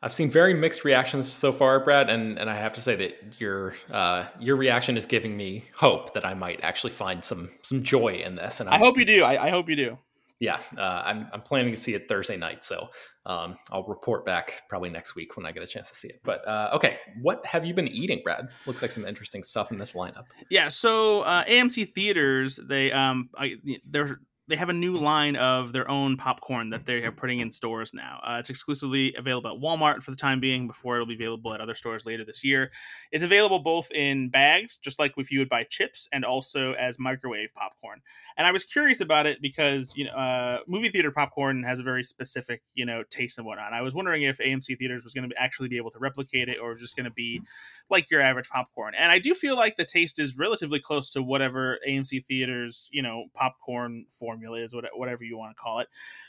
I've 0.01 0.13
seen 0.13 0.29
very 0.29 0.53
mixed 0.53 0.83
reactions 0.83 1.31
so 1.31 1.53
far, 1.53 1.79
Brad, 1.79 2.09
and, 2.09 2.37
and 2.37 2.49
I 2.49 2.55
have 2.55 2.73
to 2.73 2.81
say 2.81 2.95
that 2.97 3.39
your 3.39 3.75
uh, 3.89 4.25
your 4.39 4.57
reaction 4.57 4.97
is 4.97 5.05
giving 5.05 5.37
me 5.37 5.65
hope 5.75 6.13
that 6.15 6.25
I 6.25 6.33
might 6.33 6.59
actually 6.63 6.91
find 6.91 7.23
some 7.23 7.51
some 7.61 7.83
joy 7.83 8.15
in 8.15 8.35
this. 8.35 8.59
And 8.59 8.69
I'm, 8.69 8.75
i 8.75 8.77
hope 8.79 8.97
you 8.97 9.05
do. 9.05 9.23
I, 9.23 9.45
I 9.45 9.49
hope 9.49 9.69
you 9.69 9.75
do 9.75 9.97
yeah, 10.43 10.59
uh, 10.77 11.01
I'm 11.05 11.29
I'm 11.31 11.41
planning 11.41 11.73
to 11.73 11.79
see 11.79 11.93
it 11.93 12.09
Thursday 12.09 12.35
night, 12.35 12.65
so 12.65 12.89
um, 13.25 13.55
I'll 13.71 13.85
report 13.85 14.25
back 14.25 14.63
probably 14.67 14.89
next 14.89 15.15
week 15.15 15.37
when 15.37 15.45
I 15.45 15.53
get 15.53 15.63
a 15.63 15.67
chance 15.67 15.87
to 15.87 15.95
see 15.95 16.09
it. 16.09 16.19
But 16.25 16.45
uh, 16.45 16.71
okay, 16.73 16.97
what 17.21 17.45
have 17.45 17.65
you 17.65 17.73
been 17.73 17.87
eating, 17.87 18.19
Brad? 18.25 18.49
Looks 18.65 18.81
like 18.81 18.91
some 18.91 19.05
interesting 19.05 19.41
stuff 19.41 19.71
in 19.71 19.77
this 19.77 19.93
lineup. 19.93 20.25
Yeah, 20.49 20.67
so 20.67 21.21
uh, 21.21 21.45
AMC 21.45 21.95
theaters 21.95 22.59
they 22.61 22.91
um 22.91 23.29
I, 23.37 23.53
they're 23.89 24.19
they 24.47 24.57
have 24.57 24.67
a 24.67 24.73
new 24.73 24.97
line 24.97 25.37
of 25.37 25.71
their 25.71 25.89
own 25.89 26.17
popcorn 26.17 26.69
that 26.71 26.85
they 26.85 27.03
are 27.03 27.13
putting 27.13 27.39
in 27.39 27.49
stores 27.49 27.91
now. 27.93 28.19
Uh, 28.27 28.37
it's 28.39 28.49
exclusively 28.49 29.15
available 29.17 29.49
at 29.49 29.61
Walmart 29.61 30.03
for 30.03 30.11
the 30.11 30.17
time 30.17 30.41
being 30.41 30.67
before 30.67 30.95
it'll 30.95 31.07
be 31.07 31.15
available 31.15 31.53
at 31.53 31.61
other 31.61 31.75
stores 31.75 32.05
later 32.05 32.25
this 32.25 32.43
year. 32.43 32.69
It's 33.13 33.23
available 33.23 33.59
both 33.59 33.89
in 33.91 34.29
bags, 34.29 34.77
just 34.79 34.99
like 34.99 35.13
if 35.15 35.31
you 35.31 35.39
would 35.39 35.47
buy 35.47 35.63
chips, 35.63 36.09
and 36.11 36.25
also 36.25 36.73
as 36.73 36.99
microwave 36.99 37.53
popcorn. 37.53 38.01
And 38.37 38.45
I 38.45 38.51
was 38.51 38.65
curious 38.65 38.99
about 38.99 39.27
it 39.27 39.41
because 39.41 39.93
you 39.95 40.05
know 40.05 40.11
uh, 40.11 40.59
movie 40.67 40.89
theater 40.89 41.11
popcorn 41.11 41.63
has 41.63 41.79
a 41.79 41.83
very 41.83 42.03
specific 42.03 42.63
you 42.73 42.85
know 42.85 43.03
taste 43.09 43.37
and 43.37 43.47
whatnot. 43.47 43.71
I 43.71 43.81
was 43.81 43.95
wondering 43.95 44.23
if 44.23 44.39
AMC 44.39 44.77
theaters 44.77 45.05
was 45.05 45.13
going 45.13 45.29
to 45.29 45.41
actually 45.41 45.69
be 45.69 45.77
able 45.77 45.91
to 45.91 45.99
replicate 45.99 46.49
it, 46.49 46.57
or 46.61 46.75
just 46.75 46.97
going 46.97 47.05
to 47.05 47.11
be 47.11 47.41
like 47.89 48.11
your 48.11 48.19
average 48.19 48.49
popcorn. 48.49 48.93
And 48.97 49.09
I 49.09 49.19
do 49.19 49.33
feel 49.33 49.55
like 49.55 49.77
the 49.77 49.85
taste 49.85 50.19
is 50.19 50.37
relatively 50.37 50.79
close 50.81 51.11
to 51.11 51.23
whatever 51.23 51.79
AMC 51.87 52.25
theaters 52.25 52.89
you 52.91 53.01
know 53.01 53.25
popcorn 53.33 54.05
formula 54.33 54.57
is, 54.59 54.75
whatever 54.95 55.23
you 55.23 55.37
want 55.37 55.55
to 55.55 55.61
call 55.61 55.79
it. 55.79 55.87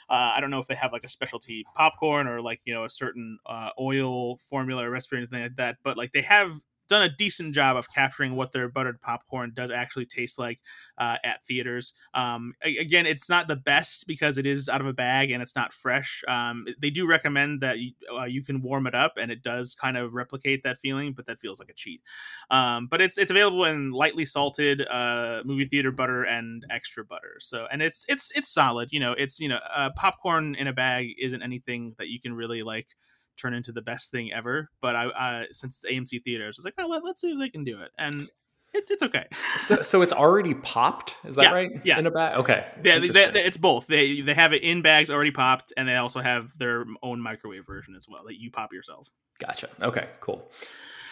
Uh, 0.09 0.33
I 0.37 0.41
don't 0.41 0.51
know 0.51 0.59
if 0.59 0.67
they 0.67 0.75
have 0.75 0.93
like 0.93 1.05
a 1.05 1.09
specialty 1.09 1.65
popcorn 1.75 2.27
or 2.27 2.41
like 2.41 2.61
you 2.65 2.75
know 2.75 2.85
a 2.85 2.91
certain 2.91 3.39
uh, 3.47 3.71
oil 3.81 4.39
formula 4.49 4.85
or 4.85 4.91
recipe 4.91 5.17
or 5.17 5.19
anything 5.19 5.43
like 5.43 5.57
that, 5.57 5.79
but 5.83 5.97
like 5.97 6.13
they 6.13 6.23
have 6.23 6.53
done 6.89 7.03
a 7.03 7.09
decent 7.09 7.55
job 7.55 7.77
of 7.77 7.91
capturing 7.91 8.37
what 8.37 8.53
their 8.53 8.69
buttered 8.69 9.01
popcorn 9.01 9.53
does 9.55 9.71
actually 9.71 10.07
taste 10.07 10.39
like 10.39 10.61
uh, 10.99 11.17
at 11.25 11.45
theaters. 11.45 11.93
Um, 12.15 12.55
again, 12.63 13.07
it's 13.07 13.29
not 13.29 13.49
the 13.49 13.57
best 13.57 14.07
because 14.07 14.39
it 14.39 14.47
is 14.47 14.69
out 14.69 14.81
of 14.81 14.87
a 14.87 14.93
bag 14.93 15.31
and 15.31 15.43
it's 15.43 15.57
not 15.57 15.73
fresh. 15.73 16.23
Um, 16.29 16.67
they 16.81 16.91
do 16.91 17.07
recommend 17.07 17.61
that 17.63 17.79
you, 17.79 17.93
uh, 18.13 18.25
you, 18.25 18.45
can 18.45 18.61
warm 18.61 18.87
it 18.87 18.95
up 18.95 19.15
and 19.19 19.31
it 19.33 19.43
does 19.43 19.75
kind 19.75 19.97
of 19.97 20.15
replicate 20.15 20.63
that 20.65 20.79
feeling, 20.79 21.15
but 21.15 21.27
that 21.27 21.41
feels 21.41 21.59
like 21.59 21.71
a 21.71 21.75
cheat. 21.75 22.03
Um, 22.51 22.89
but 22.91 23.01
it's 23.01 23.17
it's 23.17 23.31
available 23.31 23.65
in 23.65 23.91
lightly 23.91 24.27
salted 24.27 24.87
uh, 24.87 25.43
movie 25.45 25.65
theater 25.65 25.91
butter 25.91 26.25
and 26.25 26.65
extra 26.71 27.05
butter. 27.05 27.37
So 27.41 27.67
and 27.73 27.81
it's 27.83 28.05
it's 28.09 28.31
it's 28.35 28.53
solid. 28.53 28.91
You 28.93 29.01
know, 29.01 29.13
it's 29.13 29.41
you 29.41 29.49
know 29.49 29.59
uh, 29.75 29.91
popcorn 29.97 30.55
in 30.55 30.67
a 30.67 30.73
bag 30.73 31.15
isn't 31.19 31.43
anything 31.43 31.95
that 31.99 32.09
you 32.09 32.21
can 32.21 32.35
really 32.35 32.63
like 32.63 32.89
turn 33.37 33.55
into 33.55 33.73
the 33.73 33.83
best 33.83 34.11
thing 34.11 34.33
ever. 34.33 34.71
But 34.81 34.97
I, 34.97 35.05
I 35.07 35.47
since 35.53 35.83
it's 35.83 35.93
AMC 35.93 36.23
theaters, 36.23 36.59
I 36.59 36.61
was 36.61 36.65
like, 36.65 36.75
oh, 36.79 36.87
let, 36.87 37.05
us 37.05 37.21
see 37.21 37.33
if 37.33 37.39
they 37.39 37.49
can 37.49 37.65
do 37.65 37.81
it, 37.81 37.91
and 37.99 38.29
it's 38.73 38.91
it's 38.91 39.03
okay. 39.03 39.27
so 39.57 39.83
so 39.83 40.03
it's 40.03 40.13
already 40.13 40.55
popped. 40.55 41.17
Is 41.25 41.37
that 41.37 41.45
yeah, 41.45 41.51
right? 41.53 41.71
Yeah. 41.85 41.99
In 41.99 42.07
a 42.07 42.11
bag. 42.11 42.39
Okay. 42.39 42.67
Yeah, 42.85 42.99
they, 42.99 43.09
they, 43.09 43.45
it's 43.45 43.57
both. 43.57 43.87
They 43.87 44.21
they 44.21 44.35
have 44.35 44.53
it 44.53 44.63
in 44.63 44.83
bags 44.83 45.11
already 45.11 45.31
popped, 45.31 45.73
and 45.77 45.89
they 45.89 45.97
also 45.97 46.21
have 46.21 46.57
their 46.59 46.85
own 47.03 47.21
microwave 47.21 47.67
version 47.67 47.95
as 47.95 48.09
well 48.09 48.25
that 48.27 48.41
you 48.41 48.51
pop 48.51 48.73
yourself. 48.73 49.11
Gotcha. 49.39 49.69
Okay. 49.83 50.09
Cool. 50.21 50.51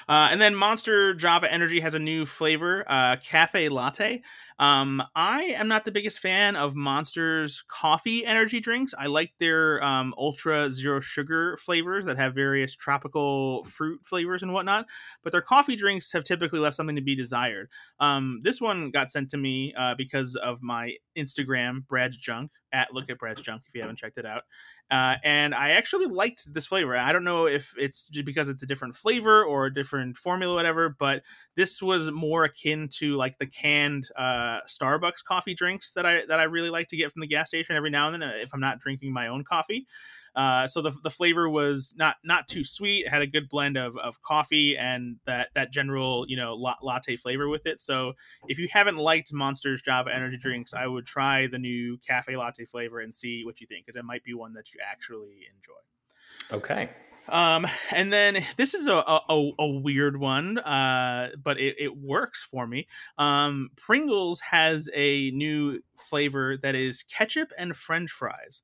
Uh, 0.09 0.29
and 0.31 0.41
then 0.41 0.55
Monster 0.55 1.15
Java 1.15 1.51
Energy 1.51 1.81
has 1.81 1.95
a 1.95 1.99
new 1.99 2.27
flavor, 2.27 2.85
uh, 2.89 3.17
cafe 3.17 3.69
latte. 3.69 4.23
Um, 4.62 5.03
I 5.16 5.42
am 5.57 5.66
not 5.66 5.85
the 5.85 5.90
biggest 5.90 6.20
fan 6.20 6.55
of 6.55 6.77
Monster's 6.77 7.64
coffee 7.66 8.25
energy 8.25 8.61
drinks. 8.61 8.94
I 8.96 9.07
like 9.07 9.33
their 9.40 9.83
um, 9.83 10.14
ultra 10.16 10.70
zero 10.70 11.01
sugar 11.01 11.57
flavors 11.57 12.05
that 12.05 12.16
have 12.16 12.37
various 12.37 12.72
tropical 12.72 13.64
fruit 13.64 14.07
flavors 14.07 14.44
and 14.44 14.53
whatnot, 14.53 14.87
but 15.25 15.33
their 15.33 15.42
coffee 15.42 15.75
drinks 15.75 16.12
have 16.12 16.22
typically 16.22 16.61
left 16.61 16.77
something 16.77 16.94
to 16.94 17.03
be 17.03 17.16
desired. 17.16 17.70
Um, 17.98 18.38
this 18.44 18.61
one 18.61 18.92
got 18.92 19.11
sent 19.11 19.31
to 19.31 19.37
me 19.37 19.75
uh, 19.77 19.96
because 19.98 20.37
of 20.37 20.62
my 20.62 20.94
Instagram, 21.18 21.85
Brad's 21.88 22.16
Junk, 22.16 22.53
at 22.72 22.94
Look 22.94 23.11
at 23.11 23.18
Brad's 23.18 23.42
Junk, 23.42 23.62
if 23.66 23.75
you 23.75 23.81
haven't 23.81 23.98
checked 23.98 24.16
it 24.16 24.27
out. 24.27 24.44
Uh, 24.90 25.16
and 25.25 25.55
I 25.55 25.70
actually 25.70 26.07
liked 26.07 26.53
this 26.53 26.66
flavor. 26.66 26.96
I 26.96 27.12
don't 27.12 27.25
know 27.25 27.46
if 27.46 27.75
it's 27.79 28.09
because 28.25 28.48
it's 28.48 28.62
a 28.62 28.66
different 28.66 28.94
flavor 28.94 29.42
or 29.44 29.66
a 29.66 29.75
different 29.75 30.16
formula, 30.16 30.55
whatever, 30.55 30.94
but 30.98 31.22
this 31.57 31.81
was 31.83 32.11
more 32.11 32.44
akin 32.44 32.88
to 32.98 33.16
like 33.16 33.38
the 33.38 33.46
canned 33.46 34.09
uh, 34.18 34.52
Starbucks 34.69 35.25
coffee 35.25 35.55
drinks 35.55 35.93
that 35.93 36.07
I 36.07 36.25
that 36.27 36.41
I 36.41 36.45
really 36.45 36.71
like 36.71 36.88
to 36.88 36.97
get 36.97 37.12
from 37.12 37.21
the 37.21 37.27
gas 37.27 37.49
station 37.49 37.77
every 37.77 37.91
now 37.91 38.09
and 38.09 38.23
then 38.23 38.29
uh, 38.29 38.33
if 38.37 38.53
I'm 38.53 38.61
not 38.61 38.79
drinking 38.79 39.12
my 39.12 39.29
own 39.29 39.45
coffee. 39.45 39.87
Uh, 40.35 40.67
so 40.67 40.81
the, 40.81 40.93
the 41.03 41.11
flavor 41.11 41.49
was 41.49 41.95
not 41.97 42.17
not 42.25 42.49
too 42.49 42.65
sweet. 42.65 43.07
It 43.07 43.11
had 43.11 43.23
a 43.23 43.27
good 43.27 43.49
blend 43.49 43.77
of, 43.77 43.97
of 43.99 44.23
coffee 44.23 44.77
and 44.77 45.17
that 45.27 45.49
that 45.55 45.73
general 45.73 46.25
you 46.29 46.37
know 46.37 46.55
latte 46.83 47.17
flavor 47.17 47.49
with 47.49 47.67
it. 47.67 47.81
So 47.81 48.15
if 48.49 48.59
you 48.59 48.69
haven't 48.73 48.97
liked 48.97 49.33
Monster's 49.33 49.83
Java 49.83 50.15
energy 50.15 50.38
drinks, 50.38 50.73
I 50.73 50.87
would 50.87 51.07
try 51.07 51.47
the 51.47 51.59
new 51.59 51.99
cafe 51.99 52.37
latte 52.37 52.65
flavor 52.65 53.01
and 53.01 53.15
see 53.15 53.45
what 53.45 53.61
you 53.61 53.67
think 53.67 53.87
because 53.87 53.99
it 53.99 54.05
might 54.05 54.25
be 54.25 54.35
one 54.35 54.55
that 54.55 54.73
you 54.73 54.81
actually 54.83 55.47
enjoy. 55.55 56.57
Okay. 56.57 56.91
Um, 57.29 57.67
and 57.93 58.13
then 58.13 58.45
this 58.57 58.75
is 58.75 58.87
a, 58.87 58.95
a, 58.97 59.51
a 59.59 59.69
weird 59.69 60.19
one, 60.19 60.59
uh, 60.59 61.31
but 61.43 61.59
it, 61.59 61.77
it 61.79 61.97
works 61.97 62.43
for 62.43 62.67
me. 62.67 62.89
Um, 63.19 63.71
Pringles 63.77 64.41
has 64.41 64.89
a 64.95 65.31
new 65.31 65.81
flavor 65.97 66.57
that 66.59 66.75
is 66.75 67.03
ketchup 67.03 67.53
and 67.57 67.77
French 67.77 68.11
fries. 68.11 68.63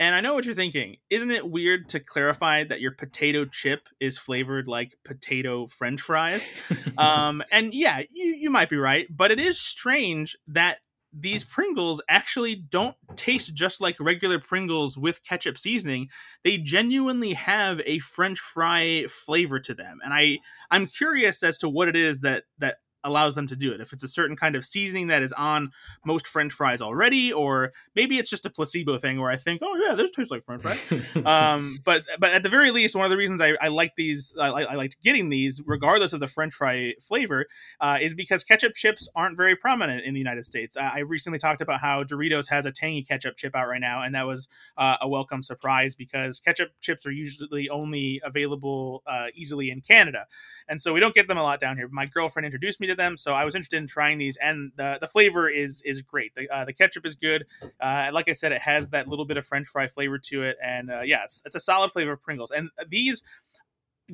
And 0.00 0.14
I 0.14 0.22
know 0.22 0.32
what 0.32 0.46
you're 0.46 0.54
thinking. 0.54 0.96
Isn't 1.10 1.30
it 1.30 1.48
weird 1.48 1.90
to 1.90 2.00
clarify 2.00 2.64
that 2.64 2.80
your 2.80 2.92
potato 2.92 3.44
chip 3.44 3.86
is 4.00 4.16
flavored 4.16 4.66
like 4.66 4.96
potato 5.04 5.66
french 5.66 6.00
fries? 6.00 6.42
um, 6.98 7.42
and 7.52 7.74
yeah, 7.74 8.00
you, 8.10 8.24
you 8.24 8.50
might 8.50 8.70
be 8.70 8.78
right, 8.78 9.06
but 9.14 9.30
it 9.30 9.38
is 9.38 9.60
strange 9.60 10.38
that 10.48 10.78
these 11.12 11.44
Pringles 11.44 12.00
actually 12.08 12.54
don't 12.54 12.96
taste 13.16 13.54
just 13.54 13.80
like 13.80 13.96
regular 13.98 14.38
Pringles 14.38 14.96
with 14.96 15.24
ketchup 15.24 15.58
seasoning. 15.58 16.08
They 16.44 16.58
genuinely 16.58 17.34
have 17.34 17.80
a 17.84 17.98
French 17.98 18.38
fry 18.38 19.06
flavor 19.08 19.58
to 19.60 19.74
them, 19.74 19.98
and 20.04 20.12
I 20.12 20.38
I'm 20.70 20.86
curious 20.86 21.42
as 21.42 21.58
to 21.58 21.68
what 21.68 21.88
it 21.88 21.96
is 21.96 22.20
that 22.20 22.44
that 22.58 22.76
allows 23.04 23.34
them 23.34 23.46
to 23.46 23.56
do 23.56 23.72
it. 23.72 23.80
If 23.80 23.92
it's 23.92 24.02
a 24.02 24.08
certain 24.08 24.36
kind 24.36 24.56
of 24.56 24.64
seasoning 24.64 25.08
that 25.08 25.22
is 25.22 25.32
on 25.32 25.72
most 26.04 26.26
French 26.26 26.52
fries 26.52 26.80
already, 26.80 27.32
or 27.32 27.72
maybe 27.94 28.18
it's 28.18 28.30
just 28.30 28.46
a 28.46 28.50
placebo 28.50 28.98
thing 28.98 29.20
where 29.20 29.30
I 29.30 29.36
think, 29.36 29.60
oh 29.62 29.74
yeah, 29.76 29.94
this 29.94 30.10
tastes 30.10 30.30
like 30.30 30.44
French 30.44 30.62
fries. 30.62 31.16
um, 31.26 31.78
but 31.84 32.04
but 32.18 32.32
at 32.32 32.42
the 32.42 32.48
very 32.48 32.70
least, 32.70 32.94
one 32.94 33.04
of 33.04 33.10
the 33.10 33.16
reasons 33.16 33.40
I, 33.40 33.52
I 33.60 33.68
like 33.68 33.96
these, 33.96 34.34
I, 34.38 34.48
I 34.48 34.74
liked 34.74 35.02
getting 35.02 35.30
these, 35.30 35.60
regardless 35.64 36.12
of 36.12 36.20
the 36.20 36.28
French 36.28 36.54
fry 36.54 36.94
flavor, 37.00 37.46
uh, 37.80 37.98
is 38.00 38.14
because 38.14 38.44
ketchup 38.44 38.74
chips 38.74 39.08
aren't 39.14 39.36
very 39.36 39.56
prominent 39.56 40.04
in 40.04 40.14
the 40.14 40.20
United 40.20 40.44
States. 40.44 40.76
I, 40.76 40.88
I 40.88 40.98
recently 41.00 41.38
talked 41.38 41.60
about 41.60 41.80
how 41.80 42.04
Doritos 42.04 42.48
has 42.48 42.66
a 42.66 42.72
tangy 42.72 43.02
ketchup 43.02 43.36
chip 43.36 43.56
out 43.56 43.68
right 43.68 43.80
now, 43.80 44.02
and 44.02 44.14
that 44.14 44.26
was 44.26 44.48
uh, 44.76 44.96
a 45.00 45.08
welcome 45.08 45.42
surprise 45.42 45.94
because 45.94 46.38
ketchup 46.40 46.72
chips 46.80 47.06
are 47.06 47.12
usually 47.12 47.68
only 47.68 48.20
available 48.24 49.02
uh, 49.06 49.26
easily 49.34 49.70
in 49.70 49.80
Canada, 49.80 50.26
and 50.68 50.80
so 50.80 50.92
we 50.92 51.00
don't 51.00 51.14
get 51.14 51.28
them 51.28 51.38
a 51.38 51.42
lot 51.42 51.60
down 51.60 51.76
here. 51.76 51.88
My 51.90 52.06
girlfriend 52.06 52.44
introduced 52.44 52.80
me 52.80 52.89
to 52.90 52.94
them, 52.94 53.16
so 53.16 53.32
I 53.32 53.44
was 53.44 53.54
interested 53.54 53.78
in 53.78 53.86
trying 53.86 54.18
these, 54.18 54.36
and 54.36 54.72
the 54.76 54.98
the 55.00 55.08
flavor 55.08 55.48
is 55.48 55.82
is 55.82 56.02
great. 56.02 56.34
The, 56.34 56.48
uh, 56.48 56.64
the 56.64 56.72
ketchup 56.72 57.06
is 57.06 57.14
good. 57.14 57.46
Uh, 57.80 58.10
like 58.12 58.28
I 58.28 58.32
said, 58.32 58.52
it 58.52 58.60
has 58.60 58.88
that 58.88 59.08
little 59.08 59.24
bit 59.24 59.36
of 59.36 59.46
French 59.46 59.68
fry 59.68 59.86
flavor 59.86 60.18
to 60.18 60.42
it, 60.42 60.56
and 60.62 60.90
uh, 60.90 61.00
yeah, 61.00 61.24
it's, 61.24 61.42
it's 61.46 61.54
a 61.54 61.60
solid 61.60 61.92
flavor 61.92 62.12
of 62.12 62.20
Pringles. 62.20 62.50
And 62.50 62.70
these, 62.88 63.22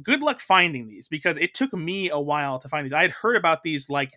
good 0.03 0.21
luck 0.21 0.41
finding 0.41 0.89
these 0.89 1.09
because 1.09 1.37
it 1.39 1.55
took 1.55 1.73
me 1.73 2.11
a 2.11 2.21
while 2.21 2.59
to 2.59 2.69
find 2.69 2.85
these. 2.85 2.93
I 2.93 3.03
had 3.03 3.11
heard 3.11 3.37
about 3.37 3.63
these 3.63 3.91
like 3.91 4.13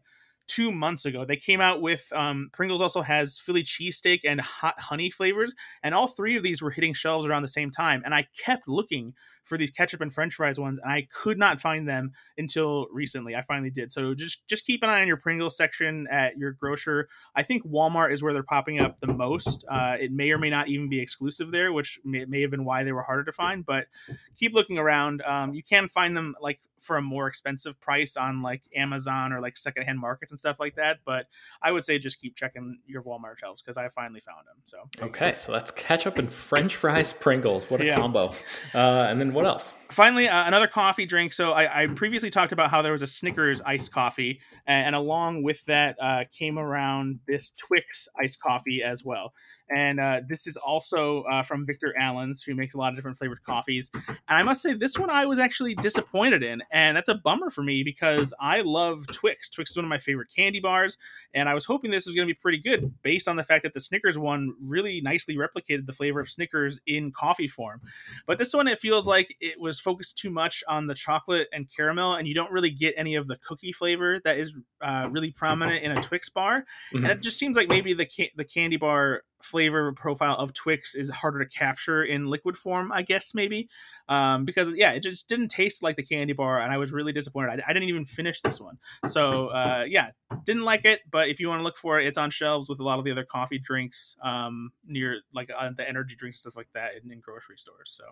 two 0.47 0.71
months 0.71 1.05
ago. 1.05 1.23
They 1.25 1.37
came 1.37 1.61
out 1.61 1.81
with 1.81 2.11
um, 2.13 2.49
Pringles 2.51 2.81
also 2.81 3.01
has 3.01 3.37
Philly 3.37 3.63
cheesesteak 3.63 4.21
and 4.25 4.41
hot 4.41 4.79
honey 4.79 5.11
flavors, 5.11 5.53
and 5.83 5.93
all 5.93 6.07
three 6.07 6.35
of 6.35 6.43
these 6.43 6.61
were 6.61 6.71
hitting 6.71 6.93
shelves 6.93 7.25
around 7.25 7.43
the 7.43 7.47
same 7.47 7.71
time. 7.71 8.01
And 8.03 8.13
I 8.13 8.27
kept 8.43 8.67
looking 8.67 9.13
for 9.49 9.57
these 9.57 9.71
ketchup 9.71 9.99
and 9.99 10.13
French 10.13 10.35
fries 10.35 10.59
ones, 10.59 10.79
and 10.81 10.91
I 10.91 11.07
could 11.11 11.37
not 11.37 11.59
find 11.59 11.87
them 11.87 12.13
until 12.37 12.87
recently. 12.93 13.35
I 13.35 13.41
finally 13.41 13.71
did. 13.71 13.91
So 13.91 14.13
just 14.13 14.47
just 14.47 14.65
keep 14.65 14.83
an 14.83 14.89
eye 14.89 15.01
on 15.01 15.07
your 15.07 15.17
Pringles 15.17 15.57
section 15.57 16.07
at 16.09 16.37
your 16.37 16.51
grocer. 16.51 17.09
I 17.35 17.43
think 17.43 17.65
Walmart 17.65 18.13
is 18.13 18.23
where 18.23 18.31
they're 18.31 18.43
popping 18.43 18.79
up 18.79 18.99
the 19.01 19.13
most. 19.13 19.65
Uh, 19.69 19.95
it 19.99 20.11
may 20.11 20.31
or 20.31 20.37
may 20.37 20.49
not 20.49 20.69
even 20.69 20.87
be 20.87 20.99
exclusive 20.99 21.51
there, 21.51 21.73
which 21.73 21.99
may, 22.05 22.25
may, 22.25 22.41
have 22.41 22.51
been 22.51 22.63
why 22.63 22.83
they 22.83 22.91
were 22.91 23.01
harder 23.01 23.23
to 23.25 23.33
find. 23.33 23.65
But 23.65 23.87
keep 24.35 24.53
looking 24.53 24.77
around. 24.77 25.21
Um, 25.23 25.53
you 25.53 25.63
can 25.63 25.89
find 25.89 26.15
them 26.15 26.35
like 26.39 26.59
for 26.81 26.97
a 26.97 27.01
more 27.01 27.27
expensive 27.27 27.79
price 27.79 28.17
on 28.17 28.41
like 28.41 28.61
Amazon 28.75 29.33
or 29.33 29.41
like 29.41 29.57
secondhand 29.57 29.99
markets 29.99 30.31
and 30.31 30.39
stuff 30.39 30.59
like 30.59 30.75
that. 30.75 30.99
But 31.05 31.27
I 31.61 31.71
would 31.71 31.83
say 31.83 31.97
just 31.99 32.19
keep 32.19 32.35
checking 32.35 32.79
your 32.85 33.03
Walmart 33.03 33.37
shelves 33.37 33.61
because 33.61 33.77
I 33.77 33.89
finally 33.89 34.21
found 34.21 34.47
them. 34.47 34.57
So 34.65 35.05
okay, 35.07 35.35
so 35.35 35.51
that's 35.51 35.71
ketchup 35.71 36.17
and 36.17 36.31
French 36.31 36.75
fries 36.75 37.13
Pringles. 37.13 37.69
What 37.69 37.81
a 37.81 37.85
yeah. 37.85 37.95
combo! 37.95 38.33
Uh, 38.73 39.07
and 39.09 39.19
then 39.19 39.33
what 39.43 39.49
else? 39.49 39.73
Finally, 39.89 40.27
uh, 40.27 40.45
another 40.45 40.67
coffee 40.67 41.05
drink. 41.05 41.33
So 41.33 41.51
I, 41.51 41.83
I, 41.83 41.87
previously 41.87 42.29
talked 42.29 42.51
about 42.51 42.69
how 42.69 42.81
there 42.81 42.91
was 42.91 43.01
a 43.01 43.07
Snickers 43.07 43.61
iced 43.61 43.91
coffee, 43.91 44.39
and, 44.67 44.87
and 44.87 44.95
along 44.95 45.43
with 45.43 45.63
that 45.65 45.95
uh, 46.01 46.23
came 46.31 46.59
around 46.59 47.19
this 47.27 47.51
Twix 47.57 48.07
iced 48.21 48.39
coffee 48.41 48.83
as 48.83 49.03
well 49.03 49.33
and 49.69 49.99
uh, 49.99 50.21
this 50.27 50.47
is 50.47 50.57
also 50.57 51.23
uh, 51.23 51.43
from 51.43 51.65
Victor 51.65 51.93
Allen's, 51.97 52.43
who 52.43 52.55
makes 52.55 52.73
a 52.73 52.77
lot 52.77 52.89
of 52.89 52.95
different 52.95 53.17
flavored 53.17 53.43
coffees. 53.43 53.91
And 54.07 54.15
I 54.27 54.43
must 54.43 54.61
say, 54.61 54.73
this 54.73 54.97
one 54.97 55.09
I 55.09 55.25
was 55.25 55.39
actually 55.39 55.75
disappointed 55.75 56.43
in, 56.43 56.61
and 56.71 56.95
that's 56.95 57.09
a 57.09 57.15
bummer 57.15 57.49
for 57.49 57.63
me 57.63 57.83
because 57.83 58.33
I 58.39 58.61
love 58.61 59.05
Twix. 59.11 59.49
Twix 59.49 59.71
is 59.71 59.75
one 59.77 59.85
of 59.85 59.89
my 59.89 59.99
favorite 59.99 60.29
candy 60.35 60.59
bars, 60.59 60.97
and 61.33 61.49
I 61.49 61.53
was 61.53 61.65
hoping 61.65 61.91
this 61.91 62.05
was 62.05 62.15
going 62.15 62.27
to 62.27 62.33
be 62.33 62.39
pretty 62.39 62.59
good 62.59 62.93
based 63.01 63.27
on 63.27 63.35
the 63.35 63.43
fact 63.43 63.63
that 63.63 63.73
the 63.73 63.81
Snickers 63.81 64.17
one 64.17 64.53
really 64.61 65.01
nicely 65.01 65.35
replicated 65.35 65.85
the 65.85 65.93
flavor 65.93 66.19
of 66.19 66.29
Snickers 66.29 66.79
in 66.85 67.11
coffee 67.11 67.47
form. 67.47 67.81
But 68.25 68.37
this 68.37 68.53
one, 68.53 68.67
it 68.67 68.79
feels 68.79 69.07
like 69.07 69.35
it 69.39 69.59
was 69.59 69.79
focused 69.79 70.17
too 70.17 70.29
much 70.29 70.63
on 70.67 70.87
the 70.87 70.95
chocolate 70.95 71.47
and 71.53 71.67
caramel, 71.73 72.15
and 72.15 72.27
you 72.27 72.33
don't 72.33 72.51
really 72.51 72.71
get 72.71 72.93
any 72.97 73.15
of 73.15 73.27
the 73.27 73.37
cookie 73.37 73.71
flavor 73.71 74.19
that 74.23 74.37
is 74.37 74.53
uh, 74.81 75.07
really 75.11 75.31
prominent 75.31 75.83
in 75.83 75.91
a 75.91 76.01
Twix 76.01 76.29
bar. 76.29 76.65
Mm-hmm. 76.93 77.05
And 77.05 77.11
it 77.11 77.21
just 77.21 77.37
seems 77.39 77.55
like 77.55 77.69
maybe 77.69 77.93
the 77.93 78.05
ca- 78.05 78.31
the 78.35 78.45
candy 78.45 78.77
bar 78.77 79.23
flavor 79.41 79.91
profile 79.93 80.35
of 80.35 80.53
Twix 80.53 80.95
is 80.95 81.09
harder 81.09 81.39
to 81.39 81.49
capture 81.49 82.03
in 82.03 82.27
liquid 82.27 82.57
form, 82.57 82.91
I 82.91 83.01
guess 83.01 83.33
maybe, 83.33 83.69
um, 84.07 84.45
because 84.45 84.69
yeah, 84.75 84.91
it 84.91 85.01
just 85.01 85.27
didn't 85.27 85.49
taste 85.49 85.83
like 85.83 85.95
the 85.95 86.03
candy 86.03 86.33
bar, 86.33 86.61
and 86.61 86.71
I 86.71 86.77
was 86.77 86.91
really 86.91 87.11
disappointed. 87.11 87.61
I, 87.61 87.69
I 87.69 87.73
didn't 87.73 87.89
even 87.89 88.05
finish 88.05 88.41
this 88.41 88.59
one, 88.59 88.77
so 89.07 89.47
uh, 89.47 89.85
yeah, 89.87 90.11
didn't 90.43 90.63
like 90.63 90.85
it. 90.85 91.01
But 91.09 91.29
if 91.29 91.39
you 91.39 91.49
want 91.49 91.59
to 91.59 91.63
look 91.63 91.77
for 91.77 91.99
it, 91.99 92.07
it's 92.07 92.17
on 92.17 92.29
shelves 92.29 92.69
with 92.69 92.79
a 92.79 92.83
lot 92.83 92.99
of 92.99 93.05
the 93.05 93.11
other 93.11 93.25
coffee 93.25 93.59
drinks 93.59 94.15
um, 94.23 94.71
near 94.85 95.21
like 95.33 95.49
uh, 95.55 95.71
the 95.75 95.87
energy 95.87 96.15
drinks 96.15 96.39
stuff 96.39 96.55
like 96.55 96.69
that 96.73 96.91
in, 97.03 97.11
in 97.11 97.19
grocery 97.19 97.57
stores. 97.57 97.91
So. 97.97 98.03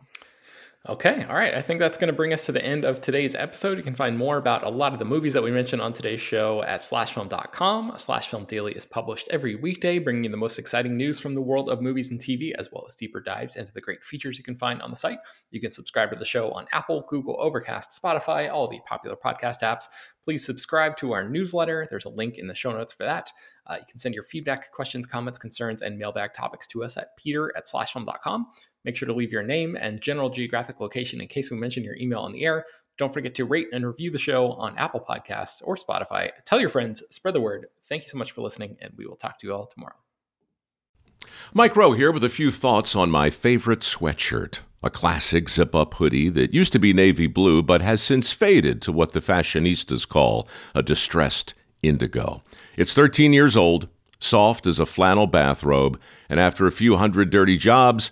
Okay, 0.90 1.26
all 1.28 1.36
right. 1.36 1.54
I 1.54 1.62
think 1.62 1.82
that's 1.82 1.98
going 1.98 2.08
to 2.08 2.16
bring 2.16 2.32
us 2.32 2.46
to 2.46 2.54
the 2.54 2.64
end 2.64 2.86
of 2.86 3.02
today's 3.02 3.36
episode. 3.36 3.78
You 3.78 3.84
can 3.84 3.96
find 3.96 4.18
more 4.18 4.38
about 4.38 4.64
a 4.64 4.70
lot 4.70 4.94
of 4.94 5.00
the 5.00 5.06
movies 5.06 5.34
that 5.34 5.44
we 5.44 5.52
mentioned 5.52 5.82
on 5.82 5.92
today's 5.92 6.22
show 6.22 6.64
at 6.64 6.80
slashfilm.com. 6.80 7.94
Slash 7.98 8.30
Film 8.30 8.46
Daily 8.46 8.72
is 8.72 8.86
published 8.86 9.28
every 9.30 9.56
weekday, 9.56 10.00
bringing 10.00 10.24
you 10.24 10.30
the 10.30 10.38
most 10.38 10.58
exciting 10.58 10.96
news 10.96 11.20
from 11.20 11.36
the 11.36 11.42
world 11.42 11.70
of 11.70 11.82
movies 11.82 12.10
and 12.10 12.22
TV, 12.22 12.54
as 12.58 12.72
well 12.72 12.86
as 12.88 12.96
deeper 12.96 13.20
dives 13.20 13.58
into 13.58 13.74
the 13.74 13.82
great 13.82 14.02
features 14.02 14.38
you 14.38 14.46
can 14.46 14.56
find 14.56 14.82
on 14.82 14.90
the 14.90 14.96
site. 14.96 15.20
You 15.52 15.60
can 15.60 15.72
subscribe 15.72 16.10
to 16.12 16.16
the 16.16 16.24
show 16.24 16.52
on 16.52 16.68
Apple, 16.72 17.04
Google, 17.10 17.36
Overcast, 17.38 18.02
Spotify, 18.02 18.50
all 18.50 18.70
the 18.70 18.80
popular 18.88 19.18
podcast 19.18 19.64
apps. 19.64 19.88
Please 20.24 20.46
subscribe 20.46 20.96
to 20.98 21.12
our 21.12 21.28
newsletter. 21.28 21.88
There's 21.90 22.06
a 22.06 22.10
link 22.10 22.38
in 22.38 22.48
the 22.48 22.56
show 22.56 22.72
notes 22.72 22.94
for 22.94 23.04
that. 23.04 23.30
Uh, 23.66 23.76
you 23.80 23.86
can 23.90 24.00
send 24.00 24.16
your 24.16 24.24
feedback, 24.24 24.72
questions, 24.72 25.06
comments, 25.06 25.38
concerns, 25.38 25.82
and 25.82 25.98
mailbag 25.98 26.34
topics 26.34 26.66
to 26.68 26.84
us 26.84 26.96
at 26.96 27.18
peter 27.18 27.52
at 27.58 27.68
slashfilm.com. 27.68 28.48
Make 28.88 28.96
sure 28.96 29.08
to 29.08 29.14
leave 29.14 29.34
your 29.34 29.44
name 29.44 29.76
and 29.76 30.00
general 30.00 30.30
geographic 30.30 30.80
location 30.80 31.20
in 31.20 31.28
case 31.28 31.52
we 31.52 31.58
mention 31.58 31.84
your 31.84 31.98
email 31.98 32.20
on 32.20 32.32
the 32.32 32.46
air. 32.46 32.64
Don't 32.98 33.14
forget 33.14 33.36
to 33.36 33.44
rate 33.44 33.68
and 33.74 33.86
review 33.86 34.12
the 34.12 34.18
show 34.18 34.54
on 34.54 34.78
Apple 34.78 35.02
Podcasts 35.02 35.62
or 35.62 35.76
Spotify. 35.76 36.32
Tell 36.46 36.58
your 36.58 36.70
friends, 36.70 37.04
spread 37.10 37.36
the 37.36 37.42
word. 37.42 37.68
Thank 37.90 38.04
you 38.04 38.08
so 38.08 38.18
much 38.18 38.32
for 38.32 38.40
listening, 38.40 38.78
and 38.80 38.94
we 38.96 39.06
will 39.06 39.18
talk 39.18 39.42
to 39.42 39.48
you 39.48 39.52
all 39.52 39.66
tomorrow. 39.66 39.98
Mike 41.54 41.76
Rowe 41.76 41.92
here 41.92 42.14
with 42.14 42.24
a 42.24 42.30
few 42.30 42.50
thoughts 42.50 42.96
on 42.96 43.12
my 43.12 43.30
favorite 43.30 43.82
sweatshirt. 43.82 44.62
A 44.82 44.90
classic 44.90 45.50
zip 45.50 45.76
up 45.76 45.96
hoodie 45.96 46.30
that 46.30 46.54
used 46.54 46.72
to 46.72 46.80
be 46.80 46.94
navy 46.94 47.28
blue 47.28 47.62
but 47.62 47.82
has 47.82 48.02
since 48.02 48.32
faded 48.32 48.82
to 48.84 48.94
what 48.94 49.12
the 49.12 49.20
fashionistas 49.20 50.08
call 50.08 50.48
a 50.74 50.82
distressed 50.82 51.54
indigo. 51.84 52.42
It's 52.78 52.94
13 52.94 53.34
years 53.34 53.58
old, 53.58 53.90
soft 54.22 54.66
as 54.66 54.80
a 54.80 54.86
flannel 54.86 55.28
bathrobe, 55.28 56.00
and 56.30 56.40
after 56.40 56.66
a 56.66 56.72
few 56.72 56.96
hundred 56.96 57.32
dirty 57.32 57.58
jobs, 57.58 58.12